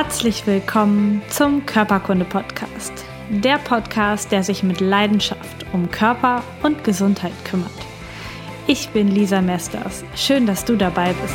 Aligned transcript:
Herzlich 0.00 0.46
willkommen 0.46 1.22
zum 1.28 1.66
Körperkunde 1.66 2.24
Podcast. 2.24 2.92
Der 3.30 3.58
Podcast, 3.58 4.30
der 4.30 4.44
sich 4.44 4.62
mit 4.62 4.80
Leidenschaft 4.80 5.66
um 5.72 5.90
Körper 5.90 6.44
und 6.62 6.84
Gesundheit 6.84 7.32
kümmert. 7.44 7.72
Ich 8.68 8.90
bin 8.90 9.08
Lisa 9.08 9.40
Mesters. 9.40 10.04
Schön, 10.14 10.46
dass 10.46 10.64
du 10.64 10.76
dabei 10.76 11.12
bist. 11.14 11.34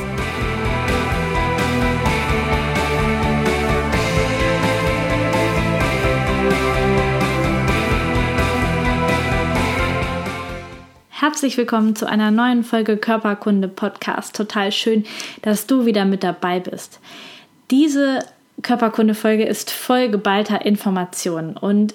Herzlich 11.09 11.57
willkommen 11.57 11.97
zu 11.97 12.07
einer 12.07 12.31
neuen 12.31 12.63
Folge 12.63 12.95
Körperkunde 12.95 13.67
Podcast. 13.67 14.37
Total 14.37 14.71
schön, 14.71 15.03
dass 15.41 15.67
du 15.67 15.85
wieder 15.85 16.05
mit 16.05 16.23
dabei 16.23 16.61
bist. 16.61 17.01
Diese 17.69 18.19
Körperkunde-Folge 18.63 19.45
ist 19.45 19.71
voll 19.71 20.09
geballter 20.09 20.65
Informationen 20.65 21.55
und 21.55 21.93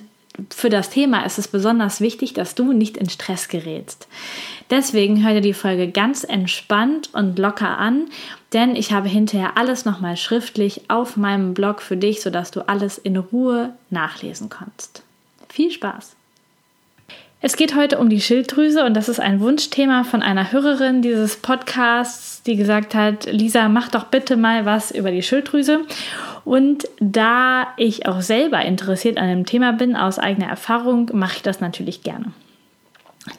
für 0.51 0.69
das 0.71 0.91
Thema 0.91 1.25
ist 1.27 1.39
es 1.39 1.49
besonders 1.49 2.01
wichtig, 2.01 2.33
dass 2.33 2.55
du 2.55 2.73
nicht 2.73 2.97
in 2.97 3.11
Stress 3.11 3.49
gerätst. 3.49 4.07
Deswegen 4.71 5.25
hör 5.25 5.35
dir 5.35 5.41
die 5.41 5.55
Folge 5.55 5.91
ganz 5.91 6.23
entspannt 6.23 7.11
und 7.13 7.39
locker 7.39 7.79
an, 7.79 8.09
denn 8.53 8.77
ich 8.77 8.93
habe 8.93 9.09
hinterher 9.09 9.57
alles 9.57 9.85
nochmal 9.85 10.17
schriftlich 10.17 10.83
auf 10.89 11.17
meinem 11.17 11.55
Blog 11.55 11.83
für 11.83 11.97
dich, 11.97 12.23
sodass 12.23 12.53
du 12.53 12.69
alles 12.69 12.99
in 12.99 13.17
Ruhe 13.17 13.73
nachlesen 13.91 14.49
kannst. 14.49 15.03
Viel 15.49 15.73
Spaß! 15.73 16.18
Es 17.41 17.57
geht 17.57 17.77
heute 17.77 17.99
um 17.99 18.09
die 18.09 18.21
Schilddrüse 18.21 18.85
und 18.85 18.95
das 18.95 19.09
ist 19.09 19.21
ein 19.21 19.39
Wunschthema 19.39 20.03
von 20.03 20.23
einer 20.23 20.51
Hörerin 20.51 21.03
dieses 21.03 21.37
Podcasts, 21.37 22.43
die 22.43 22.57
gesagt 22.57 22.97
hat, 22.97 23.27
Lisa, 23.27 23.69
mach 23.69 23.89
doch 23.89 24.05
bitte 24.05 24.37
mal 24.37 24.67
was 24.67 24.91
über 24.91 25.13
die 25.13 25.23
Schilddrüse. 25.23 25.83
Und 26.45 26.89
da 26.99 27.69
ich 27.77 28.07
auch 28.07 28.23
selber 28.23 28.63
interessiert 28.63 29.19
an 29.19 29.29
dem 29.29 29.47
Thema 29.47 29.73
bin, 29.73 29.95
aus 29.95 30.19
eigener 30.19 30.49
Erfahrung, 30.49 31.11
mache 31.13 31.37
ich 31.37 31.43
das 31.43 31.61
natürlich 31.61 32.03
gerne. 32.03 32.33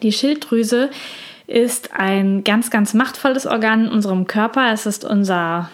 Die 0.02 0.12
Schilddrüse 0.12 0.88
ist 1.46 1.92
ein 1.92 2.42
ganz, 2.42 2.70
ganz 2.70 2.94
machtvolles 2.94 3.46
Organ 3.46 3.86
in 3.86 3.92
unserem 3.92 4.26
Körper. 4.26 4.72
Es 4.72 4.86
ist 4.86 5.04
unser 5.04 5.68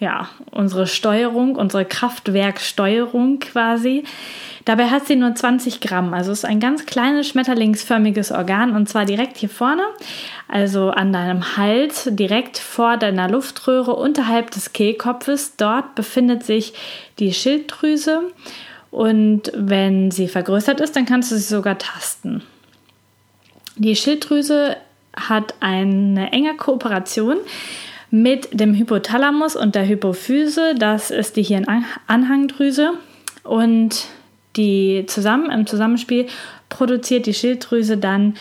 ja, 0.00 0.28
unsere 0.50 0.86
Steuerung, 0.86 1.56
unsere 1.56 1.84
Kraftwerksteuerung 1.84 3.40
quasi. 3.40 4.04
Dabei 4.64 4.90
hat 4.90 5.06
sie 5.06 5.16
nur 5.16 5.34
20 5.34 5.80
Gramm, 5.80 6.12
also 6.12 6.30
ist 6.30 6.44
ein 6.44 6.60
ganz 6.60 6.84
kleines 6.86 7.28
schmetterlingsförmiges 7.28 8.30
Organ 8.30 8.76
und 8.76 8.88
zwar 8.88 9.06
direkt 9.06 9.38
hier 9.38 9.48
vorne, 9.48 9.82
also 10.46 10.90
an 10.90 11.12
deinem 11.12 11.56
Hals, 11.56 12.08
direkt 12.12 12.58
vor 12.58 12.96
deiner 12.96 13.28
Luftröhre 13.28 13.94
unterhalb 13.94 14.50
des 14.50 14.72
Kehlkopfes. 14.72 15.56
Dort 15.56 15.94
befindet 15.94 16.44
sich 16.44 16.74
die 17.18 17.32
Schilddrüse 17.32 18.24
und 18.90 19.50
wenn 19.54 20.10
sie 20.10 20.28
vergrößert 20.28 20.80
ist, 20.80 20.96
dann 20.96 21.06
kannst 21.06 21.32
du 21.32 21.36
sie 21.36 21.54
sogar 21.54 21.78
tasten. 21.78 22.42
Die 23.76 23.96
Schilddrüse 23.96 24.76
hat 25.16 25.54
eine 25.60 26.32
enge 26.32 26.56
Kooperation 26.56 27.38
mit 28.10 28.48
dem 28.58 28.74
Hypothalamus 28.74 29.56
und 29.56 29.74
der 29.74 29.86
Hypophyse. 29.86 30.74
Das 30.76 31.10
ist 31.10 31.36
die 31.36 31.42
Hirnanhangdrüse. 31.42 32.92
Und 33.44 34.06
die 34.56 35.04
zusammen 35.06 35.50
im 35.50 35.66
Zusammenspiel 35.66 36.26
produziert 36.68 37.26
die 37.26 37.34
Schilddrüse 37.34 37.96
dann 37.96 38.34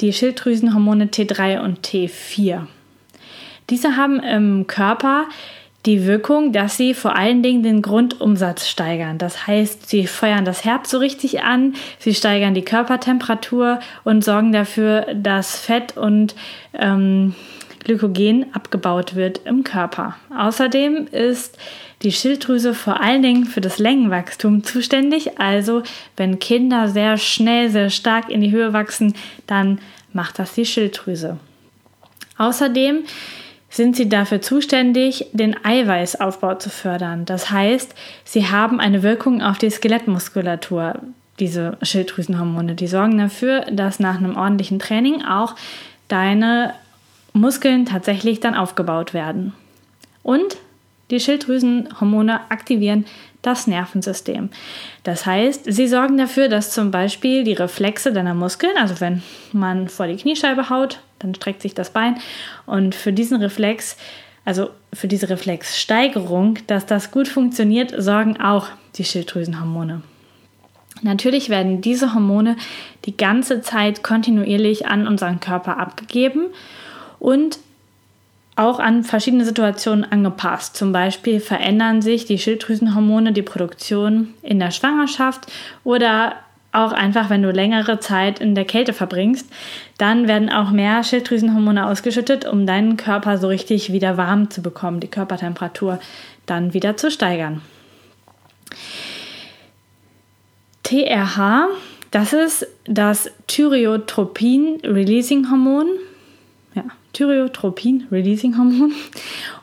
die 0.00 0.12
Schilddrüsenhormone 0.12 1.06
T3 1.06 1.60
und 1.60 1.86
T4. 1.86 2.66
Diese 3.68 3.96
haben 3.96 4.20
im 4.20 4.66
Körper 4.66 5.26
die 5.86 6.06
Wirkung, 6.06 6.52
dass 6.52 6.76
sie 6.76 6.92
vor 6.92 7.16
allen 7.16 7.42
Dingen 7.42 7.62
den 7.62 7.80
Grundumsatz 7.80 8.68
steigern. 8.68 9.16
Das 9.16 9.46
heißt, 9.46 9.88
sie 9.88 10.06
feuern 10.06 10.44
das 10.44 10.64
Herz 10.64 10.90
so 10.90 10.98
richtig 10.98 11.42
an, 11.42 11.74
sie 11.98 12.14
steigern 12.14 12.52
die 12.52 12.64
Körpertemperatur 12.64 13.80
und 14.04 14.22
sorgen 14.22 14.52
dafür, 14.52 15.06
dass 15.14 15.58
Fett 15.58 15.96
und 15.96 16.34
ähm, 16.74 17.34
Glykogen 17.80 18.46
abgebaut 18.52 19.14
wird 19.14 19.40
im 19.44 19.64
Körper. 19.64 20.16
Außerdem 20.36 21.08
ist 21.10 21.58
die 22.02 22.12
Schilddrüse 22.12 22.74
vor 22.74 23.00
allen 23.00 23.22
Dingen 23.22 23.44
für 23.44 23.60
das 23.60 23.78
Längenwachstum 23.78 24.64
zuständig. 24.64 25.38
Also 25.38 25.82
wenn 26.16 26.38
Kinder 26.38 26.88
sehr 26.88 27.18
schnell, 27.18 27.70
sehr 27.70 27.90
stark 27.90 28.30
in 28.30 28.40
die 28.40 28.52
Höhe 28.52 28.72
wachsen, 28.72 29.14
dann 29.46 29.78
macht 30.12 30.38
das 30.38 30.54
die 30.54 30.64
Schilddrüse. 30.64 31.38
Außerdem 32.38 33.04
sind 33.68 33.96
sie 33.96 34.08
dafür 34.08 34.42
zuständig, 34.42 35.26
den 35.32 35.54
Eiweißaufbau 35.64 36.56
zu 36.56 36.70
fördern. 36.70 37.24
Das 37.24 37.50
heißt, 37.50 37.94
sie 38.24 38.48
haben 38.48 38.80
eine 38.80 39.02
Wirkung 39.02 39.42
auf 39.42 39.58
die 39.58 39.70
Skelettmuskulatur, 39.70 41.00
diese 41.38 41.78
Schilddrüsenhormone. 41.82 42.74
Die 42.74 42.88
sorgen 42.88 43.18
dafür, 43.18 43.60
dass 43.70 44.00
nach 44.00 44.16
einem 44.16 44.36
ordentlichen 44.36 44.80
Training 44.80 45.22
auch 45.24 45.54
deine 46.08 46.74
Muskeln 47.32 47.86
tatsächlich 47.86 48.40
dann 48.40 48.54
aufgebaut 48.54 49.14
werden. 49.14 49.52
Und 50.22 50.56
die 51.10 51.20
Schilddrüsenhormone 51.20 52.40
aktivieren 52.50 53.04
das 53.42 53.66
Nervensystem. 53.66 54.50
Das 55.02 55.26
heißt, 55.26 55.64
sie 55.66 55.88
sorgen 55.88 56.18
dafür, 56.18 56.48
dass 56.48 56.72
zum 56.72 56.90
Beispiel 56.90 57.42
die 57.42 57.54
Reflexe 57.54 58.12
deiner 58.12 58.34
Muskeln, 58.34 58.76
also 58.76 59.00
wenn 59.00 59.22
man 59.52 59.88
vor 59.88 60.06
die 60.06 60.16
Kniescheibe 60.16 60.68
haut, 60.68 61.00
dann 61.18 61.34
streckt 61.34 61.62
sich 61.62 61.74
das 61.74 61.90
Bein 61.90 62.18
und 62.66 62.94
für 62.94 63.12
diesen 63.12 63.38
Reflex, 63.40 63.96
also 64.44 64.70
für 64.92 65.08
diese 65.08 65.28
Reflexsteigerung, 65.28 66.58
dass 66.66 66.86
das 66.86 67.10
gut 67.10 67.28
funktioniert, 67.28 67.94
sorgen 67.96 68.40
auch 68.40 68.68
die 68.96 69.04
Schilddrüsenhormone. 69.04 70.02
Natürlich 71.02 71.48
werden 71.48 71.80
diese 71.80 72.12
Hormone 72.14 72.56
die 73.06 73.16
ganze 73.16 73.62
Zeit 73.62 74.02
kontinuierlich 74.02 74.86
an 74.86 75.06
unseren 75.06 75.40
Körper 75.40 75.78
abgegeben 75.78 76.46
und 77.20 77.60
auch 78.56 78.80
an 78.80 79.04
verschiedene 79.04 79.44
Situationen 79.44 80.04
angepasst. 80.04 80.76
Zum 80.76 80.90
Beispiel 80.92 81.38
verändern 81.40 82.02
sich 82.02 82.26
die 82.26 82.38
Schilddrüsenhormone, 82.38 83.32
die 83.32 83.42
Produktion 83.42 84.34
in 84.42 84.58
der 84.58 84.72
Schwangerschaft 84.72 85.46
oder 85.84 86.34
auch 86.72 86.92
einfach, 86.92 87.30
wenn 87.30 87.42
du 87.42 87.50
längere 87.50 87.98
Zeit 88.00 88.38
in 88.38 88.54
der 88.54 88.64
Kälte 88.64 88.92
verbringst, 88.92 89.50
dann 89.98 90.28
werden 90.28 90.50
auch 90.50 90.70
mehr 90.70 91.02
Schilddrüsenhormone 91.02 91.84
ausgeschüttet, 91.86 92.44
um 92.44 92.64
deinen 92.66 92.96
Körper 92.96 93.38
so 93.38 93.48
richtig 93.48 93.92
wieder 93.92 94.16
warm 94.16 94.50
zu 94.50 94.62
bekommen, 94.62 95.00
die 95.00 95.08
Körpertemperatur 95.08 95.98
dann 96.46 96.72
wieder 96.72 96.96
zu 96.96 97.10
steigern. 97.10 97.60
TRH, 100.84 101.66
das 102.10 102.32
ist 102.32 102.66
das 102.84 103.30
Thyreotropin-Releasing-Hormon 103.48 105.88
ja, 107.12 107.18
Thyreotropin-Releasing-Hormon. 107.18 108.92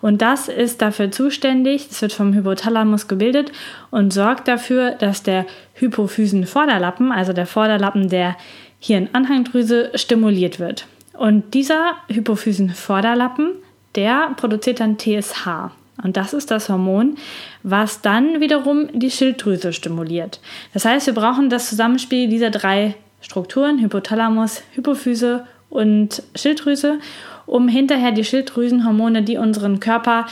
Und 0.02 0.22
das 0.22 0.48
ist 0.48 0.82
dafür 0.82 1.12
zuständig, 1.12 1.88
das 1.88 2.02
wird 2.02 2.14
vom 2.14 2.34
Hypothalamus 2.34 3.08
gebildet 3.08 3.52
und 3.92 4.14
sorgt 4.14 4.48
dafür, 4.48 4.92
dass 4.92 5.24
der 5.24 5.46
Hypophysen-Vorderlappen, 5.76 7.12
also 7.12 7.34
der 7.34 7.46
Vorderlappen 7.46 8.10
der 8.10 8.36
Hirnanhangdrüse, 8.80 9.92
stimuliert 9.96 10.60
wird. 10.60 10.88
Und 11.14 11.54
dieser 11.54 11.96
Hypophysen-Vorderlappen, 12.10 13.54
der 13.96 14.32
produziert 14.38 14.80
dann 14.80 14.98
TSH. 14.98 15.72
Und 16.04 16.16
das 16.16 16.34
ist 16.34 16.52
das 16.52 16.70
Hormon, 16.70 17.18
was 17.64 18.02
dann 18.02 18.40
wiederum 18.40 18.88
die 18.94 19.10
Schilddrüse 19.10 19.74
stimuliert. 19.74 20.40
Das 20.74 20.86
heißt, 20.86 21.08
wir 21.08 21.16
brauchen 21.16 21.50
das 21.50 21.70
Zusammenspiel 21.70 22.30
dieser 22.30 22.52
drei 22.52 22.96
Strukturen, 23.20 23.80
Hypothalamus, 23.80 24.62
Hypophyse 24.74 25.48
und 25.70 26.22
Schilddrüse, 26.36 27.00
um 27.48 27.68
hinterher 27.68 28.12
die 28.12 28.24
Schilddrüsenhormone, 28.24 29.24
die 29.24 29.38
unseren 29.38 29.80
Körper 29.80 30.28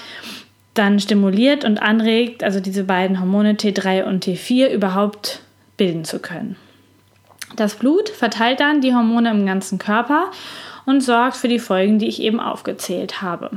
dann 0.75 0.99
stimuliert 0.99 1.65
und 1.65 1.81
anregt, 1.81 2.43
also 2.43 2.59
diese 2.59 2.83
beiden 2.83 3.19
Hormone 3.19 3.53
T3 3.53 4.03
und 4.03 4.25
T4 4.25 4.69
überhaupt 4.69 5.41
bilden 5.77 6.03
zu 6.03 6.19
können. 6.19 6.57
Das 7.55 7.75
Blut 7.75 8.09
verteilt 8.09 8.59
dann 8.59 8.81
die 8.81 8.93
Hormone 8.93 9.31
im 9.31 9.45
ganzen 9.45 9.79
Körper 9.79 10.31
und 10.85 11.01
sorgt 11.01 11.37
für 11.37 11.47
die 11.47 11.59
Folgen, 11.59 11.97
die 11.97 12.07
ich 12.07 12.21
eben 12.21 12.39
aufgezählt 12.39 13.21
habe. 13.21 13.51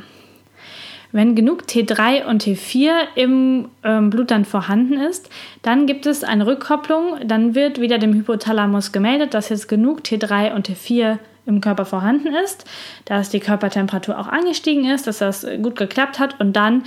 Wenn 1.10 1.34
genug 1.34 1.62
T3 1.62 2.26
und 2.26 2.44
T4 2.44 2.92
im 3.14 3.70
ähm, 3.82 4.10
Blut 4.10 4.30
dann 4.30 4.44
vorhanden 4.44 5.00
ist, 5.00 5.30
dann 5.62 5.86
gibt 5.86 6.04
es 6.04 6.22
eine 6.22 6.46
Rückkopplung. 6.46 7.26
Dann 7.26 7.54
wird 7.54 7.80
wieder 7.80 7.98
dem 7.98 8.12
Hypothalamus 8.12 8.92
gemeldet, 8.92 9.32
dass 9.32 9.48
jetzt 9.48 9.68
genug 9.68 10.00
T3 10.02 10.54
und 10.54 10.68
T4 10.68 11.18
im 11.48 11.60
Körper 11.60 11.84
vorhanden 11.84 12.34
ist, 12.44 12.64
dass 13.06 13.30
die 13.30 13.40
Körpertemperatur 13.40 14.18
auch 14.18 14.28
angestiegen 14.28 14.88
ist, 14.88 15.06
dass 15.06 15.18
das 15.18 15.46
gut 15.62 15.76
geklappt 15.76 16.18
hat 16.18 16.38
und 16.40 16.54
dann 16.54 16.84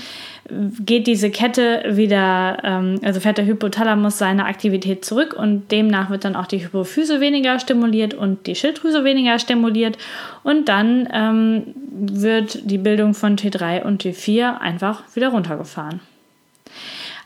geht 0.49 1.07
diese 1.07 1.29
Kette 1.29 1.83
wieder, 1.87 2.57
ähm, 2.63 2.99
also 3.03 3.19
fährt 3.19 3.37
der 3.37 3.45
Hypothalamus 3.45 4.17
seine 4.17 4.45
Aktivität 4.45 5.03
zurück 5.03 5.33
und 5.37 5.71
demnach 5.71 6.09
wird 6.09 6.25
dann 6.25 6.35
auch 6.35 6.47
die 6.47 6.63
Hypophyse 6.63 7.19
weniger 7.19 7.59
stimuliert 7.59 8.13
und 8.13 8.47
die 8.47 8.55
Schilddrüse 8.55 9.03
weniger 9.03 9.39
stimuliert 9.39 9.97
und 10.43 10.69
dann 10.69 11.07
ähm, 11.11 11.63
wird 11.91 12.69
die 12.69 12.77
Bildung 12.77 13.13
von 13.13 13.37
T3 13.37 13.83
und 13.83 14.03
T4 14.03 14.57
einfach 14.59 15.03
wieder 15.15 15.29
runtergefahren. 15.29 15.99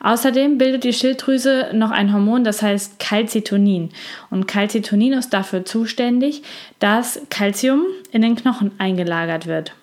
Außerdem 0.06 0.60
bildet 0.60 0.84
die 0.84 0.94
Schilddrüse 0.94 1.72
noch 1.74 1.90
ein 1.90 2.13
Hormon, 2.13 2.44
das 2.44 2.62
heißt 2.62 3.00
Calcitonin. 3.00 3.90
Und 4.30 4.48
Calcitonin 4.48 5.13
ist 5.13 5.34
dafür 5.34 5.66
zuständig, 5.66 6.44
dass 6.78 7.19
Calcium 7.31 7.86
in 8.12 8.22
den 8.22 8.36
Knochen 8.36 8.69
eingelagert 8.78 9.48
wird. 9.48 9.74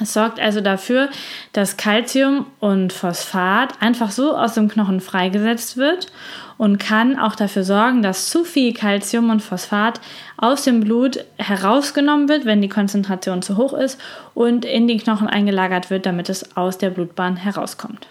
Es 0.00 0.14
sorgt 0.14 0.40
also 0.40 0.62
dafür, 0.62 1.10
dass 1.52 1.76
Calcium 1.76 2.46
und 2.58 2.90
Phosphat 2.90 3.82
einfach 3.82 4.12
so 4.12 4.34
aus 4.34 4.54
dem 4.54 4.68
Knochen 4.68 5.02
freigesetzt 5.02 5.76
wird 5.76 6.06
und 6.56 6.78
kann 6.78 7.18
auch 7.18 7.34
dafür 7.34 7.64
sorgen, 7.64 8.00
dass 8.00 8.30
zu 8.30 8.44
viel 8.44 8.72
Calcium 8.72 9.28
und 9.28 9.42
Phosphat 9.42 10.00
aus 10.38 10.64
dem 10.64 10.80
Blut 10.80 11.22
herausgenommen 11.36 12.30
wird, 12.30 12.46
wenn 12.46 12.62
die 12.62 12.70
Konzentration 12.70 13.42
zu 13.42 13.58
hoch 13.58 13.74
ist 13.74 14.00
und 14.32 14.64
in 14.64 14.88
die 14.88 14.96
Knochen 14.96 15.28
eingelagert 15.28 15.90
wird, 15.90 16.06
damit 16.06 16.30
es 16.30 16.56
aus 16.56 16.78
der 16.78 16.88
Blutbahn 16.88 17.36
herauskommt. 17.36 18.06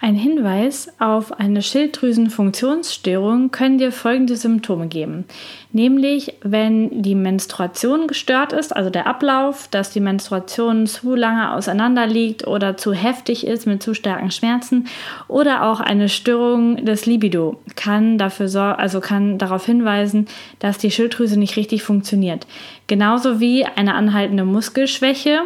Ein 0.00 0.14
Hinweis 0.14 0.92
auf 1.00 1.40
eine 1.40 1.60
Schilddrüsenfunktionsstörung 1.60 3.50
können 3.50 3.78
dir 3.78 3.90
folgende 3.90 4.36
Symptome 4.36 4.86
geben. 4.86 5.24
Nämlich, 5.72 6.34
wenn 6.40 7.02
die 7.02 7.16
Menstruation 7.16 8.06
gestört 8.06 8.52
ist, 8.52 8.74
also 8.74 8.90
der 8.90 9.08
Ablauf, 9.08 9.66
dass 9.66 9.90
die 9.90 9.98
Menstruation 9.98 10.86
zu 10.86 11.16
lange 11.16 11.52
auseinander 11.52 12.06
liegt 12.06 12.46
oder 12.46 12.76
zu 12.76 12.92
heftig 12.92 13.44
ist 13.44 13.66
mit 13.66 13.82
zu 13.82 13.92
starken 13.92 14.30
Schmerzen 14.30 14.86
oder 15.26 15.64
auch 15.64 15.80
eine 15.80 16.08
Störung 16.08 16.84
des 16.84 17.04
Libido 17.04 17.58
kann 17.74 18.18
dafür 18.18 18.48
also 18.78 19.00
kann 19.00 19.36
darauf 19.36 19.66
hinweisen, 19.66 20.26
dass 20.60 20.78
die 20.78 20.92
Schilddrüse 20.92 21.38
nicht 21.38 21.56
richtig 21.56 21.82
funktioniert. 21.82 22.46
Genauso 22.86 23.40
wie 23.40 23.66
eine 23.66 23.94
anhaltende 23.94 24.44
Muskelschwäche 24.44 25.40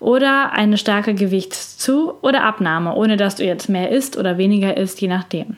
oder 0.00 0.52
eine 0.52 0.76
starke 0.76 1.14
Gewichtszu- 1.14 2.14
oder 2.20 2.44
Abnahme, 2.44 2.94
ohne 2.94 3.16
dass 3.16 3.36
du 3.36 3.44
jetzt 3.44 3.70
mehr 3.70 3.91
isst 3.92 4.16
oder 4.16 4.38
weniger 4.38 4.76
isst, 4.76 5.00
je 5.00 5.08
nachdem. 5.08 5.56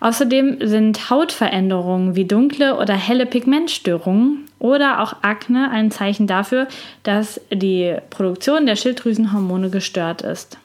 Außerdem 0.00 0.58
sind 0.60 1.10
Hautveränderungen 1.10 2.16
wie 2.16 2.24
dunkle 2.24 2.76
oder 2.78 2.94
helle 2.94 3.26
Pigmentstörungen 3.26 4.44
oder 4.58 5.02
auch 5.02 5.16
Akne 5.22 5.70
ein 5.70 5.90
Zeichen 5.90 6.26
dafür, 6.26 6.68
dass 7.02 7.40
die 7.52 7.96
Produktion 8.10 8.66
der 8.66 8.76
Schilddrüsenhormone 8.76 9.70
gestört 9.70 10.22
ist. 10.22 10.58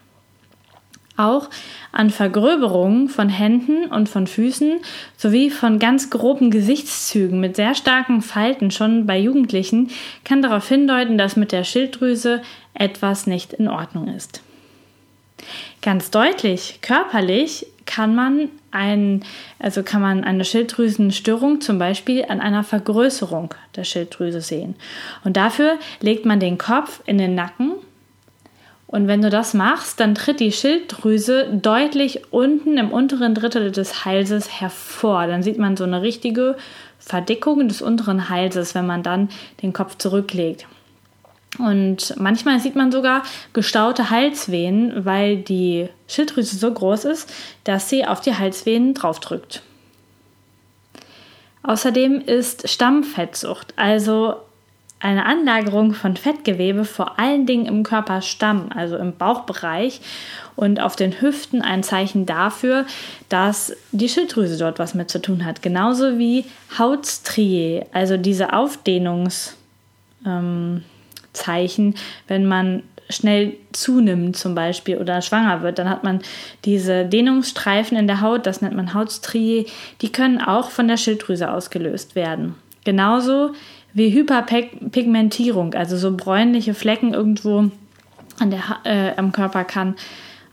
Auch 1.17 1.49
an 1.91 2.11
Vergröberungen 2.11 3.09
von 3.09 3.27
Händen 3.27 3.91
und 3.91 4.07
von 4.07 4.25
Füßen 4.25 4.79
sowie 5.17 5.49
von 5.49 5.77
ganz 5.77 6.09
groben 6.09 6.49
Gesichtszügen 6.49 7.41
mit 7.41 7.57
sehr 7.57 7.75
starken 7.75 8.21
Falten 8.21 8.71
schon 8.71 9.05
bei 9.05 9.19
Jugendlichen 9.19 9.89
kann 10.23 10.41
darauf 10.41 10.69
hindeuten, 10.69 11.17
dass 11.17 11.35
mit 11.35 11.51
der 11.51 11.65
Schilddrüse 11.65 12.41
etwas 12.73 13.27
nicht 13.27 13.51
in 13.51 13.67
Ordnung 13.67 14.07
ist. 14.07 14.41
Ganz 15.81 16.11
deutlich, 16.11 16.79
körperlich 16.81 17.67
kann 17.85 18.13
man 18.13 18.49
ein, 18.71 19.23
also 19.57 19.81
kann 19.81 20.01
man 20.01 20.23
eine 20.23 20.45
Schilddrüsenstörung 20.45 21.61
zum 21.61 21.79
Beispiel 21.79 22.25
an 22.27 22.39
einer 22.39 22.63
Vergrößerung 22.63 23.53
der 23.75 23.83
Schilddrüse 23.83 24.41
sehen. 24.41 24.75
Und 25.23 25.37
dafür 25.37 25.79
legt 26.01 26.25
man 26.25 26.39
den 26.39 26.57
Kopf 26.57 27.01
in 27.05 27.17
den 27.17 27.33
Nacken 27.35 27.73
und 28.91 29.07
wenn 29.07 29.21
du 29.21 29.29
das 29.29 29.53
machst, 29.53 29.99
dann 29.99 30.15
tritt 30.15 30.39
die 30.39 30.51
Schilddrüse 30.51 31.47
deutlich 31.53 32.33
unten 32.33 32.79
im 32.79 32.91
unteren 32.91 33.35
Drittel 33.35 33.71
des 33.71 34.03
Halses 34.03 34.59
hervor. 34.59 35.27
Dann 35.27 35.43
sieht 35.43 35.59
man 35.59 35.77
so 35.77 35.83
eine 35.83 36.01
richtige 36.01 36.57
Verdickung 36.97 37.67
des 37.67 37.83
unteren 37.83 38.29
Halses, 38.29 38.73
wenn 38.73 38.87
man 38.87 39.03
dann 39.03 39.29
den 39.61 39.73
Kopf 39.73 39.99
zurücklegt. 39.99 40.65
Und 41.57 42.13
manchmal 42.17 42.59
sieht 42.59 42.75
man 42.75 42.91
sogar 42.91 43.23
gestaute 43.53 44.09
Halsvenen, 44.09 45.03
weil 45.03 45.37
die 45.37 45.89
Schilddrüse 46.07 46.55
so 46.55 46.71
groß 46.71 47.05
ist, 47.05 47.33
dass 47.63 47.89
sie 47.89 48.05
auf 48.05 48.21
die 48.21 48.35
Halsvenen 48.35 48.93
draufdrückt. 48.93 49.63
Außerdem 51.63 52.21
ist 52.21 52.69
Stammfettsucht, 52.69 53.73
also 53.75 54.35
eine 55.01 55.25
Anlagerung 55.25 55.93
von 55.93 56.17
Fettgewebe 56.17 56.83
vor 56.83 57.19
allen 57.19 57.45
Dingen 57.45 57.65
im 57.65 57.83
Körperstamm, 57.83 58.69
also 58.73 58.97
im 58.97 59.15
Bauchbereich 59.15 60.01
und 60.55 60.81
auf 60.81 60.95
den 60.95 61.21
Hüften 61.21 61.61
ein 61.61 61.83
Zeichen 61.83 62.25
dafür, 62.25 62.85
dass 63.29 63.73
die 63.91 64.09
Schilddrüse 64.09 64.57
dort 64.57 64.77
was 64.77 64.93
mit 64.93 65.09
zu 65.09 65.21
tun 65.21 65.45
hat. 65.45 65.61
Genauso 65.61 66.17
wie 66.17 66.45
Hautstrie, 66.77 67.83
also 67.93 68.17
diese 68.17 68.53
Aufdehnungs- 68.53 69.53
ähm, 70.25 70.83
Zeichen, 71.33 71.95
wenn 72.27 72.45
man 72.45 72.83
schnell 73.09 73.55
zunimmt 73.71 74.37
zum 74.37 74.55
Beispiel 74.55 74.97
oder 74.97 75.21
schwanger 75.21 75.61
wird, 75.63 75.79
dann 75.79 75.89
hat 75.89 76.03
man 76.03 76.21
diese 76.65 77.05
Dehnungsstreifen 77.05 77.97
in 77.97 78.07
der 78.07 78.21
Haut, 78.21 78.45
das 78.45 78.61
nennt 78.61 78.75
man 78.75 78.93
Hautstrie, 78.93 79.65
die 80.01 80.11
können 80.11 80.39
auch 80.41 80.69
von 80.69 80.87
der 80.87 80.97
Schilddrüse 80.97 81.51
ausgelöst 81.51 82.15
werden. 82.15 82.55
Genauso 82.83 83.53
wie 83.93 84.13
Hyperpigmentierung, 84.13 85.73
also 85.73 85.97
so 85.97 86.15
bräunliche 86.15 86.75
Flecken 86.75 87.13
irgendwo 87.13 87.71
an 88.39 88.51
der, 88.51 88.61
äh, 88.83 89.17
am 89.17 89.31
Körper 89.31 89.63
kann 89.63 89.95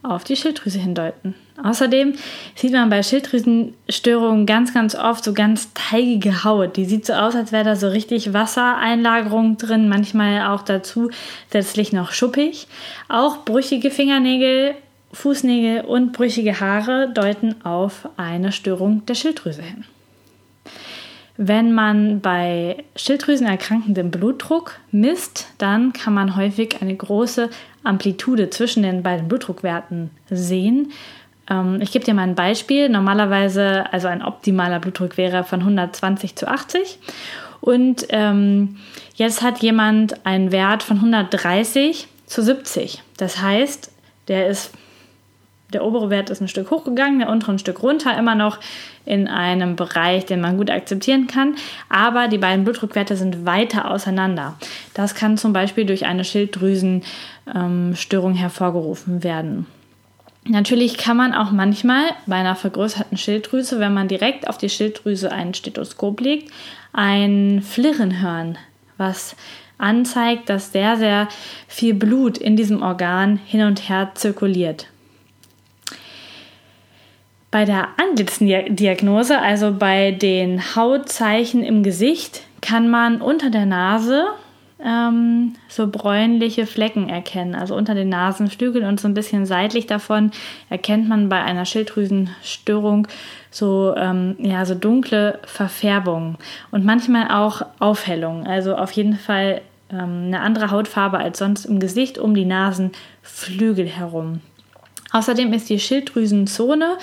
auf 0.02 0.24
die 0.24 0.36
Schilddrüse 0.36 0.78
hindeuten. 0.78 1.34
Außerdem 1.62 2.14
sieht 2.54 2.72
man 2.72 2.90
bei 2.90 3.02
Schilddrüsenstörungen 3.02 4.46
ganz, 4.46 4.74
ganz 4.74 4.94
oft 4.94 5.24
so 5.24 5.32
ganz 5.32 5.72
teigige 5.74 6.44
Haut. 6.44 6.76
Die 6.76 6.84
sieht 6.84 7.06
so 7.06 7.12
aus, 7.12 7.34
als 7.34 7.52
wäre 7.52 7.64
da 7.64 7.76
so 7.76 7.88
richtig 7.88 8.32
Wassereinlagerung 8.32 9.56
drin, 9.56 9.88
manchmal 9.88 10.46
auch 10.48 10.62
dazu 10.62 11.10
zusätzlich 11.50 11.92
noch 11.92 12.12
schuppig. 12.12 12.66
Auch 13.08 13.44
brüchige 13.44 13.90
Fingernägel, 13.90 14.74
Fußnägel 15.12 15.84
und 15.84 16.12
brüchige 16.12 16.60
Haare 16.60 17.10
deuten 17.12 17.64
auf 17.64 18.08
eine 18.16 18.52
Störung 18.52 19.04
der 19.06 19.14
Schilddrüse 19.14 19.62
hin. 19.62 19.84
Wenn 21.38 21.72
man 21.72 22.20
bei 22.20 22.84
Schilddrüsenerkrankten 22.96 23.94
den 23.94 24.10
Blutdruck 24.10 24.78
misst, 24.90 25.48
dann 25.58 25.92
kann 25.92 26.14
man 26.14 26.34
häufig 26.34 26.80
eine 26.80 26.96
große 26.96 27.50
Amplitude 27.84 28.48
zwischen 28.48 28.82
den 28.82 29.02
beiden 29.02 29.28
Blutdruckwerten 29.28 30.10
sehen. 30.30 30.92
Ähm, 31.50 31.80
ich 31.80 31.92
gebe 31.92 32.04
dir 32.04 32.14
mal 32.14 32.22
ein 32.22 32.34
Beispiel. 32.34 32.88
Normalerweise, 32.88 33.84
also 33.92 34.08
ein 34.08 34.22
optimaler 34.22 34.80
Blutdruck 34.80 35.16
wäre 35.16 35.44
von 35.44 35.60
120 35.60 36.36
zu 36.36 36.48
80. 36.48 36.98
Und 37.60 38.06
ähm, 38.10 38.76
jetzt 39.14 39.42
hat 39.42 39.58
jemand 39.58 40.26
einen 40.26 40.52
Wert 40.52 40.82
von 40.82 40.96
130 40.96 42.08
zu 42.26 42.42
70. 42.42 43.02
Das 43.16 43.42
heißt, 43.42 43.90
der 44.28 44.48
ist 44.48 44.72
der 45.72 45.84
obere 45.84 46.10
Wert 46.10 46.30
ist 46.30 46.40
ein 46.40 46.48
Stück 46.48 46.70
hochgegangen, 46.70 47.18
der 47.18 47.28
untere 47.28 47.52
ein 47.52 47.58
Stück 47.58 47.82
runter, 47.82 48.16
immer 48.16 48.36
noch 48.36 48.60
in 49.04 49.26
einem 49.26 49.76
Bereich, 49.76 50.24
den 50.24 50.40
man 50.40 50.56
gut 50.56 50.70
akzeptieren 50.70 51.26
kann. 51.26 51.56
Aber 51.88 52.28
die 52.28 52.38
beiden 52.38 52.64
Blutdruckwerte 52.64 53.16
sind 53.16 53.46
weiter 53.46 53.90
auseinander. 53.90 54.54
Das 54.94 55.14
kann 55.14 55.36
zum 55.36 55.52
Beispiel 55.52 55.84
durch 55.84 56.06
eine 56.06 56.24
Schilddrüsenstörung 56.24 58.32
ähm, 58.32 58.36
hervorgerufen 58.36 59.24
werden. 59.24 59.66
Natürlich 60.48 60.96
kann 60.96 61.16
man 61.16 61.34
auch 61.34 61.50
manchmal 61.50 62.04
bei 62.26 62.36
einer 62.36 62.54
vergrößerten 62.54 63.18
Schilddrüse, 63.18 63.80
wenn 63.80 63.92
man 63.92 64.06
direkt 64.06 64.48
auf 64.48 64.58
die 64.58 64.68
Schilddrüse 64.68 65.32
ein 65.32 65.54
Stethoskop 65.54 66.20
legt, 66.20 66.52
ein 66.92 67.62
Flirren 67.62 68.22
hören, 68.22 68.56
was 68.96 69.34
anzeigt, 69.78 70.48
dass 70.48 70.72
sehr, 70.72 70.96
sehr 70.96 71.28
viel 71.66 71.94
Blut 71.94 72.38
in 72.38 72.56
diesem 72.56 72.82
Organ 72.82 73.40
hin 73.44 73.62
und 73.62 73.88
her 73.88 74.12
zirkuliert. 74.14 74.86
Bei 77.50 77.64
der 77.64 77.88
Antlitzdiagnose, 77.96 79.40
also 79.40 79.72
bei 79.72 80.12
den 80.12 80.76
Hautzeichen 80.76 81.64
im 81.64 81.82
Gesicht, 81.82 82.42
kann 82.60 82.88
man 82.88 83.20
unter 83.20 83.50
der 83.50 83.66
Nase 83.66 84.26
ähm, 84.84 85.54
so 85.68 85.86
bräunliche 85.86 86.66
Flecken 86.66 87.08
erkennen. 87.08 87.54
Also 87.54 87.74
unter 87.74 87.94
den 87.94 88.08
Nasenflügeln 88.08 88.84
und 88.84 89.00
so 89.00 89.08
ein 89.08 89.14
bisschen 89.14 89.46
seitlich 89.46 89.86
davon 89.86 90.30
erkennt 90.68 91.08
man 91.08 91.28
bei 91.28 91.42
einer 91.42 91.64
Schilddrüsenstörung 91.64 93.08
so, 93.50 93.94
ähm, 93.96 94.36
ja, 94.38 94.66
so 94.66 94.74
dunkle 94.74 95.38
Verfärbungen 95.44 96.36
und 96.70 96.84
manchmal 96.84 97.30
auch 97.30 97.62
Aufhellungen. 97.78 98.46
Also 98.46 98.76
auf 98.76 98.92
jeden 98.92 99.14
Fall 99.14 99.62
ähm, 99.90 100.24
eine 100.26 100.40
andere 100.40 100.70
Hautfarbe 100.70 101.18
als 101.18 101.38
sonst 101.38 101.64
im 101.64 101.80
Gesicht 101.80 102.18
um 102.18 102.34
die 102.34 102.44
Nasenflügel 102.44 103.86
herum. 103.86 104.40
Außerdem 105.12 105.52
ist 105.54 105.70
die 105.70 105.78
Schilddrüsenzone 105.78 106.98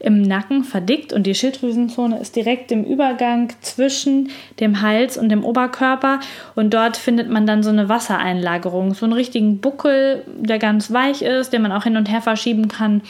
im 0.00 0.22
Nacken 0.22 0.64
verdickt 0.64 1.12
und 1.12 1.26
die 1.26 1.34
Schilddrüsenzone 1.34 2.18
ist 2.18 2.34
direkt 2.34 2.72
im 2.72 2.84
Übergang 2.84 3.52
zwischen 3.60 4.30
dem 4.58 4.80
Hals 4.80 5.16
und 5.18 5.28
dem 5.28 5.44
Oberkörper 5.44 6.20
und 6.54 6.74
dort 6.74 6.96
findet 6.96 7.28
man 7.28 7.46
dann 7.46 7.62
so 7.62 7.70
eine 7.70 7.88
Wassereinlagerung, 7.88 8.94
so 8.94 9.04
einen 9.04 9.12
richtigen 9.12 9.60
Buckel, 9.60 10.24
der 10.26 10.58
ganz 10.58 10.90
weich 10.90 11.22
ist, 11.22 11.52
den 11.52 11.62
man 11.62 11.72
auch 11.72 11.84
hin 11.84 11.96
und 11.96 12.10
her 12.10 12.22
verschieben 12.22 12.68
kann 12.68 13.02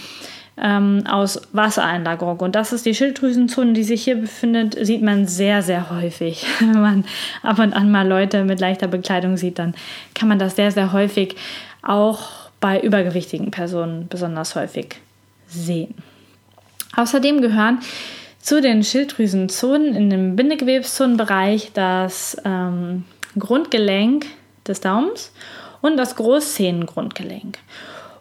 ähm, 0.60 1.04
aus 1.08 1.40
Wassereinlagerung. 1.52 2.38
Und 2.40 2.54
das 2.54 2.72
ist 2.72 2.84
die 2.86 2.94
Schilddrüsenzone, 2.94 3.72
die 3.72 3.84
sich 3.84 4.04
hier 4.04 4.16
befindet, 4.16 4.76
sieht 4.84 5.02
man 5.02 5.26
sehr, 5.26 5.62
sehr 5.62 5.90
häufig. 5.90 6.46
Wenn 6.58 6.80
man 6.80 7.04
ab 7.42 7.58
und 7.58 7.72
an 7.72 7.90
mal 7.90 8.06
Leute 8.06 8.44
mit 8.44 8.60
leichter 8.60 8.88
Bekleidung 8.88 9.36
sieht, 9.36 9.58
dann 9.58 9.74
kann 10.14 10.28
man 10.28 10.38
das 10.38 10.56
sehr, 10.56 10.70
sehr 10.70 10.92
häufig 10.92 11.36
auch 11.82 12.28
bei 12.60 12.80
übergewichtigen 12.80 13.50
Personen 13.50 14.06
besonders 14.08 14.54
häufig 14.54 14.96
sehen. 15.48 15.94
Außerdem 16.96 17.40
gehören 17.40 17.80
zu 18.38 18.60
den 18.60 18.82
Schilddrüsenzonen 18.82 19.94
in 19.94 20.10
dem 20.10 20.36
Bindegewebszonenbereich 20.36 21.72
das 21.74 22.36
ähm, 22.44 23.04
Grundgelenk 23.38 24.26
des 24.66 24.80
Daumens 24.80 25.32
und 25.80 25.96
das 25.96 26.16
Großzehengrundgelenk. 26.16 27.58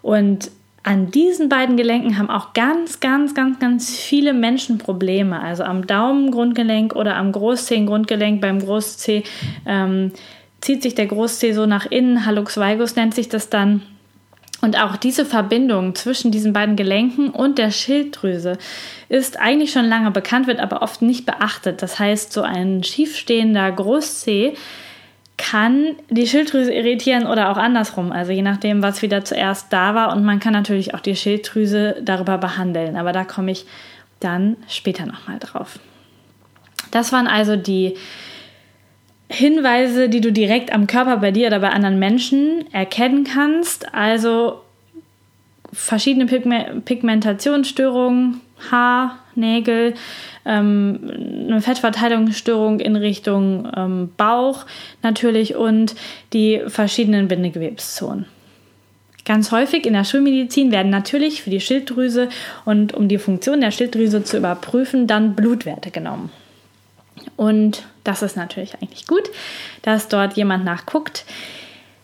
Und 0.02 0.52
an 0.84 1.12
diesen 1.12 1.50
beiden 1.50 1.78
Gelenken 1.78 2.18
haben 2.18 2.30
auch 2.30 2.54
ganz, 2.54 3.00
ganz, 3.00 3.34
ganz, 3.34 3.60
ganz 3.60 3.98
viele 3.98 4.34
Menschen 4.34 4.78
Probleme. 4.78 5.42
Also 5.42 5.64
am 5.64 5.86
Daumengrundgelenk 5.86 6.96
oder 6.96 7.16
am 7.16 7.32
Großzehengrundgelenk 7.32 8.40
beim 8.42 8.60
Großzeh 8.60 9.24
ähm, 9.66 10.14
zieht 10.62 10.82
sich 10.82 10.96
der 10.96 11.08
Großzeh 11.08 11.54
so 11.54 11.66
nach 11.66 11.86
innen, 11.86 12.26
Hallux 12.26 12.58
valgus 12.58 12.96
nennt 12.96 13.14
sich 13.14 13.30
das 13.30 13.50
dann. 13.50 13.82
Und 14.62 14.82
auch 14.82 14.98
diese 14.98 15.26
Verbindung 15.26 15.96
zwischen 15.96 16.32
diesen 16.32 16.52
beiden 16.52 16.76
Gelenken 16.76 17.30
und 17.30 17.58
der 17.58 17.72
Schilddrüse 17.72 18.58
ist 19.08 19.40
eigentlich 19.40 19.72
schon 19.72 19.86
lange 19.86 20.12
bekannt, 20.12 20.48
wird 20.48 20.60
aber 20.60 20.82
oft 20.82 21.02
nicht 21.02 21.26
beachtet. 21.26 21.82
Das 21.82 21.98
heißt, 21.98 22.34
so 22.34 22.42
ein 22.42 22.84
schiefstehender 22.84 23.72
Großzeh 23.72 24.56
kann 25.38 25.96
die 26.10 26.28
Schilddrüse 26.28 26.74
irritieren 26.74 27.26
oder 27.26 27.50
auch 27.50 27.58
andersrum, 27.58 28.12
also 28.12 28.34
je 28.34 28.42
nachdem, 28.42 28.84
was 28.84 29.02
wieder 29.02 29.24
zuerst 29.24 29.72
da 29.72 29.96
war. 29.96 30.12
Und 30.12 30.26
man 30.26 30.42
kann 30.42 30.52
natürlich 30.52 30.94
auch 30.94 31.00
die 31.00 31.16
Schilddrüse 31.16 31.96
darüber 32.02 32.38
behandeln, 32.38 32.98
aber 32.98 33.14
da 33.14 33.24
komme 33.24 33.52
ich 33.52 33.66
dann 34.20 34.58
später 34.68 35.06
nochmal 35.06 35.40
drauf. 35.40 35.80
Das 36.92 37.14
waren 37.14 37.28
also 37.28 37.56
die 37.56 37.96
Hinweise, 39.30 40.10
die 40.10 40.22
du 40.22 40.34
direkt 40.34 40.74
am 40.74 40.88
Körper 40.88 41.18
bei 41.18 41.30
dir 41.32 41.48
oder 41.48 41.60
bei 41.60 41.70
anderen 41.70 42.00
Menschen 42.00 42.66
erkennen 42.74 43.24
kannst. 43.24 43.94
Also 43.94 44.62
verschiedene 45.72 46.26
Pigmentationsstörungen, 46.26 48.42
Haar, 48.72 49.20
Nägel, 49.36 49.94
ähm, 50.46 51.00
eine 51.48 51.62
Fettverteilungsstörung 51.62 52.80
in 52.80 52.96
Richtung 52.96 53.72
ähm, 53.76 54.10
Bauch 54.18 54.66
natürlich 55.04 55.56
und 55.56 55.94
die 56.34 56.64
verschiedenen 56.68 57.28
Bindegewebszonen. 57.28 58.26
Ganz 59.26 59.52
häufig 59.52 59.86
in 59.86 59.94
der 59.94 60.06
Schulmedizin 60.06 60.72
werden 60.72 60.90
natürlich 60.90 61.44
für 61.44 61.52
die 61.52 61.60
Schilddrüse 61.60 62.30
und 62.66 62.96
um 62.96 63.08
die 63.08 63.20
Funktion 63.20 63.62
der 63.62 63.70
Schilddrüse 63.70 64.24
zu 64.24 64.38
überprüfen, 64.38 65.06
dann 65.06 65.36
Blutwerte 65.36 65.92
genommen. 65.92 66.32
Und 67.36 67.84
das 68.04 68.22
ist 68.22 68.36
natürlich 68.36 68.76
eigentlich 68.76 69.08
gut, 69.08 69.30
dass 69.82 70.08
dort 70.08 70.34
jemand 70.34 70.66
nachguckt. 70.66 71.26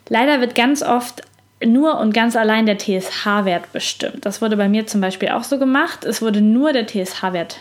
Leider 0.09 0.41
wird 0.41 0.55
ganz 0.55 0.83
oft 0.83 1.23
nur 1.63 1.99
und 1.99 2.13
ganz 2.13 2.35
allein 2.35 2.65
der 2.65 2.77
TSH-Wert 2.77 3.71
bestimmt. 3.71 4.25
Das 4.25 4.41
wurde 4.41 4.57
bei 4.57 4.69
mir 4.69 4.87
zum 4.87 5.01
Beispiel 5.01 5.29
auch 5.29 5.43
so 5.43 5.57
gemacht. 5.57 6.05
Es 6.05 6.21
wurde 6.21 6.41
nur 6.41 6.73
der 6.73 6.85
TSH-Wert 6.85 7.59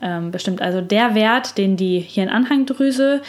ähm, 0.00 0.30
bestimmt. 0.30 0.62
Also 0.62 0.80
der 0.80 1.14
Wert, 1.14 1.58
den 1.58 1.76
die 1.76 2.00
Hirnanhangdrüse, 2.00 3.22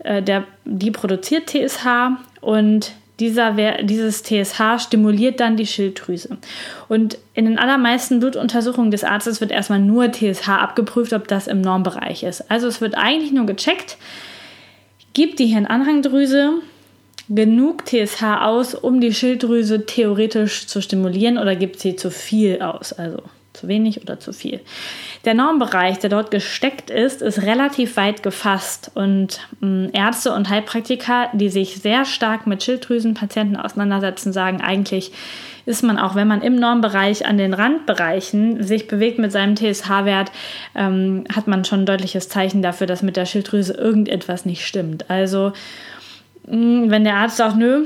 äh, 0.00 0.22
der, 0.22 0.44
die 0.64 0.90
produziert 0.90 1.48
TSH 1.48 1.86
und 2.40 2.92
dieser 3.20 3.52
dieses 3.82 4.22
TSH 4.22 4.80
stimuliert 4.80 5.40
dann 5.40 5.56
die 5.56 5.66
Schilddrüse. 5.66 6.38
Und 6.88 7.18
in 7.34 7.44
den 7.44 7.58
allermeisten 7.58 8.20
Blutuntersuchungen 8.20 8.90
des 8.90 9.04
Arztes 9.04 9.40
wird 9.40 9.52
erstmal 9.52 9.78
nur 9.78 10.10
TSH 10.10 10.48
abgeprüft, 10.48 11.12
ob 11.12 11.28
das 11.28 11.46
im 11.46 11.60
Normbereich 11.60 12.22
ist. 12.22 12.50
Also 12.50 12.66
es 12.66 12.80
wird 12.80 12.96
eigentlich 12.96 13.32
nur 13.32 13.46
gecheckt, 13.46 13.98
gibt 15.12 15.38
die 15.38 15.46
Hirnanhangdrüse 15.46 16.54
genug 17.28 17.86
TSH 17.86 18.22
aus, 18.40 18.74
um 18.74 19.00
die 19.00 19.14
Schilddrüse 19.14 19.86
theoretisch 19.86 20.66
zu 20.66 20.82
stimulieren 20.82 21.38
oder 21.38 21.54
gibt 21.54 21.78
sie 21.78 21.94
zu 21.94 22.10
viel 22.10 22.60
aus, 22.60 22.92
also 22.92 23.22
zu 23.60 23.68
wenig 23.68 24.00
oder 24.02 24.18
zu 24.18 24.32
viel. 24.32 24.60
Der 25.24 25.34
Normbereich, 25.34 25.98
der 25.98 26.10
dort 26.10 26.30
gesteckt 26.30 26.90
ist, 26.90 27.20
ist 27.20 27.42
relativ 27.42 27.96
weit 27.96 28.22
gefasst 28.22 28.90
und 28.94 29.40
mm, 29.60 29.88
Ärzte 29.92 30.32
und 30.32 30.48
Heilpraktiker, 30.48 31.28
die 31.34 31.50
sich 31.50 31.76
sehr 31.76 32.04
stark 32.04 32.46
mit 32.46 32.62
Schilddrüsenpatienten 32.62 33.56
auseinandersetzen, 33.56 34.32
sagen 34.32 34.60
eigentlich, 34.60 35.12
ist 35.66 35.82
man 35.82 35.98
auch, 35.98 36.14
wenn 36.14 36.26
man 36.26 36.40
im 36.40 36.56
Normbereich 36.56 37.26
an 37.26 37.36
den 37.36 37.52
Randbereichen 37.52 38.62
sich 38.62 38.88
bewegt 38.88 39.18
mit 39.18 39.30
seinem 39.30 39.56
TSH-Wert, 39.56 40.32
ähm, 40.74 41.24
hat 41.34 41.46
man 41.46 41.64
schon 41.64 41.80
ein 41.80 41.86
deutliches 41.86 42.28
Zeichen 42.28 42.62
dafür, 42.62 42.86
dass 42.86 43.02
mit 43.02 43.16
der 43.16 43.26
Schilddrüse 43.26 43.74
irgendetwas 43.74 44.46
nicht 44.46 44.66
stimmt. 44.66 45.10
Also 45.10 45.52
wenn 46.44 47.04
der 47.04 47.16
Arzt 47.16 47.36
sagt, 47.36 47.56
nö, 47.56 47.84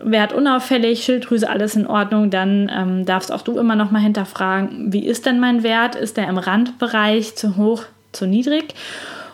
Wert 0.00 0.32
unauffällig, 0.32 1.04
Schilddrüse, 1.04 1.48
alles 1.48 1.76
in 1.76 1.86
Ordnung, 1.86 2.30
dann 2.30 2.70
ähm, 2.74 3.04
darfst 3.04 3.30
auch 3.32 3.42
du 3.42 3.58
immer 3.58 3.76
noch 3.76 3.90
mal 3.90 4.00
hinterfragen, 4.00 4.92
wie 4.92 5.06
ist 5.06 5.26
denn 5.26 5.38
mein 5.38 5.62
Wert? 5.62 5.94
Ist 5.94 6.16
der 6.16 6.28
im 6.28 6.38
Randbereich 6.38 7.36
zu 7.36 7.56
hoch, 7.56 7.84
zu 8.12 8.26
niedrig? 8.26 8.74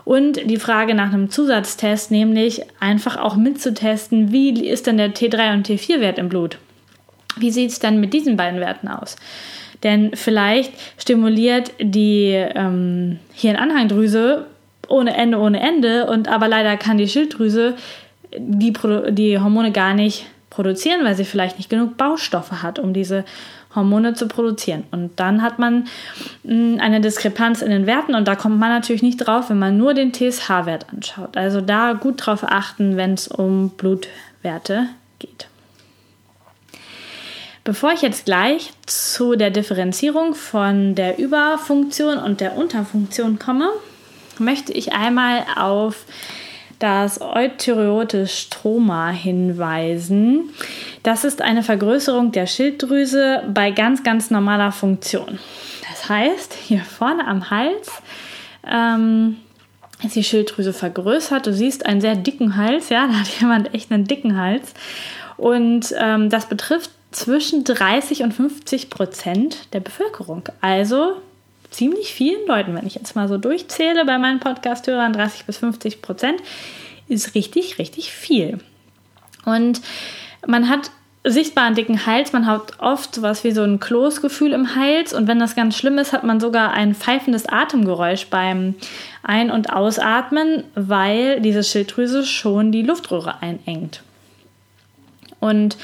Und 0.04 0.50
die 0.50 0.58
Frage 0.58 0.94
nach 0.94 1.12
einem 1.12 1.30
Zusatztest, 1.30 2.10
nämlich 2.10 2.62
einfach 2.80 3.16
auch 3.16 3.36
mitzutesten, 3.36 4.32
wie 4.32 4.66
ist 4.66 4.86
denn 4.86 4.96
der 4.96 5.14
T3 5.14 5.54
und 5.54 5.68
T4-Wert 5.68 6.18
im 6.18 6.28
Blut? 6.28 6.58
Wie 7.36 7.50
sieht 7.50 7.70
es 7.70 7.78
denn 7.78 8.00
mit 8.00 8.12
diesen 8.12 8.36
beiden 8.36 8.60
Werten 8.60 8.88
aus? 8.88 9.16
Denn 9.82 10.14
vielleicht 10.14 10.72
stimuliert 10.98 11.72
die 11.80 12.32
ähm, 12.32 13.18
Hirnanhangdrüse 13.32 14.46
ohne 14.88 15.16
Ende, 15.16 15.38
ohne 15.38 15.60
Ende, 15.60 16.06
und 16.06 16.28
aber 16.28 16.48
leider 16.48 16.76
kann 16.76 16.98
die 16.98 17.08
Schilddrüse 17.08 17.74
die, 18.36 18.72
die 19.10 19.38
Hormone 19.38 19.72
gar 19.72 19.94
nicht 19.94 20.26
produzieren, 20.50 21.04
weil 21.04 21.16
sie 21.16 21.24
vielleicht 21.24 21.56
nicht 21.56 21.70
genug 21.70 21.96
Baustoffe 21.96 22.62
hat, 22.62 22.78
um 22.78 22.92
diese 22.92 23.24
Hormone 23.74 24.14
zu 24.14 24.28
produzieren. 24.28 24.84
Und 24.90 25.18
dann 25.18 25.42
hat 25.42 25.58
man 25.58 25.86
mm, 26.44 26.78
eine 26.78 27.00
Diskrepanz 27.00 27.62
in 27.62 27.70
den 27.70 27.86
Werten 27.86 28.14
und 28.14 28.28
da 28.28 28.36
kommt 28.36 28.58
man 28.58 28.68
natürlich 28.68 29.02
nicht 29.02 29.18
drauf, 29.18 29.50
wenn 29.50 29.58
man 29.58 29.78
nur 29.78 29.94
den 29.94 30.12
TSH-Wert 30.12 30.86
anschaut. 30.92 31.36
Also 31.36 31.60
da 31.60 31.94
gut 31.94 32.26
drauf 32.26 32.44
achten, 32.44 32.96
wenn 32.96 33.14
es 33.14 33.28
um 33.28 33.70
Blutwerte 33.70 34.88
geht. 35.18 35.48
Bevor 37.64 37.92
ich 37.92 38.02
jetzt 38.02 38.24
gleich 38.24 38.72
zu 38.86 39.36
der 39.36 39.50
Differenzierung 39.50 40.34
von 40.34 40.96
der 40.96 41.18
Überfunktion 41.18 42.18
und 42.18 42.40
der 42.40 42.56
Unterfunktion 42.56 43.38
komme, 43.38 43.68
möchte 44.38 44.72
ich 44.72 44.92
einmal 44.92 45.44
auf 45.56 46.04
das 46.82 47.20
Eutyreotes 47.20 48.36
Stroma 48.36 49.10
hinweisen. 49.10 50.50
Das 51.04 51.22
ist 51.22 51.40
eine 51.40 51.62
Vergrößerung 51.62 52.32
der 52.32 52.48
Schilddrüse 52.48 53.44
bei 53.48 53.70
ganz, 53.70 54.02
ganz 54.02 54.30
normaler 54.30 54.72
Funktion. 54.72 55.38
Das 55.88 56.08
heißt, 56.08 56.54
hier 56.54 56.80
vorne 56.80 57.26
am 57.28 57.50
Hals 57.50 57.88
ähm, 58.68 59.36
ist 60.02 60.16
die 60.16 60.24
Schilddrüse 60.24 60.72
vergrößert. 60.72 61.46
Du 61.46 61.52
siehst 61.52 61.86
einen 61.86 62.00
sehr 62.00 62.16
dicken 62.16 62.56
Hals, 62.56 62.88
ja, 62.88 63.06
da 63.06 63.20
hat 63.20 63.28
jemand 63.40 63.74
echt 63.74 63.92
einen 63.92 64.06
dicken 64.06 64.36
Hals. 64.36 64.74
Und 65.36 65.94
ähm, 65.96 66.30
das 66.30 66.46
betrifft 66.46 66.90
zwischen 67.12 67.62
30 67.62 68.24
und 68.24 68.32
50 68.32 68.90
Prozent 68.90 69.72
der 69.72 69.80
Bevölkerung. 69.80 70.42
Also 70.60 71.18
ziemlich 71.72 72.14
vielen 72.14 72.46
Leuten, 72.46 72.74
wenn 72.74 72.86
ich 72.86 72.94
jetzt 72.94 73.16
mal 73.16 73.28
so 73.28 73.38
durchzähle 73.38 74.04
bei 74.04 74.18
meinen 74.18 74.40
Podcast-Hörern, 74.40 75.12
30 75.12 75.44
bis 75.44 75.58
50 75.58 76.02
Prozent, 76.02 76.40
ist 77.08 77.34
richtig, 77.34 77.78
richtig 77.78 78.12
viel. 78.12 78.58
Und 79.44 79.80
man 80.46 80.68
hat 80.68 80.90
sichtbar 81.24 81.64
einen 81.64 81.76
dicken 81.76 82.04
Hals, 82.04 82.32
man 82.32 82.46
hat 82.46 82.80
oft 82.80 83.14
sowas 83.14 83.44
wie 83.44 83.52
so 83.52 83.62
ein 83.62 83.78
Kloßgefühl 83.78 84.52
im 84.52 84.74
Hals 84.74 85.12
und 85.12 85.28
wenn 85.28 85.38
das 85.38 85.54
ganz 85.54 85.76
schlimm 85.76 85.98
ist, 85.98 86.12
hat 86.12 86.24
man 86.24 86.40
sogar 86.40 86.72
ein 86.72 86.94
pfeifendes 86.94 87.48
Atemgeräusch 87.48 88.26
beim 88.26 88.74
Ein- 89.22 89.52
und 89.52 89.72
Ausatmen, 89.72 90.64
weil 90.74 91.40
diese 91.40 91.62
Schilddrüse 91.62 92.24
schon 92.24 92.72
die 92.72 92.82
Luftröhre 92.82 93.40
einengt. 93.40 94.02
Und 95.38 95.76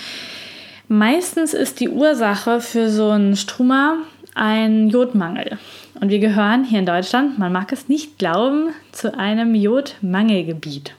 meistens 0.88 1.54
ist 1.54 1.78
die 1.78 1.88
Ursache 1.88 2.60
für 2.60 2.88
so 2.90 3.10
einen 3.10 3.36
Struma 3.36 3.98
ein 4.38 4.88
Jodmangel. 4.88 5.58
Und 6.00 6.10
wir 6.10 6.18
gehören 6.18 6.64
hier 6.64 6.78
in 6.78 6.86
Deutschland, 6.86 7.38
man 7.38 7.52
mag 7.52 7.72
es 7.72 7.88
nicht 7.88 8.18
glauben, 8.18 8.70
zu 8.92 9.18
einem 9.18 9.54
Jodmangelgebiet. 9.54 10.94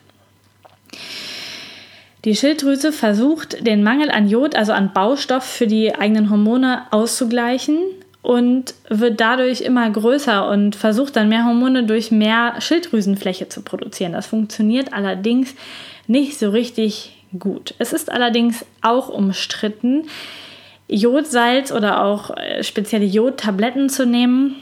Die 2.25 2.35
Schilddrüse 2.35 2.91
versucht, 2.91 3.65
den 3.65 3.81
Mangel 3.81 4.11
an 4.11 4.27
Jod, 4.27 4.55
also 4.55 4.73
an 4.73 4.91
Baustoff 4.93 5.45
für 5.45 5.67
die 5.67 5.95
eigenen 5.95 6.29
Hormone 6.29 6.83
auszugleichen 6.91 7.77
und 8.21 8.73
wird 8.89 9.21
dadurch 9.21 9.61
immer 9.61 9.89
größer 9.89 10.49
und 10.49 10.75
versucht 10.75 11.15
dann 11.15 11.29
mehr 11.29 11.45
Hormone 11.45 11.85
durch 11.85 12.11
mehr 12.11 12.55
Schilddrüsenfläche 12.59 13.47
zu 13.47 13.61
produzieren. 13.61 14.11
Das 14.11 14.27
funktioniert 14.27 14.91
allerdings 14.91 15.55
nicht 16.07 16.37
so 16.37 16.49
richtig 16.49 17.15
gut. 17.37 17.73
Es 17.79 17.93
ist 17.93 18.11
allerdings 18.11 18.65
auch 18.81 19.07
umstritten, 19.07 20.07
Jodsalz 20.89 21.71
oder 21.71 22.03
auch 22.03 22.35
äh, 22.35 22.63
spezielle 22.63 23.05
Jodtabletten 23.05 23.89
zu 23.89 24.05
nehmen. 24.05 24.55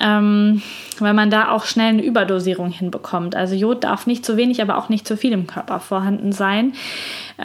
ähm, 0.00 0.62
weil 1.00 1.14
man 1.14 1.30
da 1.30 1.50
auch 1.50 1.64
schnell 1.64 1.88
eine 1.88 2.04
Überdosierung 2.04 2.70
hinbekommt. 2.70 3.34
Also 3.34 3.56
Jod 3.56 3.82
darf 3.82 4.06
nicht 4.06 4.24
zu 4.24 4.36
wenig, 4.36 4.62
aber 4.62 4.78
auch 4.78 4.88
nicht 4.88 5.06
zu 5.06 5.16
viel 5.16 5.32
im 5.32 5.46
Körper 5.48 5.80
vorhanden 5.80 6.30
sein. 6.30 6.74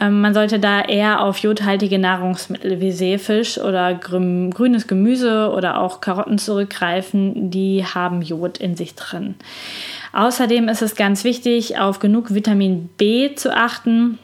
Ähm, 0.00 0.20
man 0.20 0.34
sollte 0.34 0.60
da 0.60 0.80
eher 0.80 1.22
auf 1.22 1.38
jodhaltige 1.38 1.98
Nahrungsmittel 1.98 2.80
wie 2.80 2.92
Seefisch 2.92 3.58
oder 3.58 3.94
grün, 3.94 4.52
grünes 4.52 4.86
Gemüse 4.86 5.50
oder 5.52 5.80
auch 5.80 6.00
Karotten 6.00 6.38
zurückgreifen. 6.38 7.50
Die 7.50 7.84
haben 7.84 8.22
Jod 8.22 8.58
in 8.58 8.76
sich 8.76 8.94
drin. 8.94 9.34
Außerdem 10.12 10.68
ist 10.68 10.82
es 10.82 10.94
ganz 10.94 11.24
wichtig, 11.24 11.78
auf 11.78 11.98
genug 11.98 12.34
Vitamin 12.34 12.88
B 12.96 13.34
zu 13.34 13.54
achten, 13.54 14.18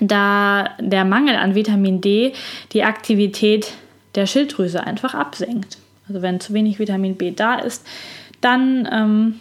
da 0.00 0.70
der 0.80 1.04
Mangel 1.04 1.36
an 1.36 1.54
Vitamin 1.54 2.00
D 2.00 2.32
die 2.72 2.84
Aktivität 2.84 3.72
der 4.14 4.26
Schilddrüse 4.26 4.84
einfach 4.84 5.14
absenkt. 5.14 5.78
Also 6.08 6.22
wenn 6.22 6.40
zu 6.40 6.54
wenig 6.54 6.78
Vitamin 6.78 7.16
B 7.16 7.32
da 7.32 7.56
ist, 7.56 7.86
dann 8.40 8.88
ähm, 8.90 9.40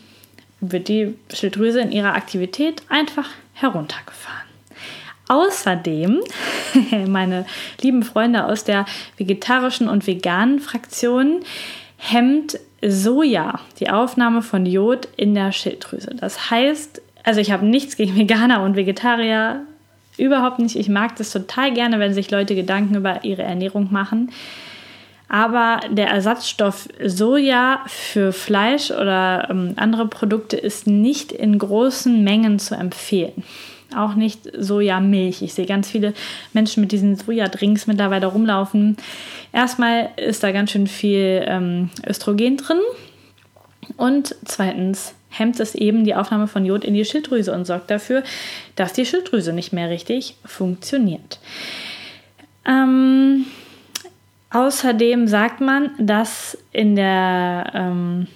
wird 0.60 0.88
die 0.88 1.16
Schilddrüse 1.34 1.82
in 1.82 1.92
ihrer 1.92 2.16
Aktivität 2.16 2.82
einfach 2.90 3.30
heruntergefahren. 3.54 4.48
Außerdem, 5.30 6.22
meine 7.08 7.46
lieben 7.82 8.04
Freunde 8.04 8.46
aus 8.46 8.64
der 8.64 8.86
vegetarischen 9.18 9.90
und 9.90 10.08
veganen 10.08 10.60
Fraktion, 10.60 11.42
hemmt 11.98 12.60
Soja 12.82 13.60
die 13.80 13.90
Aufnahme 13.90 14.42
von 14.42 14.66
Jod 14.66 15.08
in 15.18 15.34
der 15.34 15.52
Schilddrüse. 15.52 16.16
Das 16.16 16.52
heißt, 16.52 17.02
also 17.24 17.42
ich 17.42 17.52
habe 17.52 17.66
nichts 17.66 17.98
gegen 17.98 18.16
Veganer 18.16 18.62
und 18.62 18.76
Vegetarier, 18.76 19.66
überhaupt 20.20 20.60
nicht. 20.60 20.76
Ich 20.76 20.90
mag 20.90 21.16
das 21.16 21.32
total 21.32 21.74
gerne, 21.74 22.00
wenn 22.00 22.14
sich 22.14 22.32
Leute 22.32 22.56
Gedanken 22.56 22.96
über 22.96 23.24
ihre 23.24 23.44
Ernährung 23.44 23.88
machen. 23.92 24.32
Aber 25.30 25.82
der 25.90 26.08
Ersatzstoff 26.08 26.88
Soja 27.04 27.82
für 27.88 28.32
Fleisch 28.32 28.92
oder 28.92 29.48
ähm, 29.50 29.74
andere 29.76 30.08
Produkte 30.08 30.56
ist 30.56 30.88
nicht 30.88 31.32
in 31.32 31.58
großen 31.58 32.24
Mengen 32.24 32.60
zu 32.60 32.76
empfehlen. 32.76 33.44
Auch 33.96 34.16
nicht 34.16 34.50
Sojamilch. 34.58 35.42
Ich 35.42 35.54
sehe 35.54 35.66
ganz 35.66 35.90
viele 35.90 36.14
Menschen 36.54 36.82
mit 36.82 36.92
diesen 36.92 37.16
Sojadrinks 37.16 37.88
mittlerweile 37.88 38.28
rumlaufen. 38.28 38.98
Erstmal 39.54 40.10
ist 40.18 40.44
da 40.44 40.52
ganz 40.52 40.72
schön 40.72 40.88
viel 40.88 41.44
ähm, 41.46 41.90
Östrogen 42.06 42.58
drin. 42.58 42.80
Und 43.96 44.36
zweitens 44.46 45.14
hemmt 45.30 45.60
es 45.60 45.76
eben 45.76 46.04
die 46.04 46.16
Aufnahme 46.16 46.48
von 46.48 46.66
Jod 46.66 46.84
in 46.84 46.94
die 46.94 47.06
Schilddrüse 47.06 47.54
und 47.54 47.66
sorgt 47.66 47.90
dafür, 47.92 48.24
dass 48.76 48.94
die 48.94 49.06
Schilddrüse 49.06 49.54
nicht 49.54 49.74
mehr 49.74 49.90
richtig 49.90 50.36
funktioniert. 50.46 51.40
Ähm, 52.66 53.46
Außerdem 54.50 55.28
sagt 55.28 55.60
man, 55.60 55.92
dass 56.00 56.58
in 56.72 56.96
der 56.96 57.70
ähm, 57.74 58.28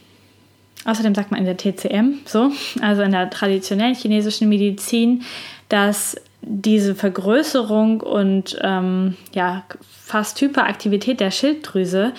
außerdem 0.83 1.15
sagt 1.15 1.31
man 1.31 1.39
in 1.39 1.45
der 1.45 1.57
TCM, 1.57 2.19
so, 2.25 2.51
also 2.81 3.01
in 3.03 3.11
der 3.11 3.29
traditionellen 3.29 3.95
chinesischen 3.95 4.49
Medizin, 4.49 5.23
dass 5.69 6.17
diese 6.41 6.95
Vergrößerung 6.95 8.01
und 8.01 8.57
ähm, 8.61 9.15
ja, 9.33 9.63
fast 9.81 10.41
Hyperaktivität 10.41 11.19
der 11.19 11.31
Schilddrüse 11.31 12.13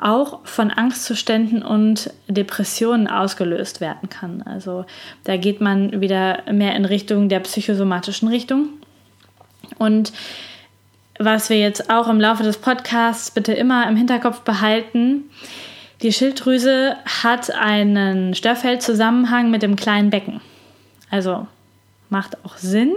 auch 0.00 0.40
von 0.44 0.70
Angstzuständen 0.70 1.62
und 1.62 2.10
Depressionen 2.28 3.08
ausgelöst 3.08 3.80
werden 3.80 4.08
kann. 4.08 4.42
Also 4.42 4.84
da 5.24 5.36
geht 5.36 5.60
man 5.60 6.00
wieder 6.00 6.42
mehr 6.52 6.76
in 6.76 6.84
Richtung 6.84 7.28
der 7.28 7.40
psychosomatischen 7.40 8.28
Richtung. 8.28 8.68
Und 9.78 10.12
was 11.18 11.50
wir 11.50 11.58
jetzt 11.58 11.90
auch 11.90 12.08
im 12.08 12.20
Laufe 12.20 12.42
des 12.42 12.58
Podcasts 12.58 13.30
bitte 13.30 13.52
immer 13.52 13.88
im 13.88 13.96
Hinterkopf 13.96 14.40
behalten. 14.40 15.24
Die 16.02 16.12
Schilddrüse 16.12 16.96
hat 17.22 17.50
einen 17.52 18.34
Störfeldzusammenhang 18.34 19.50
mit 19.50 19.62
dem 19.62 19.76
kleinen 19.76 20.10
Becken. 20.10 20.40
Also 21.10 21.46
macht 22.12 22.44
auch 22.44 22.58
Sinn. 22.58 22.92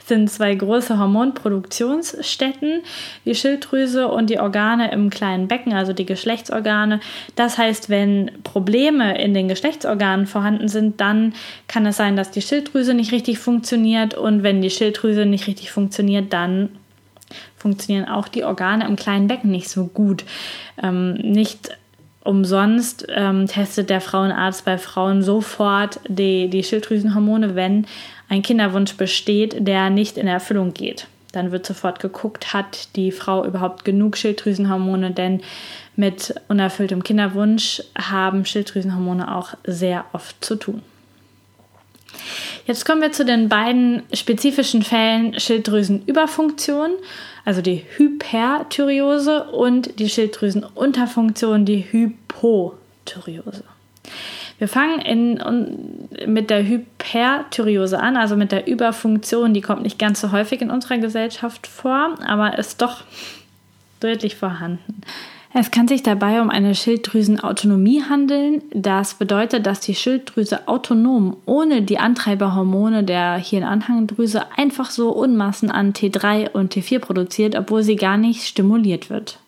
es 0.00 0.06
sind 0.08 0.30
zwei 0.30 0.54
große 0.54 0.98
Hormonproduktionsstätten, 0.98 2.82
die 3.26 3.34
Schilddrüse 3.34 4.08
und 4.08 4.30
die 4.30 4.38
Organe 4.38 4.92
im 4.92 5.10
kleinen 5.10 5.48
Becken, 5.48 5.74
also 5.74 5.92
die 5.92 6.06
Geschlechtsorgane. 6.06 7.00
Das 7.34 7.58
heißt, 7.58 7.90
wenn 7.90 8.30
Probleme 8.44 9.20
in 9.20 9.34
den 9.34 9.48
Geschlechtsorganen 9.48 10.26
vorhanden 10.26 10.68
sind, 10.68 11.00
dann 11.00 11.34
kann 11.68 11.84
es 11.84 11.98
sein, 11.98 12.16
dass 12.16 12.30
die 12.30 12.42
Schilddrüse 12.42 12.94
nicht 12.94 13.12
richtig 13.12 13.38
funktioniert 13.38 14.14
und 14.14 14.42
wenn 14.42 14.62
die 14.62 14.70
Schilddrüse 14.70 15.26
nicht 15.26 15.46
richtig 15.48 15.72
funktioniert, 15.72 16.32
dann 16.32 16.70
funktionieren 17.56 18.08
auch 18.08 18.28
die 18.28 18.44
Organe 18.44 18.86
im 18.86 18.96
kleinen 18.96 19.26
Becken 19.26 19.50
nicht 19.50 19.68
so 19.68 19.86
gut. 19.86 20.24
Ähm, 20.80 21.14
nicht 21.14 21.70
umsonst 22.24 23.06
ähm, 23.08 23.46
testet 23.46 23.90
der 23.90 24.00
Frauenarzt 24.00 24.64
bei 24.64 24.78
Frauen 24.78 25.22
sofort 25.22 26.00
die, 26.08 26.48
die 26.48 26.62
Schilddrüsenhormone, 26.62 27.54
wenn 27.56 27.86
ein 28.32 28.40
Kinderwunsch 28.40 28.94
besteht, 28.94 29.66
der 29.68 29.90
nicht 29.90 30.16
in 30.16 30.26
Erfüllung 30.26 30.72
geht. 30.72 31.06
Dann 31.32 31.52
wird 31.52 31.66
sofort 31.66 32.00
geguckt, 32.00 32.54
hat 32.54 32.96
die 32.96 33.12
Frau 33.12 33.44
überhaupt 33.44 33.84
genug 33.84 34.16
Schilddrüsenhormone, 34.16 35.10
denn 35.10 35.42
mit 35.96 36.34
unerfülltem 36.48 37.04
Kinderwunsch 37.04 37.82
haben 37.94 38.46
Schilddrüsenhormone 38.46 39.36
auch 39.36 39.52
sehr 39.64 40.06
oft 40.14 40.42
zu 40.42 40.56
tun. 40.56 40.80
Jetzt 42.66 42.86
kommen 42.86 43.02
wir 43.02 43.12
zu 43.12 43.26
den 43.26 43.50
beiden 43.50 44.02
spezifischen 44.14 44.82
Fällen 44.82 45.38
Schilddrüsenüberfunktion, 45.38 46.92
also 47.44 47.60
die 47.60 47.84
Hyperthyreose 47.96 49.44
und 49.44 49.98
die 49.98 50.08
Schilddrüsenunterfunktion, 50.08 51.66
die 51.66 51.84
Hypothyreose. 51.92 53.64
Wir 54.58 54.68
fangen 54.68 55.00
in, 55.00 56.08
mit 56.26 56.50
der 56.50 56.66
Hyperthyreose 56.66 57.98
an, 58.00 58.16
also 58.16 58.36
mit 58.36 58.52
der 58.52 58.66
Überfunktion. 58.66 59.54
Die 59.54 59.60
kommt 59.60 59.82
nicht 59.82 59.98
ganz 59.98 60.20
so 60.20 60.32
häufig 60.32 60.60
in 60.60 60.70
unserer 60.70 60.98
Gesellschaft 60.98 61.66
vor, 61.66 62.14
aber 62.26 62.58
ist 62.58 62.82
doch 62.82 63.02
deutlich 64.00 64.36
vorhanden. 64.36 65.02
Es 65.54 65.70
kann 65.70 65.86
sich 65.86 66.02
dabei 66.02 66.40
um 66.40 66.48
eine 66.48 66.74
Schilddrüsenautonomie 66.74 68.04
handeln. 68.08 68.62
Das 68.72 69.14
bedeutet, 69.14 69.66
dass 69.66 69.80
die 69.80 69.94
Schilddrüse 69.94 70.66
autonom 70.66 71.36
ohne 71.44 71.82
die 71.82 71.98
Antreiberhormone 71.98 73.04
der 73.04 73.34
Hirnanhangdrüse 73.34 74.44
einfach 74.56 74.90
so 74.90 75.10
Unmassen 75.10 75.70
an 75.70 75.92
T3 75.92 76.52
und 76.52 76.74
T4 76.74 77.00
produziert, 77.00 77.54
obwohl 77.54 77.82
sie 77.82 77.96
gar 77.96 78.16
nicht 78.16 78.46
stimuliert 78.46 79.10
wird. 79.10 79.41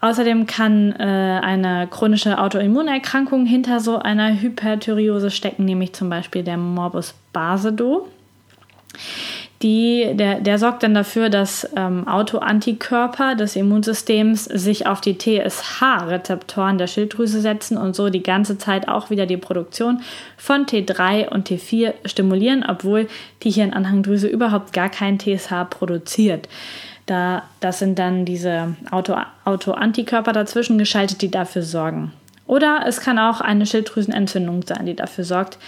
Außerdem 0.00 0.46
kann 0.46 0.92
äh, 0.92 1.40
eine 1.42 1.88
chronische 1.90 2.38
Autoimmunerkrankung 2.38 3.46
hinter 3.46 3.80
so 3.80 3.98
einer 3.98 4.40
Hyperthyreose 4.40 5.30
stecken, 5.30 5.64
nämlich 5.64 5.94
zum 5.94 6.10
Beispiel 6.10 6.42
der 6.42 6.58
Morbus 6.58 7.14
Basedow 7.32 8.06
die, 9.62 10.12
der, 10.12 10.40
der 10.40 10.58
sorgt 10.58 10.82
dann 10.82 10.92
dafür, 10.92 11.30
dass 11.30 11.68
ähm, 11.76 12.06
Autoantikörper 12.06 13.34
des 13.34 13.56
Immunsystems 13.56 14.44
sich 14.44 14.86
auf 14.86 15.00
die 15.00 15.16
TSH-Rezeptoren 15.16 16.76
der 16.76 16.86
Schilddrüse 16.86 17.40
setzen 17.40 17.78
und 17.78 17.96
so 17.96 18.10
die 18.10 18.22
ganze 18.22 18.58
Zeit 18.58 18.86
auch 18.86 19.08
wieder 19.08 19.24
die 19.24 19.38
Produktion 19.38 20.02
von 20.36 20.66
T3 20.66 21.30
und 21.30 21.48
T4 21.48 21.94
stimulieren, 22.04 22.66
obwohl 22.68 23.08
die 23.44 23.50
Hirnanhangdrüse 23.50 24.28
überhaupt 24.28 24.74
gar 24.74 24.90
kein 24.90 25.18
TSH 25.18 25.64
produziert. 25.70 26.48
Da, 27.06 27.44
das 27.60 27.78
sind 27.78 27.98
dann 27.98 28.24
diese 28.24 28.76
Auto, 28.90 29.16
Autoantikörper 29.44 30.32
dazwischen 30.32 30.76
geschaltet, 30.76 31.22
die 31.22 31.30
dafür 31.30 31.62
sorgen. 31.62 32.12
Oder 32.46 32.84
es 32.86 33.00
kann 33.00 33.18
auch 33.18 33.40
eine 33.40 33.66
Schilddrüsenentzündung 33.66 34.64
sein, 34.66 34.86
die 34.86 34.94
dafür 34.94 35.24
sorgt, 35.24 35.58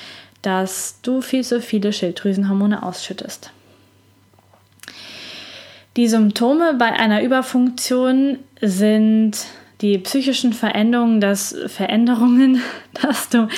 dass 0.42 1.00
du 1.02 1.20
viel 1.20 1.44
zu 1.44 1.60
viele 1.60 1.92
Schilddrüsenhormone 1.92 2.82
ausschüttest. 2.82 3.50
Die 5.96 6.08
Symptome 6.08 6.74
bei 6.74 6.92
einer 6.92 7.22
Überfunktion 7.22 8.38
sind 8.60 9.46
die 9.80 9.96
psychischen 9.98 10.52
Veränderungen, 10.52 11.20
dass 11.20 11.54
Veränderungen, 11.66 12.60
dass 13.02 13.28
du 13.28 13.48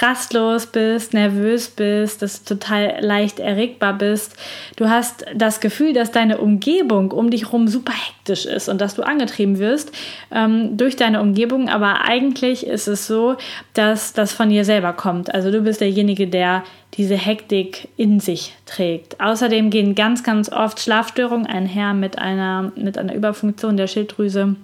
rastlos 0.00 0.66
bist, 0.66 1.12
nervös 1.12 1.68
bist, 1.68 2.22
dass 2.22 2.42
du 2.42 2.54
total 2.54 2.98
leicht 3.00 3.38
erregbar 3.38 3.92
bist. 3.92 4.34
Du 4.76 4.88
hast 4.88 5.26
das 5.34 5.60
Gefühl, 5.60 5.92
dass 5.92 6.10
deine 6.10 6.38
Umgebung 6.38 7.10
um 7.10 7.30
dich 7.30 7.46
herum 7.46 7.68
super 7.68 7.92
hektisch 7.92 8.46
ist 8.46 8.68
und 8.68 8.80
dass 8.80 8.94
du 8.94 9.02
angetrieben 9.02 9.58
wirst 9.58 9.92
ähm, 10.30 10.76
durch 10.76 10.96
deine 10.96 11.20
Umgebung. 11.20 11.68
Aber 11.68 12.04
eigentlich 12.04 12.66
ist 12.66 12.88
es 12.88 13.06
so, 13.06 13.36
dass 13.74 14.14
das 14.14 14.32
von 14.32 14.48
dir 14.48 14.64
selber 14.64 14.94
kommt. 14.94 15.34
Also 15.34 15.50
du 15.50 15.60
bist 15.60 15.80
derjenige, 15.80 16.28
der 16.28 16.64
diese 16.94 17.16
Hektik 17.16 17.88
in 17.96 18.20
sich 18.20 18.54
trägt. 18.64 19.20
Außerdem 19.20 19.68
gehen 19.68 19.94
ganz, 19.94 20.22
ganz 20.22 20.50
oft 20.50 20.80
Schlafstörungen 20.80 21.46
einher 21.46 21.92
mit 21.92 22.18
einer, 22.18 22.72
mit 22.76 22.96
einer 22.96 23.14
Überfunktion 23.14 23.76
der 23.76 23.88
Schilddrüse 23.88 24.56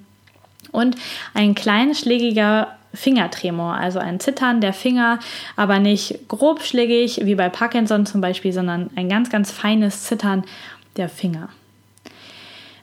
und 0.73 0.97
ein 1.35 1.55
kleinschlägiger 1.55 2.69
Fingertremor, 2.95 3.75
also 3.75 3.99
ein 3.99 4.21
Zittern 4.21 4.61
der 4.61 4.73
Finger, 4.73 5.19
aber 5.57 5.79
nicht 5.79 6.29
grobschlägig 6.29 7.25
wie 7.25 7.35
bei 7.35 7.49
Parkinson 7.49 8.07
zum 8.07 8.21
Beispiel, 8.21 8.53
sondern 8.53 8.91
ein 8.97 9.09
ganz, 9.09 9.31
ganz 9.31 9.51
feines 9.51 10.05
Zittern 10.05 10.45
der 10.97 11.09
Finger. 11.09 11.49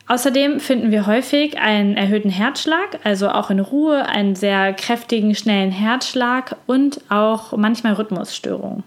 Außerdem 0.08 0.60
finden 0.60 0.92
wir 0.92 1.06
häufig 1.08 1.58
einen 1.60 1.96
erhöhten 1.96 2.30
Herzschlag, 2.30 3.00
also 3.06 3.30
auch 3.30 3.50
in 3.50 3.62
Ruhe, 3.62 4.06
einen 4.08 4.36
sehr 4.36 4.74
kräftigen, 4.74 5.36
schnellen 5.36 5.72
Herzschlag 5.72 6.58
und 6.68 7.00
auch 7.10 7.56
manchmal 7.56 7.94
Rhythmusstörungen. 7.94 8.84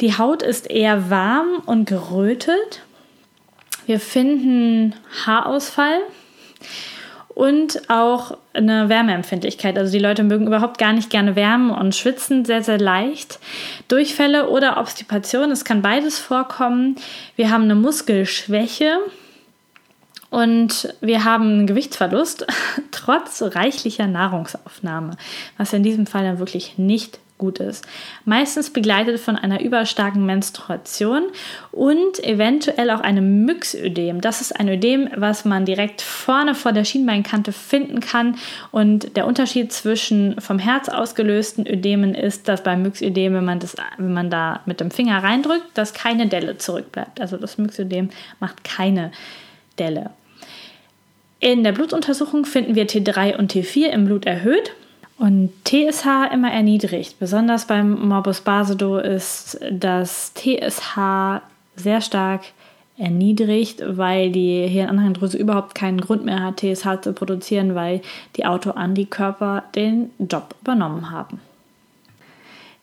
Die 0.00 0.16
Haut 0.16 0.42
ist 0.42 0.70
eher 0.70 1.10
warm 1.10 1.62
und 1.66 1.84
gerötet. 1.84 2.82
Wir 3.84 4.00
finden 4.00 4.94
Haarausfall 5.26 5.98
und 7.34 7.88
auch 7.88 8.36
eine 8.52 8.88
Wärmeempfindlichkeit. 8.88 9.78
Also 9.78 9.92
die 9.92 9.98
Leute 9.98 10.22
mögen 10.22 10.46
überhaupt 10.46 10.78
gar 10.78 10.92
nicht 10.92 11.10
gerne 11.10 11.36
Wärme 11.36 11.74
und 11.78 11.94
schwitzen 11.94 12.44
sehr, 12.44 12.62
sehr 12.62 12.78
leicht. 12.78 13.38
Durchfälle 13.88 14.48
oder 14.48 14.78
Obstipation, 14.78 15.50
es 15.50 15.64
kann 15.64 15.82
beides 15.82 16.18
vorkommen. 16.18 16.96
Wir 17.36 17.50
haben 17.50 17.64
eine 17.64 17.74
Muskelschwäche 17.74 18.98
und 20.30 20.94
wir 21.00 21.24
haben 21.24 21.44
einen 21.44 21.66
Gewichtsverlust 21.66 22.46
trotz 22.90 23.42
reichlicher 23.42 24.06
Nahrungsaufnahme, 24.06 25.16
was 25.56 25.72
in 25.72 25.82
diesem 25.82 26.06
Fall 26.06 26.24
dann 26.24 26.38
wirklich 26.38 26.78
nicht 26.78 27.18
gut 27.42 27.58
ist. 27.58 27.84
Meistens 28.24 28.70
begleitet 28.70 29.18
von 29.18 29.34
einer 29.34 29.60
überstarken 29.60 30.24
Menstruation 30.24 31.24
und 31.72 32.22
eventuell 32.22 32.88
auch 32.90 33.00
einem 33.00 33.44
Myxödem. 33.44 34.20
Das 34.20 34.40
ist 34.40 34.52
ein 34.52 34.68
Ödem, 34.68 35.08
was 35.16 35.44
man 35.44 35.64
direkt 35.64 36.02
vorne 36.02 36.54
vor 36.54 36.70
der 36.70 36.84
Schienbeinkante 36.84 37.50
finden 37.50 37.98
kann. 37.98 38.36
Und 38.70 39.16
der 39.16 39.26
Unterschied 39.26 39.72
zwischen 39.72 40.40
vom 40.40 40.60
Herz 40.60 40.88
ausgelösten 40.88 41.66
Ödemen 41.66 42.14
ist, 42.14 42.46
dass 42.46 42.62
beim 42.62 42.82
Myxödem, 42.82 43.34
wenn 43.34 43.44
man, 43.44 43.58
das, 43.58 43.74
wenn 43.98 44.14
man 44.14 44.30
da 44.30 44.60
mit 44.64 44.78
dem 44.78 44.92
Finger 44.92 45.20
reindrückt, 45.20 45.66
dass 45.74 45.94
keine 45.94 46.28
Delle 46.28 46.58
zurückbleibt. 46.58 47.20
Also 47.20 47.38
das 47.38 47.58
Myxödem 47.58 48.10
macht 48.38 48.62
keine 48.62 49.10
Delle. 49.80 50.10
In 51.40 51.64
der 51.64 51.72
Blutuntersuchung 51.72 52.44
finden 52.44 52.76
wir 52.76 52.86
T3 52.86 53.36
und 53.36 53.52
T4 53.52 53.86
im 53.86 54.04
Blut 54.04 54.26
erhöht. 54.26 54.70
Und 55.22 55.52
TSH 55.62 56.32
immer 56.34 56.50
erniedrigt. 56.50 57.20
Besonders 57.20 57.68
beim 57.68 58.08
Morbus 58.08 58.40
Basedow 58.40 58.98
ist 58.98 59.56
das 59.70 60.34
TSH 60.34 61.40
sehr 61.76 62.00
stark 62.00 62.40
erniedrigt, 62.98 63.84
weil 63.86 64.32
die 64.32 64.66
Hirnanhangdrüse 64.66 65.38
überhaupt 65.38 65.76
keinen 65.76 66.00
Grund 66.00 66.24
mehr 66.24 66.42
hat, 66.42 66.56
TSH 66.56 67.02
zu 67.02 67.12
produzieren, 67.12 67.76
weil 67.76 68.00
die 68.34 68.46
Autoantikörper 68.46 69.62
den 69.76 70.10
Job 70.18 70.56
übernommen 70.60 71.12
haben. 71.12 71.40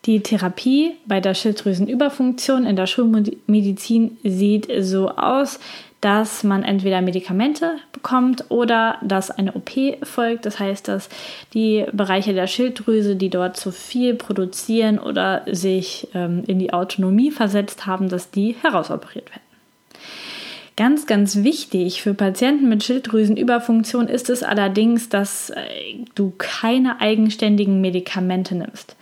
Die 0.06 0.22
Therapie 0.22 0.94
bei 1.06 1.20
der 1.20 1.34
Schilddrüsenüberfunktion 1.34 2.66
in 2.66 2.78
der 2.78 2.88
Schulmedizin 2.88 4.18
sieht 4.24 4.70
so 4.80 5.10
aus, 5.10 5.60
dass 6.02 6.44
man 6.44 6.64
entweder 6.64 7.02
Medikamente 7.02 7.76
bekommt 7.92 8.46
oder 8.50 8.98
dass 9.02 9.32
eine 9.32 9.54
OP 9.54 9.72
folgt. 10.04 10.46
Das 10.46 10.60
heißt, 10.60 10.88
dass 10.88 11.10
die 11.54 11.86
Bereiche 11.92 12.34
der 12.34 12.48
Schilddrüse, 12.48 13.16
die 13.16 13.30
dort 13.30 13.58
zu 13.58 13.72
viel 13.72 14.16
produzieren 14.16 14.98
oder 14.98 15.44
sich 15.52 16.08
ähm, 16.14 16.44
in 16.48 16.60
die 16.60 16.72
Autonomie 16.72 17.32
versetzt 17.32 17.86
haben, 17.86 18.08
dass 18.08 18.32
die 18.32 18.56
herausoperiert 18.62 19.30
werden. 19.30 19.42
Ganz, 20.78 21.08
ganz 21.08 21.44
wichtig 21.44 22.02
für 22.02 22.14
Patienten 22.14 22.70
mit 22.70 22.86
Schilddrüsenüberfunktion 22.86 24.08
ist 24.08 24.30
es 24.30 24.44
allerdings, 24.44 25.10
dass 25.10 25.50
äh, 25.50 25.58
du 26.16 26.32
keine 26.38 27.02
eigenständigen 27.02 27.82
Medikamente 27.82 28.56
nimmst. 28.56 28.96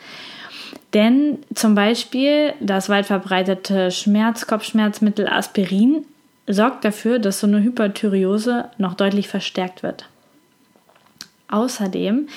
Denn 0.96 1.38
zum 1.54 1.76
Beispiel 1.76 2.54
das 2.60 2.90
weit 2.90 3.06
verbreitete 3.06 3.92
Schmerzkopfschmerzmittel 3.92 5.28
Aspirin 5.28 6.06
sorgt 6.48 6.86
dafür, 6.86 7.20
dass 7.20 7.40
so 7.40 7.48
eine 7.48 7.62
Hyperthyreose 7.62 8.66
noch 8.78 8.94
deutlich 8.94 9.28
verstärkt 9.28 9.84
wird. 9.84 10.06
Außerdem 11.50 12.28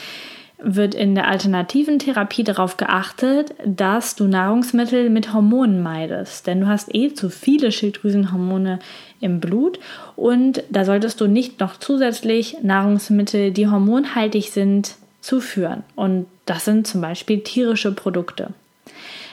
wird 0.62 0.94
in 0.94 1.14
der 1.14 1.28
alternativen 1.28 1.98
Therapie 1.98 2.44
darauf 2.44 2.76
geachtet, 2.76 3.54
dass 3.64 4.14
du 4.14 4.24
Nahrungsmittel 4.24 5.08
mit 5.08 5.32
Hormonen 5.32 5.82
meidest, 5.82 6.46
denn 6.46 6.60
du 6.60 6.66
hast 6.66 6.94
eh 6.94 7.14
zu 7.14 7.30
viele 7.30 7.72
Schilddrüsenhormone 7.72 8.78
im 9.20 9.40
Blut 9.40 9.78
und 10.16 10.62
da 10.68 10.84
solltest 10.84 11.20
du 11.20 11.26
nicht 11.26 11.60
noch 11.60 11.78
zusätzlich 11.78 12.58
Nahrungsmittel, 12.62 13.52
die 13.52 13.68
hormonhaltig 13.68 14.50
sind, 14.50 14.96
zuführen. 15.20 15.82
Und 15.96 16.26
das 16.46 16.64
sind 16.64 16.86
zum 16.86 17.00
Beispiel 17.00 17.40
tierische 17.40 17.92
Produkte. 17.92 18.50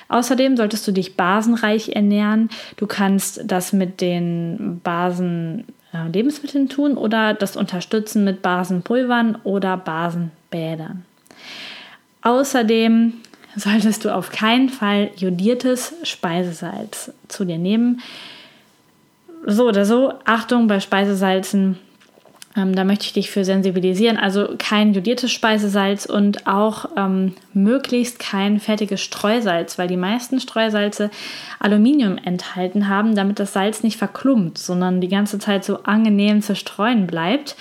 Außerdem 0.10 0.58
solltest 0.58 0.88
du 0.88 0.92
dich 0.92 1.16
basenreich 1.18 1.90
ernähren. 1.90 2.50
Du 2.78 2.88
kannst 2.88 3.42
das 3.46 3.74
mit 3.74 4.02
den 4.02 4.80
Basen 4.84 5.66
äh, 5.94 6.10
Lebensmitteln 6.12 6.70
tun 6.70 6.98
oder 6.98 7.34
das 7.34 7.56
unterstützen 7.56 8.24
mit 8.24 8.42
Basenpulvern 8.42 9.40
oder 9.44 9.78
Basenbädern. 9.78 11.06
Außerdem 12.22 13.14
solltest 13.56 14.06
du 14.06 14.14
auf 14.14 14.30
keinen 14.32 14.70
Fall 14.70 15.12
jodiertes 15.18 15.94
Speisesalz 16.04 17.12
zu 17.28 17.46
dir 17.46 17.58
nehmen. 17.58 18.02
So 19.46 19.68
oder 19.68 19.86
so, 19.86 20.14
Achtung 20.26 20.68
bei 20.68 20.80
Speisesalzen 20.80 21.78
ähm, 22.58 22.76
da 22.76 22.84
möchte 22.84 23.06
ich 23.06 23.14
dich 23.14 23.30
für 23.30 23.46
sensibilisieren. 23.46 24.18
Also 24.18 24.56
kein 24.58 24.94
jodiertes 24.94 25.32
Speisesalz 25.32 26.06
und 26.06 26.48
auch 26.48 26.90
ähm, 26.98 27.34
möglichst 27.54 28.20
kein 28.20 28.60
fertiges 28.60 29.02
Streusalz, 29.02 29.78
weil 29.78 29.88
die 29.88 29.98
meisten 29.98 30.40
Streusalze 30.40 31.12
Aluminium 31.60 32.18
enthalten 32.18 32.90
haben, 32.90 33.16
damit 33.16 33.40
das 33.40 33.54
Salz 33.54 33.84
nicht 33.84 33.98
verklumpt, 33.98 34.58
sondern 34.58 35.00
die 35.00 35.08
ganze 35.08 35.40
Zeit 35.40 35.64
so 35.64 35.84
angenehm 35.84 36.42
zu 36.42 36.56
streuen 36.56 37.08
bleibt. 37.08 37.56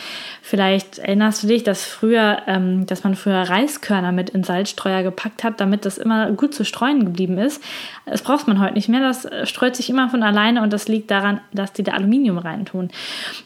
Vielleicht 0.49 0.99
erinnerst 0.99 1.43
du 1.43 1.49
dich, 1.49 1.65
dass 1.65 1.85
früher, 1.85 2.43
ähm, 2.47 2.87
dass 2.87 3.03
man 3.03 3.17
früher 3.17 3.43
Reiskörner 3.43 4.13
mit 4.13 4.31
in 4.31 4.45
Salzstreuer 4.45 5.03
gepackt 5.03 5.43
hat, 5.43 5.61
damit 5.61 5.85
das 5.85 5.99
immer 5.99 6.31
gut 6.31 6.55
zu 6.55 6.65
streuen 6.65 7.05
geblieben 7.05 7.37
ist. 7.37 7.61
Das 8.05 8.23
braucht 8.23 8.47
man 8.47 8.61
heute 8.61 8.75
nicht 8.75 8.89
mehr. 8.89 9.01
Das 9.01 9.25
äh, 9.25 9.45
streut 9.45 9.75
sich 9.75 9.91
immer 9.91 10.09
von 10.09 10.23
alleine 10.23 10.63
und 10.63 10.73
das 10.73 10.87
liegt 10.87 11.11
daran, 11.11 11.41
dass 11.53 11.73
die 11.73 11.83
da 11.83 11.95
Aluminium 11.95 12.39
reintun. 12.39 12.91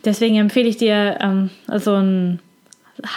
Deswegen 0.05 0.37
empfehle 0.37 0.69
ich 0.69 0.77
dir 0.77 1.17
ähm, 1.23 1.49
so 1.75 1.95
ein 1.95 2.39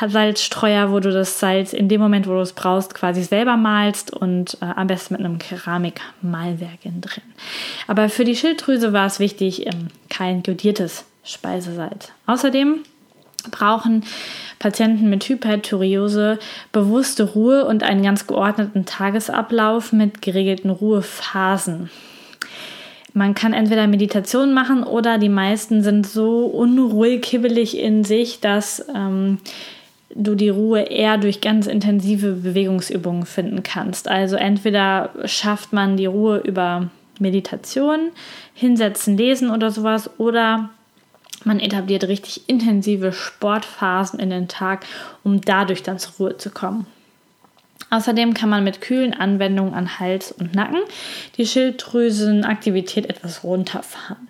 Salzstreuer, 0.08 0.90
wo 0.90 1.02
du 1.02 1.12
das 1.12 1.42
Salz 1.42 1.74
in 1.74 1.90
dem 1.90 2.00
Moment, 2.00 2.26
wo 2.26 2.32
du 2.32 2.40
es 2.40 2.54
brauchst, 2.54 2.96
quasi 2.96 3.22
selber 3.22 3.58
malst 3.58 4.14
und 4.14 4.58
äh, 4.62 4.66
am 4.66 4.88
besten 4.88 5.16
mit 5.16 5.26
einem 5.26 5.40
Keramikmalwerk 5.40 6.86
innen 6.86 7.02
drin. 7.02 7.24
Aber 7.88 8.08
für 8.08 8.24
die 8.24 8.38
Schilddrüse 8.38 8.94
war 8.94 9.08
es 9.08 9.20
wichtig, 9.20 9.66
ähm, 9.66 9.90
kein 10.10 10.42
jodiertes 10.42 11.04
Speisesalz. 11.26 12.14
Außerdem 12.28 12.86
brauchen 13.52 14.04
Patienten 14.60 15.10
mit 15.10 15.28
Hyperthyreose 15.28 16.40
bewusste 16.72 17.24
Ruhe 17.24 17.66
und 17.66 17.84
einen 17.84 18.04
ganz 18.04 18.28
geordneten 18.28 18.86
Tagesablauf 18.86 19.92
mit 19.92 20.22
geregelten 20.22 20.70
Ruhephasen. 20.70 21.90
Man 23.14 23.36
kann 23.36 23.54
entweder 23.54 23.86
Meditation 23.88 24.54
machen 24.54 24.84
oder 24.84 25.20
die 25.20 25.30
meisten 25.30 25.84
sind 25.84 26.08
so 26.08 26.46
unruhig, 26.46 27.26
hibbelig 27.26 27.78
in 27.78 28.04
sich, 28.04 28.40
dass 28.40 28.86
ähm, 28.96 29.38
du 30.16 30.36
die 30.36 30.50
Ruhe 30.50 30.82
eher 30.82 31.18
durch 31.18 31.42
ganz 31.42 31.68
intensive 31.68 32.34
Bewegungsübungen 32.34 33.26
finden 33.26 33.62
kannst. 33.64 34.08
Also 34.08 34.36
entweder 34.36 35.12
schafft 35.26 35.74
man 35.74 35.98
die 35.98 36.08
Ruhe 36.08 36.38
über 36.38 36.90
Meditation, 37.20 38.12
hinsetzen, 38.54 39.18
lesen 39.18 39.52
oder 39.52 39.70
sowas 39.70 40.10
oder 40.18 40.70
man 41.46 41.60
etabliert 41.60 42.06
richtig 42.06 42.48
intensive 42.48 43.14
Sportphasen 43.14 44.20
in 44.20 44.30
den 44.30 44.48
Tag, 44.48 44.86
um 45.24 45.42
dadurch 45.42 45.84
dann 45.84 46.00
zur 46.00 46.14
Ruhe 46.20 46.38
zu 46.38 46.50
kommen. 46.50 46.86
Außerdem 47.90 48.34
kann 48.34 48.50
man 48.50 48.64
mit 48.64 48.82
kühlen 48.82 49.14
Anwendungen 49.14 49.74
an 49.74 50.00
Hals 50.00 50.32
und 50.32 50.56
Nacken 50.56 50.80
die 51.38 51.46
Schilddrüsenaktivität 51.46 53.06
etwas 53.08 53.44
runterfahren. 53.44 54.30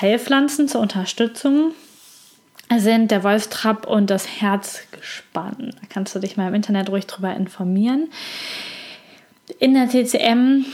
Heilpflanzen 0.00 0.68
zur 0.68 0.80
Unterstützung 0.80 1.72
sind 2.76 3.10
der 3.10 3.22
Wolfstrapp 3.22 3.86
und 3.86 4.10
das 4.10 4.26
Herzgespann. 4.40 5.74
Da 5.80 5.86
kannst 5.88 6.14
du 6.14 6.18
dich 6.18 6.36
mal 6.36 6.48
im 6.48 6.54
Internet 6.54 6.90
ruhig 6.90 7.06
drüber 7.06 7.34
informieren. 7.34 8.08
In 9.58 9.74
der 9.74 9.88
TCM 9.88 10.64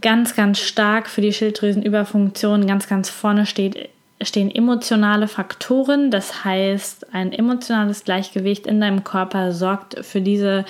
ganz, 0.00 0.34
ganz 0.34 0.58
stark 0.58 1.08
für 1.08 1.20
die 1.20 1.32
Schilddrüsenüberfunktion 1.32 2.66
ganz, 2.66 2.88
ganz 2.88 3.10
vorne 3.10 3.46
steht 3.46 3.90
stehen 4.24 4.54
emotionale 4.54 5.28
Faktoren. 5.28 6.10
Das 6.10 6.44
heißt, 6.44 7.14
ein 7.14 7.32
emotionales 7.32 8.04
Gleichgewicht 8.04 8.66
in 8.66 8.80
deinem 8.80 9.04
Körper 9.04 9.52
sorgt 9.52 10.04
für 10.04 10.20
diese 10.20 10.64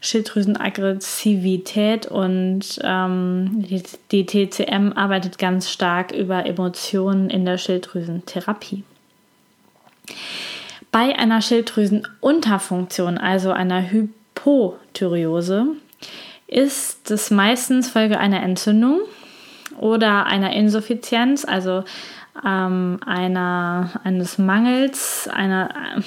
Schilddrüsenaggressivität 0.00 2.06
und 2.06 2.78
ähm, 2.82 3.64
die, 3.68 3.82
die 4.10 4.26
TCM 4.26 4.92
arbeitet 4.94 5.38
ganz 5.38 5.70
stark 5.70 6.12
über 6.12 6.46
Emotionen 6.46 7.30
in 7.30 7.44
der 7.44 7.58
Schilddrüsentherapie. 7.58 8.84
Bei 10.92 11.18
einer 11.18 11.42
Schilddrüsenunterfunktion, 11.42 13.18
also 13.18 13.50
einer 13.50 13.90
Hypothyreose, 13.90 15.66
ist 16.46 17.10
es 17.10 17.30
meistens 17.30 17.88
Folge 17.88 18.18
einer 18.18 18.42
Entzündung 18.42 19.00
oder 19.78 20.26
einer 20.26 20.52
Insuffizienz, 20.52 21.44
also 21.44 21.84
ähm, 22.44 22.98
einer, 23.04 23.90
eines 24.02 24.38
Mangels, 24.38 25.28
einer, 25.28 26.02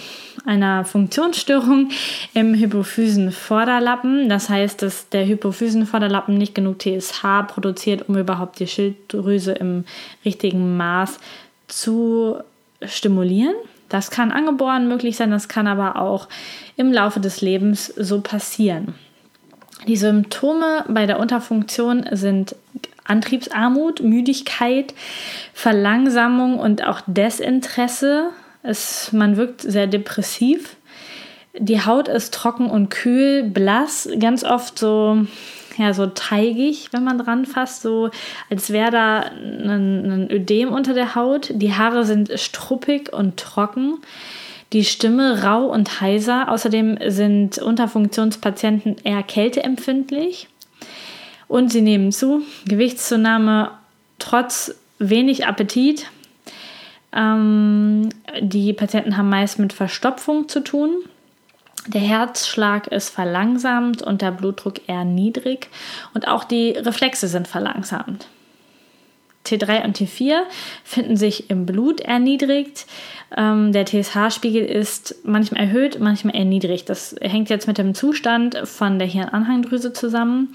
einer 0.45 0.85
Funktionsstörung 0.85 1.89
im 2.33 2.53
Hypophysenvorderlappen. 2.53 4.29
Das 4.29 4.49
heißt, 4.49 4.81
dass 4.81 5.09
der 5.09 5.25
Hypophysenvorderlappen 5.25 6.37
nicht 6.37 6.55
genug 6.55 6.79
TSH 6.79 7.23
produziert, 7.47 8.09
um 8.09 8.17
überhaupt 8.17 8.59
die 8.59 8.67
Schilddrüse 8.67 9.53
im 9.53 9.85
richtigen 10.25 10.75
Maß 10.77 11.19
zu 11.67 12.37
stimulieren. 12.85 13.55
Das 13.89 14.11
kann 14.11 14.31
angeboren 14.31 14.87
möglich 14.87 15.15
sein, 15.15 15.31
das 15.31 15.47
kann 15.47 15.65
aber 15.65 16.01
auch 16.01 16.27
im 16.75 16.91
Laufe 16.91 17.19
des 17.19 17.41
Lebens 17.41 17.87
so 17.87 18.19
passieren. 18.19 18.95
Die 19.87 19.95
Symptome 19.95 20.83
bei 20.89 21.05
der 21.05 21.19
Unterfunktion 21.19 22.05
sind 22.11 22.55
Antriebsarmut, 23.07 24.01
Müdigkeit, 24.01 24.93
Verlangsamung 25.53 26.59
und 26.59 26.85
auch 26.85 27.01
Desinteresse. 27.07 28.29
Es, 28.63 29.11
man 29.13 29.37
wirkt 29.37 29.61
sehr 29.61 29.87
depressiv. 29.87 30.75
Die 31.57 31.83
Haut 31.83 32.07
ist 32.07 32.33
trocken 32.33 32.69
und 32.69 32.89
kühl, 32.89 33.43
blass, 33.43 34.07
ganz 34.19 34.43
oft 34.43 34.77
so, 34.77 35.25
ja, 35.77 35.93
so 35.93 36.07
teigig, 36.07 36.89
wenn 36.91 37.03
man 37.03 37.17
dran 37.17 37.45
fasst, 37.45 37.81
so 37.81 38.09
als 38.49 38.71
wäre 38.71 38.91
da 38.91 39.19
ein, 39.19 40.11
ein 40.11 40.31
Ödem 40.31 40.71
unter 40.71 40.93
der 40.93 41.15
Haut. 41.15 41.51
Die 41.53 41.73
Haare 41.73 42.05
sind 42.05 42.39
struppig 42.39 43.11
und 43.13 43.37
trocken. 43.37 43.99
Die 44.73 44.83
Stimme 44.83 45.43
rau 45.43 45.65
und 45.65 46.01
heiser. 46.01 46.51
Außerdem 46.51 46.97
sind 47.07 47.57
Unterfunktionspatienten 47.57 48.97
eher 49.03 49.23
kälteempfindlich. 49.23 50.49
Und 51.47 51.71
sie 51.71 51.81
nehmen 51.81 52.11
zu. 52.11 52.41
Gewichtszunahme 52.65 53.71
trotz 54.19 54.75
wenig 54.99 55.47
Appetit. 55.47 56.09
Ähm, 57.13 58.09
die 58.41 58.73
Patienten 58.73 59.17
haben 59.17 59.29
meist 59.29 59.59
mit 59.59 59.73
Verstopfung 59.73 60.49
zu 60.49 60.59
tun. 60.61 60.91
Der 61.87 62.01
Herzschlag 62.01 62.87
ist 62.87 63.09
verlangsamt 63.09 64.01
und 64.01 64.21
der 64.21 64.31
Blutdruck 64.31 64.89
eher 64.89 65.05
niedrig 65.05 65.69
und 66.13 66.27
auch 66.27 66.43
die 66.43 66.71
Reflexe 66.71 67.29
sind 67.29 67.47
verlangsamt. 67.47 68.27
T3 69.47 69.85
und 69.85 69.97
T4 69.97 70.41
finden 70.83 71.17
sich 71.17 71.49
im 71.49 71.65
Blut 71.65 72.01
erniedrigt. 72.01 72.85
Ähm, 73.35 73.71
der 73.73 73.85
TSH-Spiegel 73.85 74.65
ist 74.65 75.15
manchmal 75.23 75.63
erhöht, 75.63 75.99
manchmal 75.99 76.35
erniedrigt. 76.35 76.89
Das 76.89 77.15
hängt 77.21 77.49
jetzt 77.49 77.67
mit 77.67 77.77
dem 77.77 77.93
Zustand 77.93 78.57
von 78.63 78.99
der 78.99 79.07
Hirnanhangdrüse 79.07 79.93
zusammen. 79.93 80.49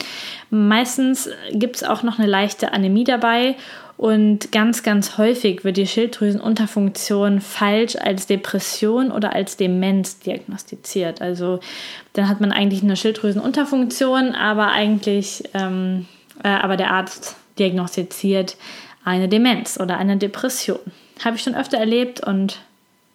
Meistens 0.51 1.29
gibt 1.53 1.77
es 1.77 1.85
auch 1.85 2.03
noch 2.03 2.19
eine 2.19 2.29
leichte 2.29 2.73
Anämie 2.73 3.05
dabei 3.05 3.57
und 4.03 4.51
ganz, 4.51 4.83
ganz 4.83 5.17
häufig 5.17 5.65
wird 5.65 5.77
die 5.77 5.87
Schilddrüsenunterfunktion 5.87 7.41
falsch 7.41 7.95
als 7.95 8.27
Depression 8.27 9.13
oder 9.13 9.33
als 9.33 9.57
Demenz 9.57 10.19
diagnostiziert. 10.19 11.21
Also 11.21 11.61
dann 12.15 12.29
hat 12.29 12.41
man 12.41 12.51
eigentlich 12.51 12.83
eine 12.83 12.97
Schilddrüsenunterfunktion, 12.97 14.35
aber 14.35 14.73
eigentlich, 14.73 15.45
ähm, 15.55 16.07
äh, 16.43 16.49
aber 16.49 16.77
der 16.77 16.91
Arzt 16.91 17.37
diagnostiziert 17.59 18.57
eine 19.05 19.29
Demenz 19.29 19.79
oder 19.81 19.99
eine 19.99 20.17
Depression. 20.17 20.79
Habe 21.25 21.37
ich 21.37 21.43
schon 21.43 21.55
öfter 21.55 21.79
erlebt 21.79 22.21
und 22.25 22.61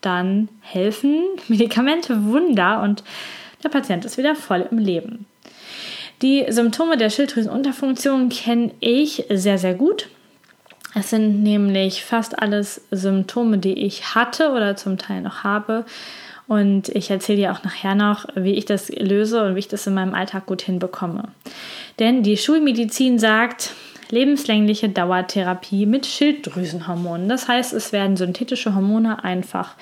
dann 0.01 0.49
helfen 0.61 1.23
Medikamente 1.47 2.25
Wunder 2.25 2.81
und 2.81 3.03
der 3.63 3.69
Patient 3.69 4.05
ist 4.05 4.17
wieder 4.17 4.35
voll 4.35 4.67
im 4.69 4.77
Leben. 4.77 5.25
Die 6.21 6.45
Symptome 6.49 6.97
der 6.97 7.09
Schilddrüsenunterfunktion 7.09 8.29
kenne 8.29 8.71
ich 8.79 9.25
sehr, 9.29 9.57
sehr 9.57 9.75
gut. 9.75 10.09
Es 10.95 11.11
sind 11.11 11.43
nämlich 11.43 12.03
fast 12.03 12.39
alles 12.39 12.81
Symptome, 12.89 13.59
die 13.59 13.85
ich 13.85 14.15
hatte 14.15 14.51
oder 14.51 14.75
zum 14.75 14.97
Teil 14.97 15.21
noch 15.21 15.43
habe. 15.43 15.85
Und 16.47 16.89
ich 16.89 17.11
erzähle 17.11 17.39
dir 17.39 17.51
auch 17.51 17.63
nachher 17.63 17.93
noch, 17.93 18.25
wie 18.35 18.53
ich 18.53 18.65
das 18.65 18.89
löse 18.89 19.43
und 19.43 19.55
wie 19.55 19.59
ich 19.59 19.67
das 19.67 19.85
in 19.85 19.93
meinem 19.93 20.13
Alltag 20.13 20.45
gut 20.45 20.61
hinbekomme. 20.61 21.25
Denn 21.99 22.23
die 22.23 22.37
Schulmedizin 22.37 23.19
sagt, 23.19 23.73
lebenslängliche 24.09 24.89
Dauertherapie 24.89 25.85
mit 25.85 26.05
Schilddrüsenhormonen. 26.05 27.29
Das 27.29 27.47
heißt, 27.47 27.73
es 27.73 27.91
werden 27.91 28.17
synthetische 28.17 28.75
Hormone 28.75 29.23
einfach 29.23 29.75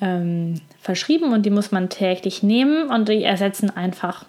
ähm, 0.00 0.60
verschrieben 0.80 1.32
und 1.32 1.44
die 1.44 1.50
muss 1.50 1.72
man 1.72 1.88
täglich 1.88 2.42
nehmen 2.42 2.90
und 2.90 3.08
die 3.08 3.22
ersetzen 3.22 3.70
einfach 3.70 4.24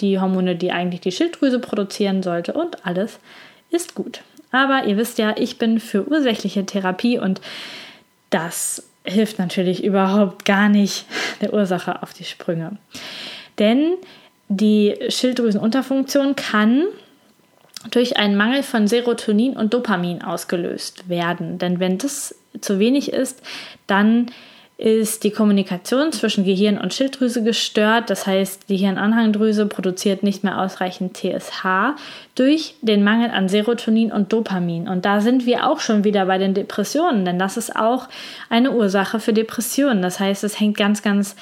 die 0.00 0.18
Hormone, 0.18 0.56
die 0.56 0.72
eigentlich 0.72 1.00
die 1.00 1.12
Schilddrüse 1.12 1.58
produzieren 1.58 2.22
sollte 2.22 2.52
und 2.54 2.86
alles 2.86 3.18
ist 3.70 3.94
gut. 3.94 4.22
Aber 4.50 4.84
ihr 4.86 4.96
wisst 4.96 5.18
ja, 5.18 5.34
ich 5.36 5.58
bin 5.58 5.78
für 5.78 6.08
ursächliche 6.08 6.66
Therapie 6.66 7.18
und 7.18 7.40
das 8.30 8.88
hilft 9.04 9.38
natürlich 9.38 9.84
überhaupt 9.84 10.44
gar 10.44 10.68
nicht 10.68 11.06
der 11.40 11.52
Ursache 11.52 12.02
auf 12.02 12.12
die 12.12 12.24
Sprünge. 12.24 12.78
Denn 13.58 13.94
die 14.48 14.96
Schilddrüsenunterfunktion 15.08 16.34
kann 16.34 16.84
durch 17.90 18.16
einen 18.16 18.36
Mangel 18.36 18.62
von 18.62 18.86
Serotonin 18.86 19.56
und 19.56 19.72
Dopamin 19.72 20.22
ausgelöst 20.22 21.08
werden. 21.08 21.58
Denn 21.58 21.80
wenn 21.80 21.98
das 21.98 22.34
zu 22.60 22.78
wenig 22.78 23.12
ist, 23.12 23.42
dann 23.86 24.30
ist 24.80 25.24
die 25.24 25.30
Kommunikation 25.30 26.10
zwischen 26.10 26.42
Gehirn 26.42 26.78
und 26.78 26.94
Schilddrüse 26.94 27.42
gestört. 27.42 28.08
Das 28.08 28.26
heißt, 28.26 28.70
die 28.70 28.78
Hirnanhangdrüse 28.78 29.66
produziert 29.66 30.22
nicht 30.22 30.42
mehr 30.42 30.58
ausreichend 30.58 31.18
TSH 31.18 31.96
durch 32.34 32.76
den 32.80 33.04
Mangel 33.04 33.30
an 33.30 33.50
Serotonin 33.50 34.10
und 34.10 34.32
Dopamin. 34.32 34.88
Und 34.88 35.04
da 35.04 35.20
sind 35.20 35.44
wir 35.44 35.68
auch 35.68 35.80
schon 35.80 36.04
wieder 36.04 36.24
bei 36.24 36.38
den 36.38 36.54
Depressionen, 36.54 37.26
denn 37.26 37.38
das 37.38 37.58
ist 37.58 37.76
auch 37.76 38.08
eine 38.48 38.70
Ursache 38.70 39.20
für 39.20 39.34
Depressionen. 39.34 40.00
Das 40.00 40.18
heißt, 40.18 40.44
es 40.44 40.58
hängt 40.58 40.78
ganz, 40.78 41.02
ganz 41.02 41.36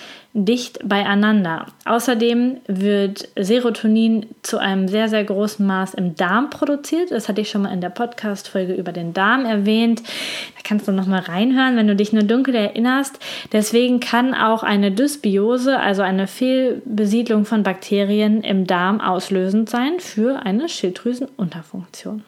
dicht 0.44 0.81
beieinander. 0.88 1.66
Außerdem 1.85 2.59
wird 2.66 3.29
Serotonin 3.37 4.27
zu 4.42 4.59
einem 4.59 4.88
sehr, 4.88 5.09
sehr 5.09 5.24
großen 5.24 5.66
Maß 5.66 5.94
im 5.94 6.14
Darm 6.16 6.51
produziert. 6.51 7.11
Das 7.11 7.29
hatte 7.29 7.40
ich 7.40 7.51
schon 7.51 7.62
mal 7.62 7.72
in 7.72 7.81
der 7.81 7.90
Podcast-Folge 7.90 8.74
über 8.74 8.92
den 8.92 9.14
Darm 9.14 9.44
erwähnt. 9.44 10.03
Da 10.03 10.61
kannst 10.64 10.88
du 10.88 10.92
noch 10.92 11.07
mal 11.07 11.20
reinhören, 11.20 11.77
wenn 11.77 11.87
du 11.87 11.96
dich 11.96 12.12
nur 12.12 12.22
dunkel 12.22 12.55
erinnerst. 12.55 13.18
Deswegen 13.53 14.01
kann 14.01 14.35
auch 14.35 14.62
eine 14.62 14.90
Dysbiose, 14.90 15.79
also 15.79 16.03
eine 16.03 16.27
Fehlbesiedlung 16.27 17.44
von 17.44 17.62
Bakterien 17.62 18.42
im 18.42 18.66
Darm 18.66 19.01
auslösend 19.01 19.70
sein 19.70 20.01
für 20.01 20.44
eine 20.44 20.68
Schilddrüsenunterfunktion. 20.68 22.24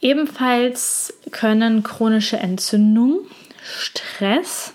Ebenfalls 0.00 1.14
können 1.30 1.82
chronische 1.82 2.36
Entzündung, 2.36 3.20
Stress, 3.64 4.73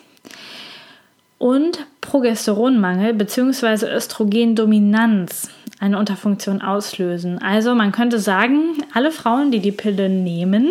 und 1.40 1.88
Progesteronmangel 2.02 3.16
bzw. 3.16 3.88
Östrogendominanz 3.88 5.50
eine 5.80 5.98
Unterfunktion 5.98 6.62
auslösen. 6.62 7.42
Also 7.42 7.74
man 7.74 7.92
könnte 7.92 8.20
sagen, 8.20 8.84
alle 8.94 9.12
Frauen, 9.12 9.50
die 9.50 9.60
die 9.60 9.72
Pille 9.72 10.10
nehmen, 10.10 10.70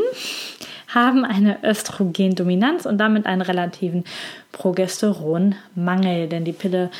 haben 0.89 1.25
eine 1.25 1.65
Östrogendominanz 1.65 2.87
und 2.87 2.99
damit 2.99 3.27
einen 3.27 3.43
relativen 3.43 4.05
Progesteronmangel, 4.53 6.29
denn 6.29 6.45
die 6.45 6.53
Pille 6.53 6.91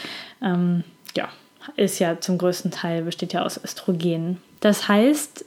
ähm, 0.43 0.85
ja, 1.17 1.29
ist 1.77 1.99
ja 1.99 2.21
zum 2.21 2.39
größten 2.39 2.71
Teil 2.71 3.03
besteht 3.03 3.35
ja 3.35 3.45
aus 3.45 3.63
Östrogen. 3.63 4.39
Das 4.61 4.89
heißt, 4.89 5.45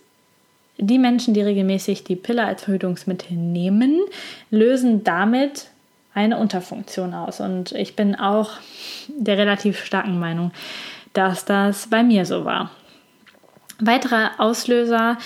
die 0.77 0.99
Menschen, 0.99 1.33
die 1.33 1.41
regelmäßig 1.41 2.03
die 2.03 2.15
Pille 2.15 2.45
als 2.45 2.63
Verhütungsmittel 2.63 3.35
nehmen, 3.35 3.99
lösen 4.49 5.03
damit 5.03 5.70
eine 6.13 6.37
Unterfunktion 6.37 7.13
aus. 7.13 7.39
Und 7.39 7.71
ich 7.71 7.95
bin 7.95 8.15
auch 8.15 8.51
der 9.07 9.37
relativ 9.37 9.83
starken 9.83 10.19
Meinung, 10.19 10.51
dass 11.13 11.45
das 11.45 11.87
bei 11.87 12.03
mir 12.03 12.25
so 12.25 12.45
war. 12.45 12.71
Weiterer 13.79 14.31
Auslöser 14.37 15.17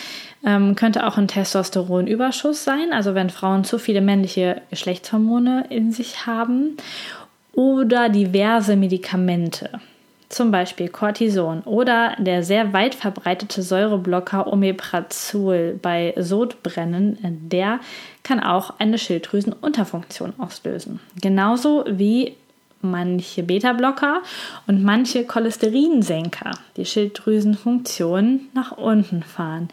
ähm, 0.45 0.75
könnte 0.75 1.05
auch 1.05 1.17
ein 1.17 1.27
Testosteronüberschuss 1.27 2.63
sein, 2.63 2.93
also 2.93 3.15
wenn 3.15 3.29
Frauen 3.29 3.63
zu 3.63 3.77
viele 3.79 4.01
männliche 4.01 4.61
Geschlechtshormone 4.69 5.65
in 5.69 5.91
sich 5.91 6.25
haben 6.25 6.77
oder 7.53 8.09
diverse 8.09 8.75
Medikamente 8.75 9.81
zum 10.29 10.51
Beispiel 10.51 10.89
Cortison 10.89 11.61
oder 11.61 12.15
der 12.17 12.43
sehr 12.43 12.73
weit 12.73 12.95
verbreitete 12.95 13.61
Säureblocker 13.61 14.47
Omeprazol 14.51 15.79
bei 15.81 16.13
Sodbrennen, 16.17 17.17
der 17.21 17.79
kann 18.23 18.39
auch 18.39 18.73
eine 18.79 18.97
Schilddrüsenunterfunktion 18.97 20.33
auslösen. 20.37 20.99
Genauso 21.21 21.85
wie 21.87 22.35
manche 22.81 23.43
Beta-Blocker 23.43 24.21
und 24.67 24.83
manche 24.83 25.25
Cholesterinsenker 25.25 26.51
die 26.77 26.85
Schilddrüsenfunktion 26.85 28.41
nach 28.53 28.71
unten 28.77 29.23
fahren. 29.23 29.69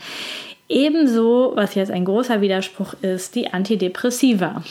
Ebenso, 0.69 1.53
was 1.55 1.75
jetzt 1.75 1.91
ein 1.91 2.05
großer 2.05 2.41
Widerspruch 2.41 2.95
ist, 3.03 3.35
die 3.35 3.53
Antidepressiva. 3.53 4.63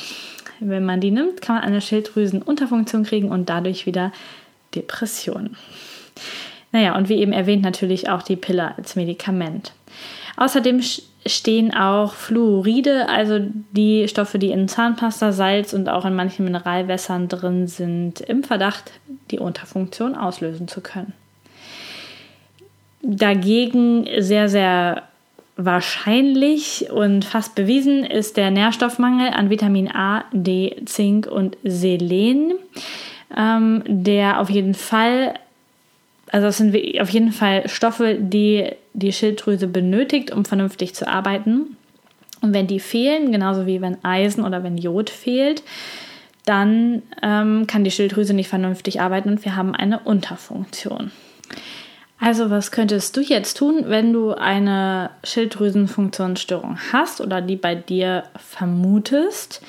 Wenn 0.60 0.86
man 0.86 1.00
die 1.00 1.12
nimmt, 1.12 1.42
kann 1.42 1.56
man 1.56 1.64
eine 1.64 1.82
Schilddrüsenunterfunktion 1.82 3.04
kriegen 3.04 3.30
und 3.30 3.50
dadurch 3.50 3.86
wieder 3.86 4.12
Depressionen. 4.76 5.58
Naja, 6.72 6.96
und 6.96 7.10
wie 7.10 7.16
eben 7.16 7.34
erwähnt, 7.34 7.64
natürlich 7.64 8.10
auch 8.10 8.22
die 8.22 8.36
Pille 8.36 8.78
als 8.78 8.96
Medikament. 8.96 9.74
Außerdem 10.38 10.82
stehen 11.26 11.74
auch 11.74 12.14
Fluoride, 12.14 13.10
also 13.10 13.40
die 13.72 14.08
Stoffe, 14.08 14.40
die 14.40 14.52
in 14.52 14.68
Zahnpasta, 14.68 15.32
Salz 15.32 15.74
und 15.74 15.90
auch 15.90 16.06
in 16.06 16.16
manchen 16.16 16.46
Mineralwässern 16.46 17.28
drin 17.28 17.68
sind, 17.68 18.22
im 18.22 18.44
Verdacht, 18.44 18.92
die 19.30 19.40
Unterfunktion 19.40 20.16
auslösen 20.16 20.68
zu 20.68 20.82
können. 20.82 21.14
Dagegen 23.04 24.08
sehr, 24.20 24.48
sehr 24.50 25.04
wahrscheinlich 25.58 26.90
und 26.92 27.26
fast 27.26 27.56
bewiesen 27.56 28.04
ist 28.04 28.38
der 28.38 28.52
Nährstoffmangel 28.52 29.32
an 29.34 29.50
Vitamin 29.50 29.92
A, 29.92 30.24
D, 30.32 30.82
Zink 30.86 31.28
und 31.28 31.58
Selen, 31.64 32.54
ähm, 33.38 33.84
der 33.86 34.40
auf 34.40 34.50
jeden 34.50 34.74
Fall, 34.74 35.34
also 36.32 36.48
das 36.48 36.58
sind 36.58 36.76
auf 37.00 37.10
jeden 37.10 37.32
Fall 37.32 37.68
Stoffe, 37.68 38.16
die 38.20 38.70
die 38.94 39.14
Schilddrüse 39.14 39.68
benötigt, 39.68 40.32
um 40.32 40.46
vernünftig 40.46 40.96
zu 40.96 41.08
arbeiten. 41.08 41.78
Und 42.42 42.54
wenn 42.54 42.68
die 42.68 42.80
fehlen, 42.80 43.32
genauso 43.32 43.66
wie 43.68 43.82
wenn 43.82 44.04
Eisen 44.04 44.44
oder 44.44 44.64
wenn 44.64 44.78
Jod 44.78 45.10
fehlt, 45.10 45.64
dann 46.46 47.04
ähm, 47.22 47.68
kann 47.68 47.84
die 47.84 47.92
Schilddrüse 47.92 48.34
nicht 48.34 48.50
vernünftig 48.50 49.00
arbeiten 49.00 49.30
und 49.30 49.46
wir 49.46 49.56
haben 49.56 49.76
eine 49.76 50.00
Unterfunktion. 50.00 51.12
Also 52.20 52.50
was 52.52 52.72
könntest 52.72 53.18
du 53.18 53.22
jetzt 53.22 53.58
tun, 53.58 53.86
wenn 53.88 54.14
du 54.14 54.34
eine 54.34 55.10
Schilddrüsenfunktionsstörung 55.24 56.78
hast 56.92 57.20
oder 57.20 57.42
die 57.42 57.56
bei 57.56 57.74
dir 57.74 58.24
vermutest? 58.38 59.62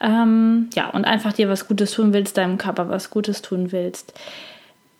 Ähm, 0.00 0.70
ja, 0.74 0.90
und 0.90 1.04
einfach 1.04 1.32
dir 1.32 1.48
was 1.48 1.68
Gutes 1.68 1.92
tun 1.92 2.12
willst, 2.12 2.36
deinem 2.36 2.58
Körper 2.58 2.88
was 2.88 3.10
Gutes 3.10 3.42
tun 3.42 3.72
willst. 3.72 4.14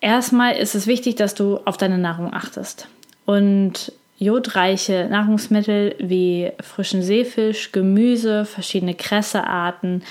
Erstmal 0.00 0.56
ist 0.56 0.74
es 0.74 0.86
wichtig, 0.86 1.16
dass 1.16 1.34
du 1.34 1.58
auf 1.64 1.76
deine 1.76 1.98
Nahrung 1.98 2.32
achtest. 2.32 2.88
Und 3.26 3.92
jodreiche 4.18 5.08
Nahrungsmittel 5.10 5.94
wie 5.98 6.52
frischen 6.60 7.02
Seefisch, 7.02 7.72
Gemüse, 7.72 8.44
verschiedene 8.44 8.94
Kressearten 8.94 10.02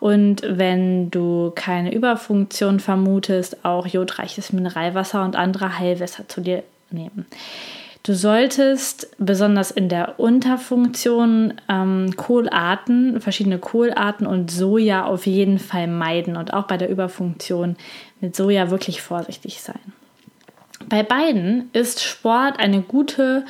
und 0.00 0.42
wenn 0.44 1.12
du 1.12 1.52
keine 1.54 1.94
Überfunktion 1.94 2.80
vermutest, 2.80 3.64
auch 3.64 3.86
jodreiches 3.86 4.52
Mineralwasser 4.52 5.24
und 5.24 5.36
andere 5.36 5.78
Heilwässer 5.78 6.26
zu 6.26 6.40
dir 6.40 6.64
nehmen. 6.90 7.26
Du 8.02 8.14
solltest 8.14 9.14
besonders 9.18 9.70
in 9.70 9.88
der 9.88 10.18
Unterfunktion 10.18 11.54
ähm, 11.68 12.16
Kohlarten, 12.16 13.20
verschiedene 13.20 13.58
Kohlarten 13.58 14.26
und 14.26 14.50
Soja 14.50 15.04
auf 15.04 15.26
jeden 15.26 15.60
Fall 15.60 15.86
meiden 15.86 16.36
und 16.36 16.52
auch 16.52 16.66
bei 16.66 16.76
der 16.76 16.90
Überfunktion 16.90 17.76
mit 18.20 18.34
Soja 18.34 18.70
wirklich 18.70 19.02
vorsichtig 19.02 19.60
sein. 19.60 19.78
Bei 20.88 21.04
beiden 21.04 21.70
ist 21.72 22.02
Sport 22.02 22.58
eine 22.58 22.82
gute 22.82 23.44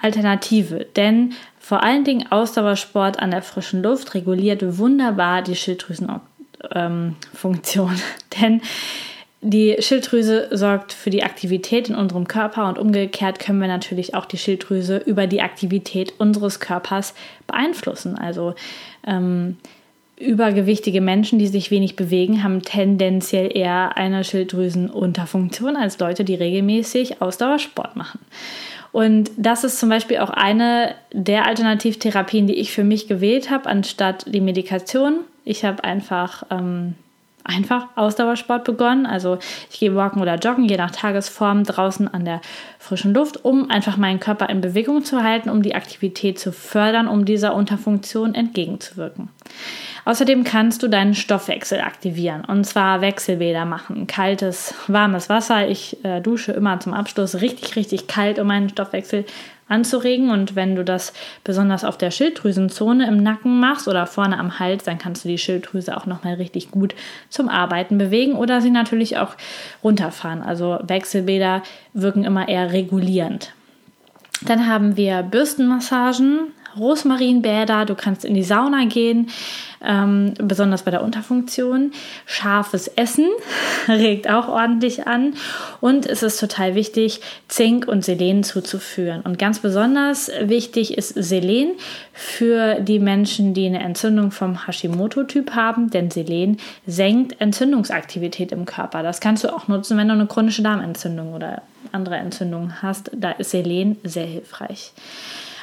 Alternative, 0.00 0.84
denn 0.96 1.34
vor 1.60 1.84
allen 1.84 2.02
Dingen 2.02 2.32
Ausdauersport 2.32 3.20
an 3.20 3.30
der 3.30 3.42
frischen 3.42 3.84
Luft 3.84 4.14
reguliert 4.14 4.78
wunderbar 4.78 5.42
die 5.42 5.54
Schilddrüsenfunktion. 5.54 7.92
Ähm, 7.92 8.00
Denn 8.40 8.62
die 9.44 9.76
Schilddrüse 9.80 10.48
sorgt 10.52 10.92
für 10.92 11.10
die 11.10 11.24
Aktivität 11.24 11.88
in 11.88 11.96
unserem 11.96 12.28
Körper 12.28 12.68
und 12.68 12.78
umgekehrt 12.78 13.40
können 13.40 13.60
wir 13.60 13.66
natürlich 13.66 14.14
auch 14.14 14.24
die 14.24 14.38
Schilddrüse 14.38 14.98
über 14.98 15.26
die 15.26 15.42
Aktivität 15.42 16.14
unseres 16.18 16.60
Körpers 16.60 17.12
beeinflussen. 17.48 18.16
Also 18.16 18.54
ähm, 19.04 19.56
übergewichtige 20.16 21.00
Menschen, 21.00 21.40
die 21.40 21.48
sich 21.48 21.72
wenig 21.72 21.96
bewegen, 21.96 22.44
haben 22.44 22.62
tendenziell 22.62 23.50
eher 23.52 23.96
eine 23.96 24.22
Schilddrüsenunterfunktion 24.22 25.76
als 25.76 25.98
Leute, 25.98 26.22
die 26.22 26.36
regelmäßig 26.36 27.20
Ausdauersport 27.20 27.96
machen. 27.96 28.20
Und 28.92 29.32
das 29.36 29.64
ist 29.64 29.80
zum 29.80 29.88
Beispiel 29.88 30.18
auch 30.18 30.30
eine 30.30 30.94
der 31.12 31.46
Alternativtherapien, 31.46 32.46
die 32.46 32.54
ich 32.54 32.70
für 32.72 32.84
mich 32.84 33.08
gewählt 33.08 33.50
habe, 33.50 33.68
anstatt 33.68 34.24
die 34.28 34.40
Medikation. 34.40 35.20
Ich 35.44 35.64
habe 35.64 35.82
einfach, 35.82 36.44
ähm, 36.50 36.94
einfach 37.44 37.86
Ausdauersport 37.96 38.64
begonnen. 38.64 39.06
Also 39.06 39.38
ich 39.70 39.80
gehe 39.80 39.94
walken 39.94 40.20
oder 40.20 40.36
joggen, 40.36 40.64
je 40.64 40.76
nach 40.76 40.90
Tagesform, 40.90 41.64
draußen 41.64 42.12
an 42.12 42.24
der 42.24 42.40
frischen 42.78 43.14
Luft, 43.14 43.44
um 43.44 43.70
einfach 43.70 43.96
meinen 43.96 44.20
Körper 44.20 44.48
in 44.48 44.60
Bewegung 44.60 45.04
zu 45.04 45.22
halten, 45.22 45.50
um 45.50 45.62
die 45.62 45.74
Aktivität 45.74 46.38
zu 46.38 46.52
fördern, 46.52 47.08
um 47.08 47.24
dieser 47.24 47.54
Unterfunktion 47.54 48.34
entgegenzuwirken. 48.34 49.28
Außerdem 50.04 50.42
kannst 50.42 50.82
du 50.82 50.88
deinen 50.88 51.14
Stoffwechsel 51.14 51.80
aktivieren 51.80 52.44
und 52.44 52.64
zwar 52.64 53.00
Wechselbäder 53.00 53.64
machen. 53.64 54.08
Kaltes, 54.08 54.74
warmes 54.88 55.28
Wasser. 55.28 55.68
Ich 55.68 56.04
äh, 56.04 56.20
dusche 56.20 56.52
immer 56.52 56.80
zum 56.80 56.92
Abschluss 56.92 57.40
richtig, 57.40 57.76
richtig 57.76 58.08
kalt, 58.08 58.40
um 58.40 58.48
meinen 58.48 58.68
Stoffwechsel 58.68 59.24
anzuregen. 59.68 60.30
Und 60.30 60.54
wenn 60.56 60.76
du 60.76 60.84
das 60.84 61.12
besonders 61.44 61.84
auf 61.84 61.98
der 61.98 62.10
Schilddrüsenzone 62.10 63.06
im 63.06 63.22
Nacken 63.22 63.58
machst 63.60 63.88
oder 63.88 64.06
vorne 64.06 64.38
am 64.38 64.58
Hals, 64.58 64.84
dann 64.84 64.98
kannst 64.98 65.24
du 65.24 65.28
die 65.28 65.38
Schilddrüse 65.38 65.96
auch 65.96 66.06
nochmal 66.06 66.34
richtig 66.34 66.70
gut 66.70 66.94
zum 67.28 67.48
Arbeiten 67.48 67.98
bewegen 67.98 68.34
oder 68.34 68.60
sie 68.60 68.70
natürlich 68.70 69.18
auch 69.18 69.34
runterfahren. 69.82 70.42
Also 70.42 70.78
Wechselbäder 70.82 71.62
wirken 71.92 72.24
immer 72.24 72.48
eher 72.48 72.72
regulierend. 72.72 73.52
Dann 74.44 74.66
haben 74.66 74.96
wir 74.96 75.22
Bürstenmassagen, 75.22 76.52
Rosmarinbäder, 76.78 77.84
du 77.84 77.94
kannst 77.94 78.24
in 78.24 78.34
die 78.34 78.42
Sauna 78.42 78.84
gehen, 78.86 79.30
ähm, 79.84 80.34
besonders 80.38 80.82
bei 80.82 80.90
der 80.90 81.02
Unterfunktion. 81.02 81.92
Scharfes 82.26 82.88
Essen 82.88 83.28
regt 83.88 84.30
auch 84.30 84.48
ordentlich 84.48 85.06
an 85.06 85.34
und 85.80 86.06
es 86.06 86.22
ist 86.22 86.38
total 86.38 86.74
wichtig, 86.74 87.20
Zink 87.48 87.88
und 87.88 88.04
Selen 88.04 88.44
zuzuführen. 88.44 89.22
Und 89.22 89.38
ganz 89.38 89.58
besonders 89.58 90.30
wichtig 90.40 90.96
ist 90.96 91.14
Selen 91.14 91.72
für 92.12 92.80
die 92.80 92.98
Menschen, 92.98 93.54
die 93.54 93.66
eine 93.66 93.80
Entzündung 93.80 94.30
vom 94.30 94.66
Hashimoto-Typ 94.66 95.54
haben, 95.54 95.90
denn 95.90 96.10
Selen 96.10 96.58
senkt 96.86 97.40
Entzündungsaktivität 97.40 98.52
im 98.52 98.64
Körper. 98.64 99.02
Das 99.02 99.20
kannst 99.20 99.44
du 99.44 99.54
auch 99.54 99.68
nutzen, 99.68 99.98
wenn 99.98 100.08
du 100.08 100.14
eine 100.14 100.26
chronische 100.26 100.62
Darmentzündung 100.62 101.34
oder 101.34 101.62
andere 101.90 102.16
Entzündungen 102.16 102.82
hast. 102.82 103.10
Da 103.14 103.32
ist 103.32 103.50
Selen 103.50 103.98
sehr 104.04 104.26
hilfreich. 104.26 104.92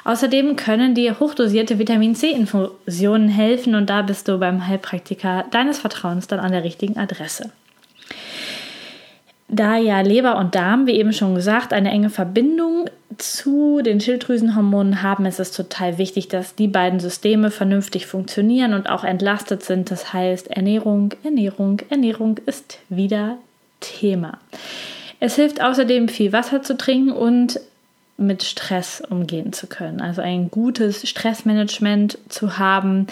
Außerdem 0.04 0.56
können 0.56 0.96
dir 0.96 1.20
hochdosierte 1.20 1.80
Vitamin 1.80 2.16
C-Infusionen 2.16 3.30
helfen 3.30 3.76
und 3.76 3.90
da 3.90 4.02
bist 4.02 4.28
du 4.28 4.38
beim 4.38 4.68
Heilpraktiker 4.68 5.46
deines 5.52 5.80
Vertrauens 5.80 6.28
dann 6.28 6.40
an 6.40 6.52
der 6.52 6.64
richtigen 6.64 6.98
Adresse. 6.98 7.52
Da 9.52 9.78
ja 9.78 10.02
Leber 10.02 10.38
und 10.38 10.54
Darm, 10.54 10.86
wie 10.86 11.00
eben 11.00 11.12
schon 11.12 11.34
gesagt, 11.34 11.74
eine 11.74 11.90
enge 11.90 12.12
Verbindung 12.12 12.86
zu 13.18 13.82
den 13.82 14.00
Schilddrüsenhormonen 14.00 15.02
haben, 15.02 15.26
ist 15.26 15.40
es 15.40 15.52
total 15.52 15.98
wichtig, 15.98 16.28
dass 16.28 16.54
die 16.54 16.68
beiden 16.68 17.00
Systeme 17.00 17.50
vernünftig 17.50 18.06
funktionieren 18.06 18.74
und 18.76 18.90
auch 18.90 19.04
entlastet 19.04 19.64
sind. 19.64 19.90
Das 19.90 20.14
heißt, 20.14 20.52
Ernährung, 20.52 21.16
Ernährung, 21.24 21.82
Ernährung 21.90 22.38
ist 22.46 22.78
wieder 22.90 23.40
Thema. 23.80 24.38
Es 25.20 25.36
hilft 25.36 25.62
außerdem 25.62 26.08
viel 26.08 26.32
Wasser 26.32 26.62
zu 26.62 26.78
trinken 26.78 27.12
und 27.12 27.60
mit 28.20 28.44
Stress 28.44 29.02
umgehen 29.02 29.54
zu 29.54 29.68
können. 29.68 30.02
Also 30.02 30.22
ein 30.22 30.52
gutes 30.52 31.08
Stressmanagement 31.08 32.18
zu 32.30 32.58
haben, 32.58 33.08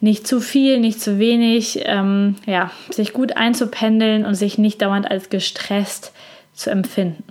nicht 0.00 0.26
zu 0.26 0.40
viel, 0.40 0.80
nicht 0.80 1.00
zu 1.00 1.18
wenig, 1.18 1.80
ähm, 1.84 2.36
ja, 2.46 2.70
sich 2.90 3.12
gut 3.12 3.36
einzupendeln 3.36 4.24
und 4.24 4.34
sich 4.34 4.58
nicht 4.58 4.82
dauernd 4.82 5.10
als 5.10 5.30
gestresst 5.30 6.12
zu 6.54 6.70
empfinden. 6.70 7.24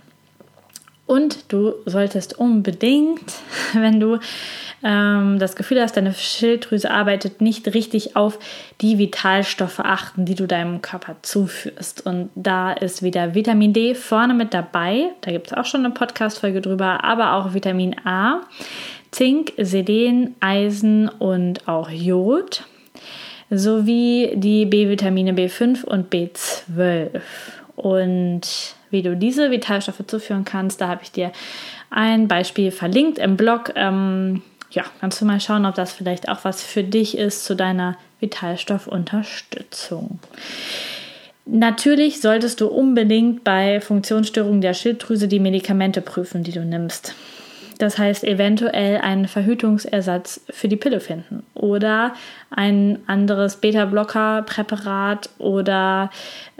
Und 1.06 1.52
du 1.52 1.74
solltest 1.86 2.40
unbedingt, 2.40 3.34
wenn 3.74 4.00
du 4.00 4.20
ähm, 4.84 5.40
das 5.40 5.56
Gefühl 5.56 5.82
hast, 5.82 5.98
deine 5.98 6.14
Schilddrüse 6.14 6.90
arbeitet 6.90 7.42
nicht 7.42 7.74
richtig 7.74 8.16
auf 8.16 8.40
die 8.82 8.98
Vitalstoffe 8.98 9.80
achten, 9.80 10.26
die 10.26 10.36
du 10.36 10.48
deinem 10.48 10.82
Körper 10.82 11.18
zuführst. 11.22 12.06
Und 12.06 12.30
da 12.36 12.72
ist 12.72 13.04
wieder 13.04 13.36
Vitamin 13.36 13.74
D 13.74 13.94
vorne 13.94 14.34
mit 14.34 14.54
dabei. 14.54 15.10
Da 15.22 15.32
gibt 15.32 15.48
es 15.48 15.54
auch 15.54 15.66
schon 15.66 15.86
eine 15.86 15.94
Podcast-Folge 15.94 16.62
drüber, 16.62 17.04
aber 17.04 17.34
auch 17.34 17.54
Vitamin 17.54 17.96
A, 18.06 18.42
Zink, 19.12 19.54
Selen, 19.58 20.36
Eisen 20.40 21.10
und 21.10 21.68
auch 21.68 21.90
Jod 21.90 22.64
sowie 23.50 24.32
die 24.36 24.66
B-Vitamine 24.66 25.34
B5 25.34 25.84
und 25.84 26.12
B12. 26.12 27.20
Und 27.76 28.76
wie 28.92 29.02
du 29.02 29.16
diese 29.16 29.52
Vitalstoffe 29.52 30.06
zuführen 30.06 30.46
kannst, 30.46 30.82
da 30.82 30.88
habe 30.88 31.02
ich 31.04 31.12
dir 31.12 31.32
ein 31.90 32.28
Beispiel 32.28 32.72
verlinkt 32.72 33.18
im 33.18 33.38
Blog. 33.38 33.74
Ähm, 33.76 34.42
ja, 34.72 34.84
kannst 35.00 35.22
du 35.22 35.26
mal 35.26 35.40
schauen, 35.40 35.66
ob 35.66 35.76
das 35.76 35.92
vielleicht 35.92 36.30
auch 36.30 36.44
was 36.44 36.64
für 36.64 36.84
dich 36.84 37.18
ist 37.18 37.46
zu 37.46 37.56
deiner 37.56 37.98
Vitalstoffunterstützung. 38.20 40.20
Natürlich 41.46 42.22
solltest 42.22 42.62
du 42.62 42.68
unbedingt 42.68 43.44
bei 43.44 43.82
Funktionsstörungen 43.82 44.62
der 44.62 44.74
Schilddrüse 44.74 45.28
die 45.28 45.40
Medikamente 45.40 46.02
prüfen, 46.02 46.44
die 46.44 46.52
du 46.52 46.64
nimmst. 46.64 47.16
Das 47.82 47.98
heißt, 47.98 48.24
eventuell 48.24 48.98
einen 48.98 49.28
Verhütungsersatz 49.28 50.42
für 50.52 50.68
die 50.68 50.76
Pille 50.76 51.00
finden 51.00 51.42
oder 51.56 52.14
ein 52.52 53.00
anderes 53.08 53.56
Beta-Blocker-Präparat 53.56 55.30
oder 55.40 56.12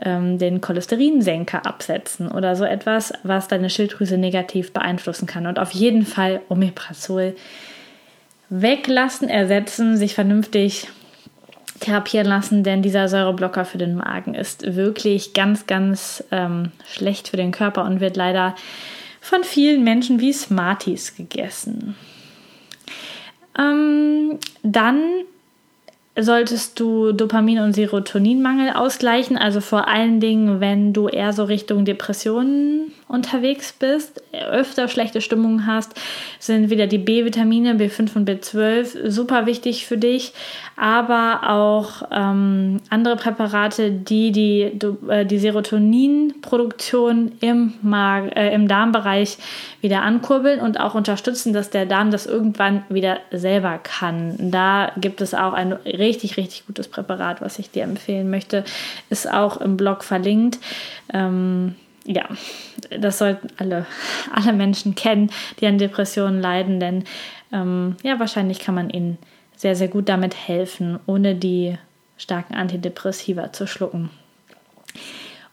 ähm, 0.02 0.40
den 0.40 0.62
Cholesterinsenker 0.62 1.68
absetzen 1.68 2.32
oder 2.32 2.56
so 2.56 2.64
etwas, 2.64 3.14
was 3.22 3.48
deine 3.48 3.70
Schilddrüse 3.70 4.18
negativ 4.18 4.74
beeinflussen 4.74 5.28
kann. 5.28 5.46
Und 5.46 5.60
auf 5.60 5.72
jeden 5.72 6.08
Fall 6.08 6.42
Omeprazol 6.50 7.36
weglassen, 8.50 9.30
ersetzen, 9.30 9.98
sich 9.98 10.16
vernünftig 10.16 10.88
therapieren 11.82 12.28
lassen, 12.28 12.64
denn 12.64 12.82
dieser 12.82 13.08
Säureblocker 13.08 13.66
für 13.66 13.78
den 13.78 13.96
Magen 13.96 14.34
ist 14.34 14.76
wirklich 14.76 15.34
ganz, 15.34 15.68
ganz 15.68 16.24
ähm, 16.32 16.72
schlecht 16.88 17.28
für 17.28 17.38
den 17.38 17.52
Körper 17.52 17.86
und 17.86 18.00
wird 18.00 18.18
leider 18.18 18.56
von 19.22 19.44
vielen 19.44 19.84
Menschen 19.84 20.20
wie 20.20 20.34
Smarties 20.34 21.16
gegessen. 21.16 21.96
Ähm, 23.58 24.40
dann 24.64 25.02
solltest 26.20 26.80
du 26.80 27.14
Dopamin- 27.14 27.64
und 27.64 27.74
Serotoninmangel 27.74 28.74
ausgleichen. 28.74 29.38
Also 29.38 29.62
vor 29.62 29.88
allen 29.88 30.20
Dingen, 30.20 30.60
wenn 30.60 30.92
du 30.92 31.08
eher 31.08 31.32
so 31.32 31.46
Richtung 31.46 31.86
Depressionen 31.86 32.92
unterwegs 33.12 33.74
bist, 33.74 34.24
öfter 34.34 34.88
schlechte 34.88 35.22
Stimmung 35.22 35.66
hast, 35.68 35.94
sind 36.40 36.70
wieder 36.70 36.88
die 36.88 36.98
B-Vitamine, 36.98 37.74
B5 37.74 38.16
und 38.16 38.30
B12 38.30 39.10
super 39.10 39.46
wichtig 39.46 39.86
für 39.86 39.98
dich. 39.98 40.34
Aber 40.78 41.50
auch 41.50 42.04
ähm, 42.12 42.80
andere 42.90 43.16
Präparate, 43.18 43.92
die 43.92 44.32
die, 44.32 44.72
äh, 45.10 45.26
die 45.26 45.38
Serotoninproduktion 45.38 47.34
im, 47.42 47.74
Mag 47.82 48.36
äh, 48.36 48.54
im 48.54 48.68
Darmbereich 48.68 49.38
wieder 49.82 50.02
ankurbeln 50.02 50.60
und 50.60 50.80
auch 50.80 50.96
unterstützen, 50.96 51.54
dass 51.54 51.70
der 51.70 51.86
Darm 51.86 52.10
das 52.12 52.26
irgendwann 52.26 52.84
wieder 52.90 53.20
selber 53.32 53.78
kann. 53.78 54.36
Da 54.40 54.92
gibt 54.98 55.22
es 55.22 55.34
auch 55.34 55.54
ein 55.54 55.74
richtig, 55.74 56.38
richtig 56.38 56.66
gutes 56.66 56.88
Präparat, 56.88 57.42
was 57.42 57.60
ich 57.60 57.70
dir 57.70 57.84
empfehlen 57.84 58.30
möchte. 58.30 58.64
Ist 59.10 59.32
auch 59.32 59.58
im 59.58 59.78
Blog 59.78 60.04
verlinkt. 60.04 60.60
Ähm, 61.14 61.76
ja, 62.06 62.28
das 63.00 63.18
sollten 63.18 63.48
alle, 63.58 63.86
alle 64.32 64.54
Menschen 64.54 64.96
kennen, 64.96 65.32
die 65.60 65.68
an 65.68 65.78
Depressionen 65.78 66.42
leiden, 66.42 66.80
denn 66.80 67.04
ähm, 67.52 67.96
ja, 68.04 68.20
wahrscheinlich 68.20 68.60
kann 68.60 68.76
man 68.76 68.90
ihnen 68.90 69.18
sehr, 69.56 69.76
sehr 69.76 69.88
gut 69.88 70.10
damit 70.10 70.36
helfen, 70.36 71.00
ohne 71.06 71.36
die 71.36 71.78
starken 72.18 72.56
Antidepressiva 72.56 73.54
zu 73.54 73.68
schlucken. 73.68 74.10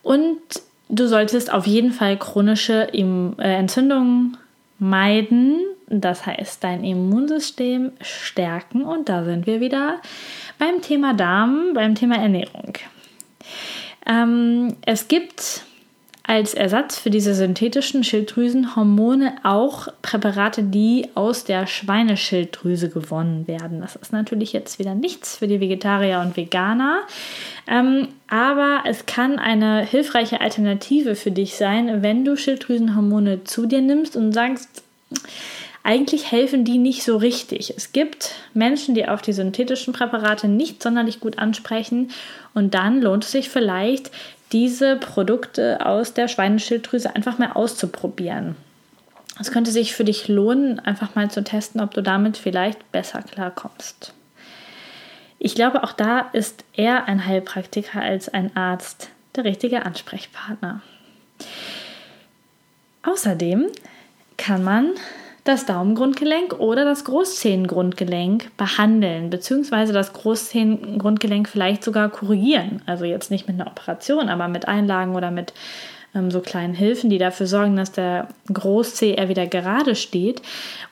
Und 0.02 0.40
du 0.88 1.06
solltest 1.06 1.52
auf 1.52 1.66
jeden 1.66 1.92
Fall 1.92 2.16
chronische 2.16 2.88
äh, 2.92 3.34
Entzündungen 3.38 4.36
meiden. 4.78 5.58
Das 5.88 6.26
heißt, 6.26 6.62
dein 6.64 6.84
Immunsystem 6.84 7.92
stärken. 8.00 8.82
Und 8.82 9.08
da 9.08 9.24
sind 9.24 9.46
wir 9.46 9.60
wieder 9.60 10.00
beim 10.58 10.82
Thema 10.82 11.14
Darm, 11.14 11.72
beim 11.74 11.94
Thema 11.94 12.16
Ernährung. 12.16 12.74
Ähm, 14.06 14.76
es 14.84 15.08
gibt 15.08 15.62
als 16.28 16.52
Ersatz 16.52 16.98
für 16.98 17.08
diese 17.08 17.34
synthetischen 17.34 18.04
Schilddrüsenhormone 18.04 19.36
auch 19.44 19.88
Präparate, 20.02 20.62
die 20.62 21.08
aus 21.14 21.44
der 21.44 21.66
Schweineschilddrüse 21.66 22.90
gewonnen 22.90 23.48
werden. 23.48 23.80
Das 23.80 23.96
ist 23.96 24.12
natürlich 24.12 24.52
jetzt 24.52 24.78
wieder 24.78 24.94
nichts 24.94 25.38
für 25.38 25.48
die 25.48 25.58
Vegetarier 25.58 26.20
und 26.20 26.36
Veganer, 26.36 27.00
ähm, 27.66 28.08
aber 28.28 28.82
es 28.84 29.06
kann 29.06 29.38
eine 29.38 29.86
hilfreiche 29.86 30.42
Alternative 30.42 31.14
für 31.14 31.30
dich 31.30 31.54
sein, 31.56 32.02
wenn 32.02 32.26
du 32.26 32.36
Schilddrüsenhormone 32.36 33.44
zu 33.44 33.64
dir 33.64 33.80
nimmst 33.80 34.14
und 34.14 34.32
sagst, 34.34 34.82
eigentlich 35.82 36.30
helfen 36.30 36.66
die 36.66 36.76
nicht 36.76 37.04
so 37.04 37.16
richtig. 37.16 37.72
Es 37.74 37.92
gibt 37.92 38.34
Menschen, 38.52 38.94
die 38.94 39.08
auf 39.08 39.22
die 39.22 39.32
synthetischen 39.32 39.94
Präparate 39.94 40.46
nicht 40.46 40.82
sonderlich 40.82 41.20
gut 41.20 41.38
ansprechen 41.38 42.10
und 42.52 42.74
dann 42.74 43.00
lohnt 43.00 43.24
es 43.24 43.32
sich 43.32 43.48
vielleicht, 43.48 44.10
diese 44.52 44.96
Produkte 44.96 45.84
aus 45.84 46.14
der 46.14 46.28
Schweineschilddrüse 46.28 47.14
einfach 47.14 47.38
mal 47.38 47.52
auszuprobieren. 47.52 48.56
Es 49.40 49.52
könnte 49.52 49.70
sich 49.70 49.94
für 49.94 50.04
dich 50.04 50.28
lohnen, 50.28 50.80
einfach 50.80 51.14
mal 51.14 51.30
zu 51.30 51.44
testen, 51.44 51.80
ob 51.80 51.94
du 51.94 52.02
damit 52.02 52.36
vielleicht 52.36 52.90
besser 52.90 53.22
klarkommst. 53.22 54.12
Ich 55.38 55.54
glaube, 55.54 55.84
auch 55.84 55.92
da 55.92 56.20
ist 56.32 56.64
er 56.72 57.06
ein 57.06 57.24
Heilpraktiker 57.24 58.00
als 58.00 58.28
ein 58.28 58.56
Arzt 58.56 59.10
der 59.36 59.44
richtige 59.44 59.86
Ansprechpartner. 59.86 60.80
Außerdem 63.04 63.66
kann 64.36 64.64
man 64.64 64.90
das 65.48 65.64
Daumengrundgelenk 65.64 66.60
oder 66.60 66.84
das 66.84 67.04
Großzehengrundgelenk 67.04 68.54
behandeln, 68.58 69.30
beziehungsweise 69.30 69.94
das 69.94 70.12
Großzehengrundgelenk 70.12 71.48
vielleicht 71.48 71.82
sogar 71.82 72.10
korrigieren. 72.10 72.82
Also 72.84 73.06
jetzt 73.06 73.30
nicht 73.30 73.48
mit 73.48 73.58
einer 73.58 73.70
Operation, 73.70 74.28
aber 74.28 74.46
mit 74.48 74.68
Einlagen 74.68 75.16
oder 75.16 75.30
mit 75.30 75.54
ähm, 76.14 76.30
so 76.30 76.40
kleinen 76.40 76.74
Hilfen, 76.74 77.08
die 77.08 77.16
dafür 77.16 77.46
sorgen, 77.46 77.76
dass 77.76 77.92
der 77.92 78.28
Großzeh 78.52 79.14
eher 79.14 79.30
wieder 79.30 79.46
gerade 79.46 79.96
steht, 79.96 80.42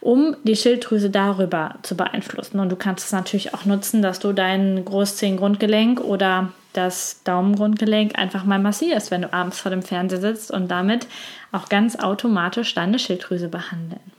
um 0.01 0.37
die 0.45 0.57
Schilddrüse 0.57 1.11
darüber 1.11 1.75
zu 1.83 1.95
beeinflussen. 1.95 2.59
Und 2.59 2.71
du 2.71 2.77
kannst 2.77 3.05
es 3.05 3.13
natürlich 3.13 3.53
auch 3.53 3.67
nutzen, 3.67 4.01
dass 4.01 4.21
du 4.21 4.33
dein 4.33 4.83
Großzehengrundgelenk 4.87 6.01
oder 6.01 6.49
das 6.73 7.23
Daumengrundgelenk 7.25 8.19
einfach 8.19 8.45
mal 8.45 8.59
massierst, 8.59 9.11
wenn 9.11 9.23
du 9.23 9.33
abends 9.35 9.61
vor 9.61 9.71
dem 9.71 9.83
Fernseher 9.83 10.21
sitzt 10.21 10.51
und 10.51 10.71
damit 10.71 11.07
auch 11.53 11.69
ganz 11.69 11.97
automatisch 11.97 12.75
deine 12.75 12.99
Schilddrüse 12.99 13.49
behandeln. 13.49 14.16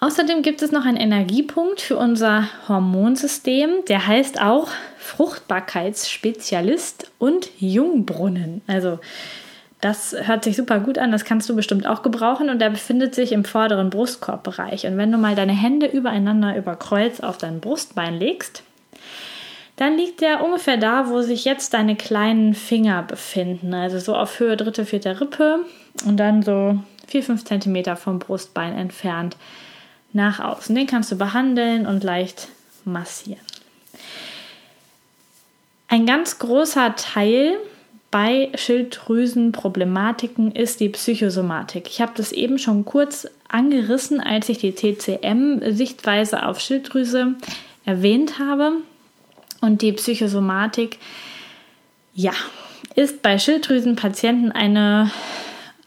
Außerdem 0.00 0.40
gibt 0.40 0.62
es 0.62 0.72
noch 0.72 0.86
einen 0.86 0.96
Energiepunkt 0.96 1.82
für 1.82 1.98
unser 1.98 2.48
Hormonsystem, 2.68 3.84
der 3.86 4.06
heißt 4.06 4.40
auch 4.40 4.68
Fruchtbarkeitsspezialist 4.98 7.12
und 7.18 7.50
Jungbrunnen. 7.58 8.62
Also 8.66 8.98
das 9.82 10.16
hört 10.18 10.44
sich 10.44 10.56
super 10.56 10.80
gut 10.80 10.96
an, 10.96 11.12
das 11.12 11.26
kannst 11.26 11.50
du 11.50 11.56
bestimmt 11.56 11.86
auch 11.86 12.02
gebrauchen 12.02 12.48
und 12.48 12.60
der 12.60 12.70
befindet 12.70 13.14
sich 13.14 13.32
im 13.32 13.44
vorderen 13.44 13.90
Brustkorbbereich. 13.90 14.86
Und 14.86 14.96
wenn 14.96 15.12
du 15.12 15.18
mal 15.18 15.34
deine 15.34 15.52
Hände 15.52 15.84
übereinander 15.86 16.56
über 16.56 16.76
Kreuz 16.76 17.20
auf 17.20 17.36
dein 17.36 17.60
Brustbein 17.60 18.18
legst, 18.18 18.62
dann 19.76 19.98
liegt 19.98 20.22
der 20.22 20.42
ungefähr 20.42 20.78
da, 20.78 21.10
wo 21.10 21.20
sich 21.20 21.44
jetzt 21.44 21.74
deine 21.74 21.96
kleinen 21.96 22.54
Finger 22.54 23.02
befinden. 23.02 23.74
Also 23.74 23.98
so 23.98 24.14
auf 24.14 24.40
Höhe 24.40 24.56
dritte, 24.56 24.86
vierte 24.86 25.20
Rippe 25.20 25.66
und 26.06 26.16
dann 26.18 26.42
so 26.42 26.78
4-5 27.10 27.44
cm 27.44 27.96
vom 27.96 28.18
Brustbein 28.18 28.74
entfernt 28.74 29.36
nach 30.12 30.40
außen. 30.40 30.74
Den 30.74 30.86
kannst 30.86 31.12
du 31.12 31.16
behandeln 31.16 31.86
und 31.86 32.04
leicht 32.04 32.48
massieren. 32.84 33.40
Ein 35.88 36.06
ganz 36.06 36.38
großer 36.38 36.94
Teil 36.96 37.56
bei 38.10 38.50
Schilddrüsenproblematiken 38.54 40.52
ist 40.52 40.80
die 40.80 40.88
Psychosomatik. 40.88 41.88
Ich 41.88 42.00
habe 42.00 42.12
das 42.16 42.32
eben 42.32 42.58
schon 42.58 42.84
kurz 42.84 43.28
angerissen, 43.48 44.20
als 44.20 44.48
ich 44.48 44.58
die 44.58 44.74
TCM-Sichtweise 44.74 46.46
auf 46.46 46.60
Schilddrüse 46.60 47.34
erwähnt 47.84 48.38
habe. 48.38 48.72
Und 49.60 49.82
die 49.82 49.92
Psychosomatik, 49.92 50.98
ja, 52.14 52.32
ist 52.94 53.22
bei 53.22 53.38
Schilddrüsenpatienten 53.38 54.52
eine 54.52 55.10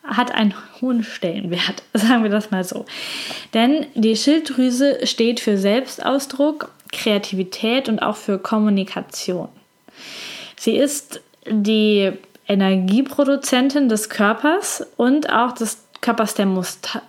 hat 0.04 0.34
einen 0.34 0.54
hohen 0.84 1.04
Stellenwert, 1.04 1.82
sagen 1.96 2.22
wir 2.22 2.30
das 2.30 2.52
mal 2.52 2.64
so. 2.64 2.86
Denn 3.56 3.88
die 3.96 4.16
Schilddrüse 4.16 5.08
steht 5.08 5.40
für 5.40 5.58
Selbstausdruck, 5.58 6.70
Kreativität 6.92 7.90
und 7.90 8.04
auch 8.04 8.18
für 8.18 8.38
Kommunikation. 8.38 9.50
Sie 10.56 10.78
ist 10.78 11.22
die 11.50 12.12
Energieproduzentin 12.48 13.90
des 13.90 14.10
Körpers 14.10 14.86
und 14.98 15.34
auch 15.34 15.54
des 15.54 15.80
Körperthermostat. 16.02 17.02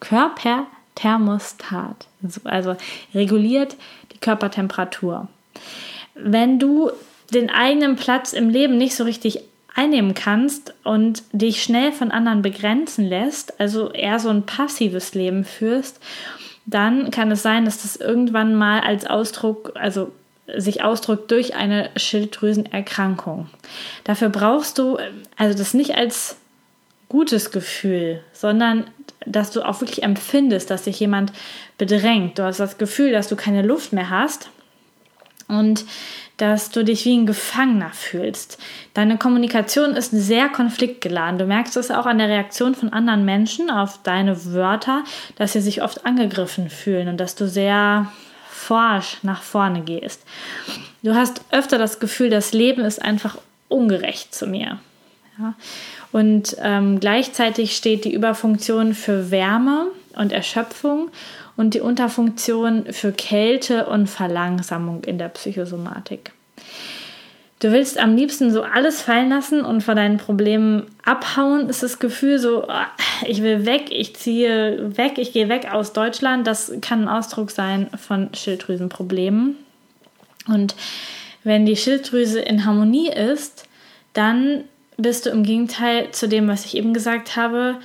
Körperthermostat. 0.00 2.08
Also 2.44 2.76
reguliert 3.14 3.76
die 4.12 4.18
Körpertemperatur. 4.18 5.28
Wenn 6.14 6.58
du 6.58 6.90
den 7.32 7.48
eigenen 7.50 7.94
Platz 7.96 8.32
im 8.32 8.48
Leben 8.48 8.78
nicht 8.78 8.96
so 8.96 9.04
richtig 9.04 9.42
einnehmen 9.78 10.14
kannst 10.14 10.74
und 10.82 11.22
dich 11.32 11.62
schnell 11.62 11.92
von 11.92 12.10
anderen 12.10 12.42
begrenzen 12.42 13.04
lässt, 13.04 13.60
also 13.60 13.92
eher 13.92 14.18
so 14.18 14.28
ein 14.28 14.44
passives 14.44 15.14
Leben 15.14 15.44
führst, 15.44 16.00
dann 16.66 17.12
kann 17.12 17.30
es 17.30 17.42
sein, 17.42 17.64
dass 17.64 17.82
das 17.82 17.96
irgendwann 17.96 18.54
mal 18.56 18.80
als 18.80 19.06
Ausdruck, 19.06 19.72
also 19.76 20.10
sich 20.56 20.82
ausdrückt 20.82 21.30
durch 21.30 21.54
eine 21.54 21.90
Schilddrüsenerkrankung. 21.96 23.48
Dafür 24.02 24.30
brauchst 24.30 24.78
du 24.78 24.98
also 25.36 25.56
das 25.56 25.74
nicht 25.74 25.94
als 25.94 26.36
gutes 27.08 27.52
Gefühl, 27.52 28.22
sondern 28.32 28.84
dass 29.26 29.50
du 29.52 29.62
auch 29.62 29.80
wirklich 29.80 30.02
empfindest, 30.02 30.70
dass 30.70 30.84
sich 30.84 30.98
jemand 30.98 31.32
bedrängt. 31.76 32.38
Du 32.38 32.42
hast 32.42 32.60
das 32.60 32.78
Gefühl, 32.78 33.12
dass 33.12 33.28
du 33.28 33.36
keine 33.36 33.62
Luft 33.62 33.92
mehr 33.92 34.10
hast 34.10 34.50
und 35.48 35.84
dass 36.36 36.70
du 36.70 36.84
dich 36.84 37.04
wie 37.04 37.16
ein 37.16 37.26
Gefangener 37.26 37.90
fühlst. 37.92 38.58
Deine 38.94 39.18
Kommunikation 39.18 39.96
ist 39.96 40.12
sehr 40.12 40.48
konfliktgeladen. 40.48 41.38
Du 41.38 41.46
merkst 41.46 41.76
es 41.76 41.90
auch 41.90 42.06
an 42.06 42.18
der 42.18 42.28
Reaktion 42.28 42.74
von 42.74 42.92
anderen 42.92 43.24
Menschen 43.24 43.70
auf 43.70 44.00
deine 44.04 44.52
Wörter, 44.52 45.02
dass 45.36 45.54
sie 45.54 45.60
sich 45.60 45.82
oft 45.82 46.06
angegriffen 46.06 46.70
fühlen 46.70 47.08
und 47.08 47.18
dass 47.18 47.34
du 47.34 47.48
sehr 47.48 48.06
forsch 48.48 49.18
nach 49.22 49.42
vorne 49.42 49.80
gehst. 49.82 50.22
Du 51.02 51.14
hast 51.14 51.42
öfter 51.50 51.78
das 51.78 51.98
Gefühl, 51.98 52.30
das 52.30 52.52
Leben 52.52 52.84
ist 52.84 53.02
einfach 53.02 53.38
ungerecht 53.68 54.34
zu 54.34 54.46
mir. 54.46 54.78
Ja? 55.38 55.54
Und 56.12 56.56
ähm, 56.62 57.00
gleichzeitig 57.00 57.76
steht 57.76 58.04
die 58.04 58.14
Überfunktion 58.14 58.94
für 58.94 59.30
Wärme 59.30 59.88
und 60.14 60.32
Erschöpfung 60.32 61.10
und 61.58 61.74
die 61.74 61.80
Unterfunktion 61.80 62.86
für 62.92 63.10
Kälte 63.10 63.86
und 63.86 64.06
Verlangsamung 64.06 65.02
in 65.02 65.18
der 65.18 65.28
Psychosomatik. 65.28 66.30
Du 67.58 67.72
willst 67.72 67.98
am 67.98 68.14
liebsten 68.14 68.52
so 68.52 68.62
alles 68.62 69.02
fallen 69.02 69.30
lassen 69.30 69.62
und 69.62 69.82
vor 69.82 69.96
deinen 69.96 70.18
Problemen 70.18 70.86
abhauen, 71.04 71.68
ist 71.68 71.82
das 71.82 71.98
Gefühl 71.98 72.38
so, 72.38 72.68
ah, 72.68 72.86
ich 73.26 73.42
will 73.42 73.66
weg, 73.66 73.90
ich 73.90 74.14
ziehe 74.14 74.96
weg, 74.96 75.14
ich 75.16 75.32
gehe 75.32 75.48
weg 75.48 75.72
aus 75.72 75.92
Deutschland. 75.92 76.46
Das 76.46 76.72
kann 76.80 77.02
ein 77.02 77.08
Ausdruck 77.08 77.50
sein 77.50 77.88
von 77.98 78.32
Schilddrüsenproblemen. 78.32 79.56
Und 80.46 80.76
wenn 81.42 81.66
die 81.66 81.76
Schilddrüse 81.76 82.38
in 82.38 82.64
Harmonie 82.66 83.10
ist, 83.10 83.66
dann 84.12 84.62
bist 84.96 85.26
du 85.26 85.30
im 85.30 85.42
Gegenteil 85.42 86.12
zu 86.12 86.28
dem, 86.28 86.46
was 86.46 86.64
ich 86.64 86.76
eben 86.76 86.94
gesagt 86.94 87.34
habe, 87.34 87.78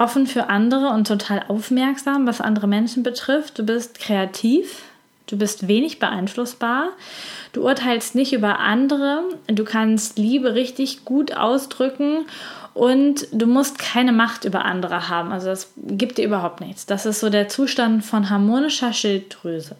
offen 0.00 0.26
für 0.26 0.48
andere 0.48 0.88
und 0.88 1.06
total 1.06 1.44
aufmerksam, 1.48 2.26
was 2.26 2.40
andere 2.40 2.66
Menschen 2.66 3.02
betrifft. 3.02 3.58
Du 3.58 3.64
bist 3.64 4.00
kreativ, 4.00 4.82
du 5.26 5.36
bist 5.36 5.68
wenig 5.68 5.98
beeinflussbar, 5.98 6.88
du 7.52 7.62
urteilst 7.62 8.14
nicht 8.14 8.32
über 8.32 8.60
andere, 8.60 9.22
du 9.46 9.62
kannst 9.62 10.18
Liebe 10.18 10.54
richtig 10.54 11.04
gut 11.04 11.36
ausdrücken 11.36 12.24
und 12.72 13.26
du 13.30 13.46
musst 13.46 13.78
keine 13.78 14.12
Macht 14.12 14.46
über 14.46 14.64
andere 14.64 15.10
haben. 15.10 15.32
Also 15.32 15.48
das 15.48 15.70
gibt 15.76 16.16
dir 16.16 16.24
überhaupt 16.24 16.62
nichts. 16.62 16.86
Das 16.86 17.04
ist 17.04 17.20
so 17.20 17.28
der 17.28 17.48
Zustand 17.48 18.02
von 18.02 18.30
harmonischer 18.30 18.94
Schilddrüse. 18.94 19.76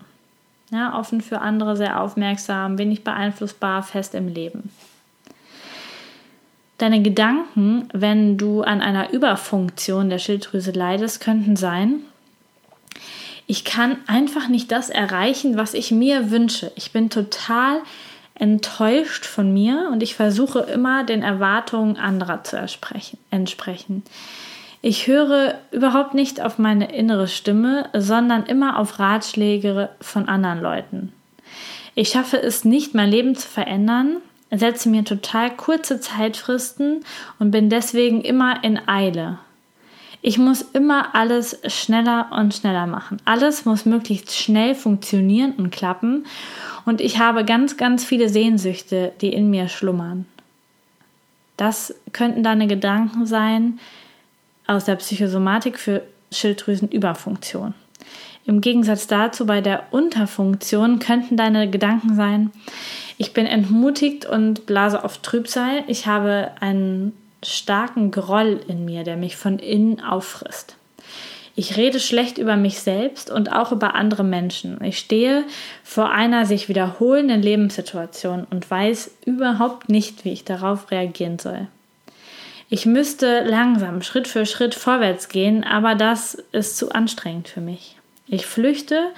Ja, 0.71 0.99
offen 0.99 1.23
für 1.23 1.41
andere, 1.41 1.77
sehr 1.77 2.01
aufmerksam, 2.01 2.77
wenig 2.77 3.03
beeinflussbar, 3.05 3.83
fest 3.83 4.15
im 4.15 4.29
Leben. 4.29 4.71
Deine 6.81 7.03
Gedanken, 7.03 7.91
wenn 7.93 8.39
du 8.39 8.63
an 8.63 8.81
einer 8.81 9.11
Überfunktion 9.11 10.09
der 10.09 10.19
Schilddrüse 10.19 10.71
leidest, 10.71 11.21
könnten 11.21 11.55
sein, 11.55 11.97
ich 13.47 13.67
kann 13.67 13.99
einfach 14.07 14.49
nicht 14.49 14.73
das 14.73 14.89
erreichen, 14.89 15.59
was 15.59 15.75
ich 15.75 15.91
mir 15.91 16.31
wünsche. 16.31 16.73
Ich 16.77 16.93
bin 16.93 17.11
total 17.11 17.83
enttäuscht 18.35 19.27
von 19.27 19.53
mir 19.53 19.91
und 19.93 20.03
ich 20.03 20.15
versuche 20.15 20.61
immer 20.61 21.05
den 21.05 21.23
Erwartungen 21.23 21.99
anderer 21.99 22.45
zu 22.45 22.57
entsprechen. 22.57 24.03
Ich 24.81 25.07
höre 25.07 25.57
überhaupt 25.73 26.15
nicht 26.15 26.41
auf 26.41 26.59
meine 26.59 26.97
innere 26.97 27.29
Stimme, 27.29 27.91
sondern 27.93 28.47
immer 28.47 28.79
auf 28.79 28.99
Ratschläge 28.99 29.91
von 30.01 30.31
anderen 30.31 30.63
Leuten. 30.63 31.13
Ich 31.95 32.09
schaffe 32.09 32.41
es 32.41 32.65
nicht, 32.65 32.95
mein 32.95 33.11
Leben 33.11 33.35
zu 33.35 33.47
verändern, 33.47 34.23
setze 34.51 34.89
mir 34.89 35.05
total 35.05 35.55
kurze 35.57 36.01
Zeitfristen 36.01 37.05
und 37.39 37.51
bin 37.51 37.71
deswegen 37.71 38.21
immer 38.23 38.63
in 38.65 38.89
Eile. 38.89 39.39
Ich 40.23 40.37
muss 40.37 40.61
immer 40.61 41.15
alles 41.15 41.59
schneller 41.67 42.31
und 42.33 42.55
schneller 42.55 42.87
machen. 42.87 43.23
Alles 43.25 43.65
muss 43.65 43.87
möglichst 43.87 44.37
schnell 44.37 44.75
funktionieren 44.75 45.53
und 45.53 45.71
klappen. 45.71 46.27
Und 46.85 47.01
ich 47.01 47.19
habe 47.19 47.45
ganz, 47.45 47.77
ganz 47.79 48.05
viele 48.05 48.29
Sehnsüchte, 48.29 49.13
die 49.21 49.33
in 49.33 49.49
mir 49.49 49.69
schlummern. 49.69 50.27
Das 51.57 51.95
könnten 52.13 52.43
deine 52.43 52.67
Gedanken 52.67 53.27
sein 53.27 53.79
aus 54.67 54.85
der 54.85 54.97
Psychosomatik 54.97 55.79
für 55.79 56.03
Schilddrüsenüberfunktion. 56.33 57.75
Im 58.51 58.61
Gegensatz 58.61 59.07
dazu 59.07 59.47
bei 59.47 59.61
der 59.61 59.85
Unterfunktion 59.93 60.99
könnten 60.99 61.37
deine 61.37 61.71
Gedanken 61.71 62.17
sein, 62.17 62.51
ich 63.17 63.33
bin 63.33 63.47
entmutigt 63.47 64.27
und 64.27 64.67
blase 64.67 65.05
auf 65.05 65.19
Trübsal. 65.19 65.85
Ich 65.87 66.09
habe 66.09 66.51
einen 66.59 67.13
starken 67.45 68.11
Groll 68.11 68.61
in 68.67 68.85
mir, 68.85 69.05
der 69.05 69.17
mich 69.17 69.37
von 69.37 69.61
innen 69.61 70.01
auffrisst. 70.01 70.75
Ich 71.55 71.77
rede 71.77 72.01
schlecht 72.01 72.39
über 72.39 72.57
mich 72.57 72.81
selbst 72.81 73.31
und 73.31 73.53
auch 73.53 73.71
über 73.71 73.95
andere 73.95 74.25
Menschen. 74.25 74.83
Ich 74.83 74.99
stehe 74.99 75.45
vor 75.85 76.11
einer 76.11 76.45
sich 76.45 76.69
wiederholenden 76.69 77.43
Lebenssituation 77.43 78.49
und 78.51 78.69
weiß 78.69 79.13
überhaupt 79.27 79.89
nicht, 79.89 80.25
wie 80.25 80.33
ich 80.33 80.43
darauf 80.43 80.91
reagieren 80.91 81.39
soll. 81.39 81.69
Ich 82.69 82.85
müsste 82.85 83.45
langsam, 83.45 84.03
Schritt 84.03 84.27
für 84.27 84.45
Schritt 84.45 84.75
vorwärts 84.75 85.29
gehen, 85.29 85.63
aber 85.63 85.95
das 85.95 86.35
ist 86.51 86.77
zu 86.77 86.91
anstrengend 86.91 87.47
für 87.47 87.61
mich. 87.61 88.00
Ich 88.33 88.47
flüchte 88.47 89.11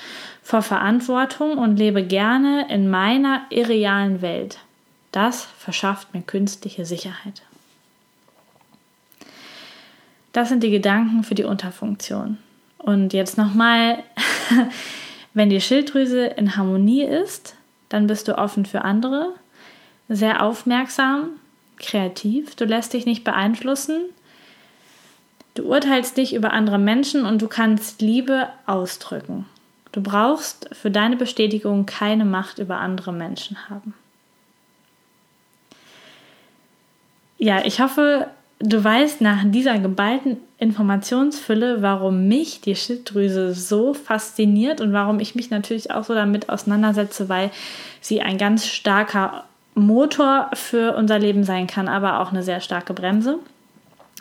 vor 0.43 0.63
Verantwortung 0.63 1.59
und 1.59 1.77
lebe 1.77 2.03
gerne 2.03 2.67
in 2.71 2.89
meiner 2.89 3.43
irrealen 3.51 4.23
Welt. 4.23 4.59
Das 5.13 5.45
verschafft 5.59 6.15
mir 6.15 6.23
künstliche 6.23 6.87
Sicherheit. 6.87 7.43
Das 10.33 10.49
sind 10.49 10.63
die 10.63 10.71
Gedanken 10.71 11.25
für 11.25 11.35
die 11.35 11.45
Unterfunktion. 11.45 12.39
Und 12.79 13.13
jetzt 13.13 13.37
nochmal, 13.37 14.03
wenn 15.35 15.51
die 15.51 15.61
Schilddrüse 15.61 16.25
in 16.25 16.57
Harmonie 16.57 17.05
ist, 17.05 17.55
dann 17.91 18.07
bist 18.07 18.29
du 18.29 18.39
offen 18.39 18.65
für 18.65 18.83
andere, 18.83 19.35
sehr 20.09 20.43
aufmerksam, 20.43 21.29
kreativ, 21.77 22.57
du 22.57 22.65
lässt 22.65 22.95
dich 22.95 23.05
nicht 23.05 23.25
beeinflussen, 23.25 24.05
du 25.55 25.65
urteilst 25.65 26.17
nicht 26.17 26.35
über 26.35 26.53
andere 26.53 26.79
Menschen 26.79 27.25
und 27.25 27.41
du 27.43 27.49
kannst 27.49 28.01
Liebe 28.01 28.49
ausdrücken. 28.67 29.47
Du 29.93 30.03
brauchst 30.03 30.71
für 30.73 30.91
deine 30.91 31.17
Bestätigung 31.17 31.85
keine 31.87 32.25
Macht 32.25 32.59
über 32.59 32.79
andere 32.79 33.13
Menschen 33.13 33.69
haben. 33.69 33.95
Ja, 37.39 37.65
ich 37.65 37.81
hoffe, 37.81 38.29
du 38.61 38.83
weißt 38.83 39.21
nach 39.21 39.43
dieser 39.45 39.79
geballten 39.79 40.39
Informationsfülle, 40.59 41.83
warum 41.83 42.29
mich 42.29 42.61
die 42.61 42.77
Schilddrüse 42.77 43.53
so 43.53 43.95
fasziniert 43.95 44.81
und 44.81 44.93
warum 44.93 45.21
ich 45.21 45.35
mich 45.35 45.51
natürlich 45.51 45.91
auch 45.91 46.05
so 46.05 46.15
damit 46.15 46.49
auseinandersetze, 46.49 47.29
weil 47.29 47.51
sie 48.01 48.23
ein 48.23 48.39
ganz 48.39 48.67
starker 48.67 49.45
Motor 49.75 50.51
für 50.55 50.95
unser 50.95 51.19
Leben 51.19 51.45
sein 51.45 51.67
kann, 51.67 51.89
aber 51.89 52.21
auch 52.21 52.31
eine 52.31 52.43
sehr 52.43 52.61
starke 52.61 52.95
Bremse. 52.95 53.39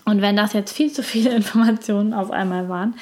Und 0.05 0.21
wenn 0.21 0.35
das 0.35 0.53
jetzt 0.53 0.75
viel 0.75 0.91
zu 0.91 1.03
viele 1.03 1.29
Informationen 1.35 2.13
auf 2.13 2.31
einmal 2.31 2.69
waren, 2.69 2.95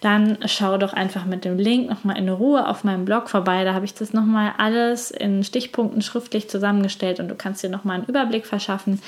dann 0.00 0.38
schau 0.46 0.78
doch 0.78 0.92
einfach 0.92 1.24
mit 1.24 1.44
dem 1.44 1.58
Link 1.58 1.90
nochmal 1.90 2.18
in 2.18 2.28
Ruhe 2.28 2.68
auf 2.68 2.84
meinem 2.84 3.04
Blog 3.04 3.28
vorbei. 3.28 3.64
Da 3.64 3.74
habe 3.74 3.84
ich 3.84 3.94
das 3.94 4.12
nochmal 4.12 4.52
alles 4.56 5.10
in 5.10 5.42
Stichpunkten 5.42 6.02
schriftlich 6.02 6.48
zusammengestellt 6.48 7.18
und 7.18 7.28
du 7.28 7.34
kannst 7.34 7.62
dir 7.64 7.68
nochmal 7.68 7.96
einen 7.96 8.06
Überblick 8.06 8.46
verschaffen. 8.46 9.00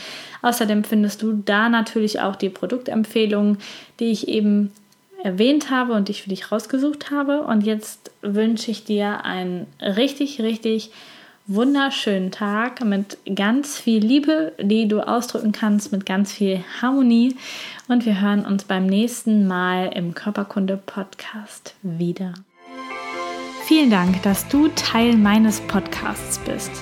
Außerdem 0.43 0.83
findest 0.83 1.23
du 1.23 1.33
da 1.45 1.69
natürlich 1.69 2.21
auch 2.21 2.35
die 2.35 2.49
Produktempfehlungen, 2.49 3.59
die 4.01 4.11
ich 4.11 4.27
eben 4.27 4.73
erwähnt 5.23 5.71
habe 5.71 5.93
und 5.93 6.09
die 6.09 6.13
ich 6.13 6.23
für 6.23 6.31
dich 6.31 6.51
rausgesucht 6.51 7.11
habe. 7.11 7.43
Und 7.43 7.63
jetzt 7.63 8.11
wünsche 8.23 8.71
ich 8.71 8.85
dir 8.85 9.25
einen 9.25 9.67
richtig, 9.81 10.41
richtig 10.41 10.91
wunderschönen 11.47 12.31
Tag 12.31 12.85
mit 12.85 13.19
ganz 13.35 13.79
viel 13.79 14.05
Liebe, 14.05 14.53
die 14.61 14.89
du 14.89 15.01
ausdrücken 15.01 15.53
kannst, 15.53 15.93
mit 15.93 16.07
ganz 16.07 16.33
viel 16.33 16.65
Harmonie. 16.81 17.37
Und 17.89 18.07
wir 18.07 18.21
hören 18.21 18.45
uns 18.45 18.65
beim 18.65 18.87
nächsten 18.87 19.47
Mal 19.47 19.91
im 19.95 20.15
Körperkunde-Podcast 20.15 21.75
wieder. 21.83 22.35
Vielen 23.65 23.91
Dank, 23.91 24.23
dass 24.23 24.49
du 24.49 24.69
Teil 24.69 25.17
meines 25.17 25.61
Podcasts 25.61 26.39
bist. 26.39 26.73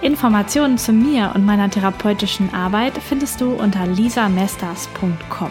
Informationen 0.00 0.78
zu 0.78 0.92
mir 0.92 1.32
und 1.34 1.44
meiner 1.44 1.70
therapeutischen 1.70 2.54
Arbeit 2.54 2.94
findest 2.98 3.40
du 3.40 3.52
unter 3.52 3.86
lisamesters.com. 3.86 5.50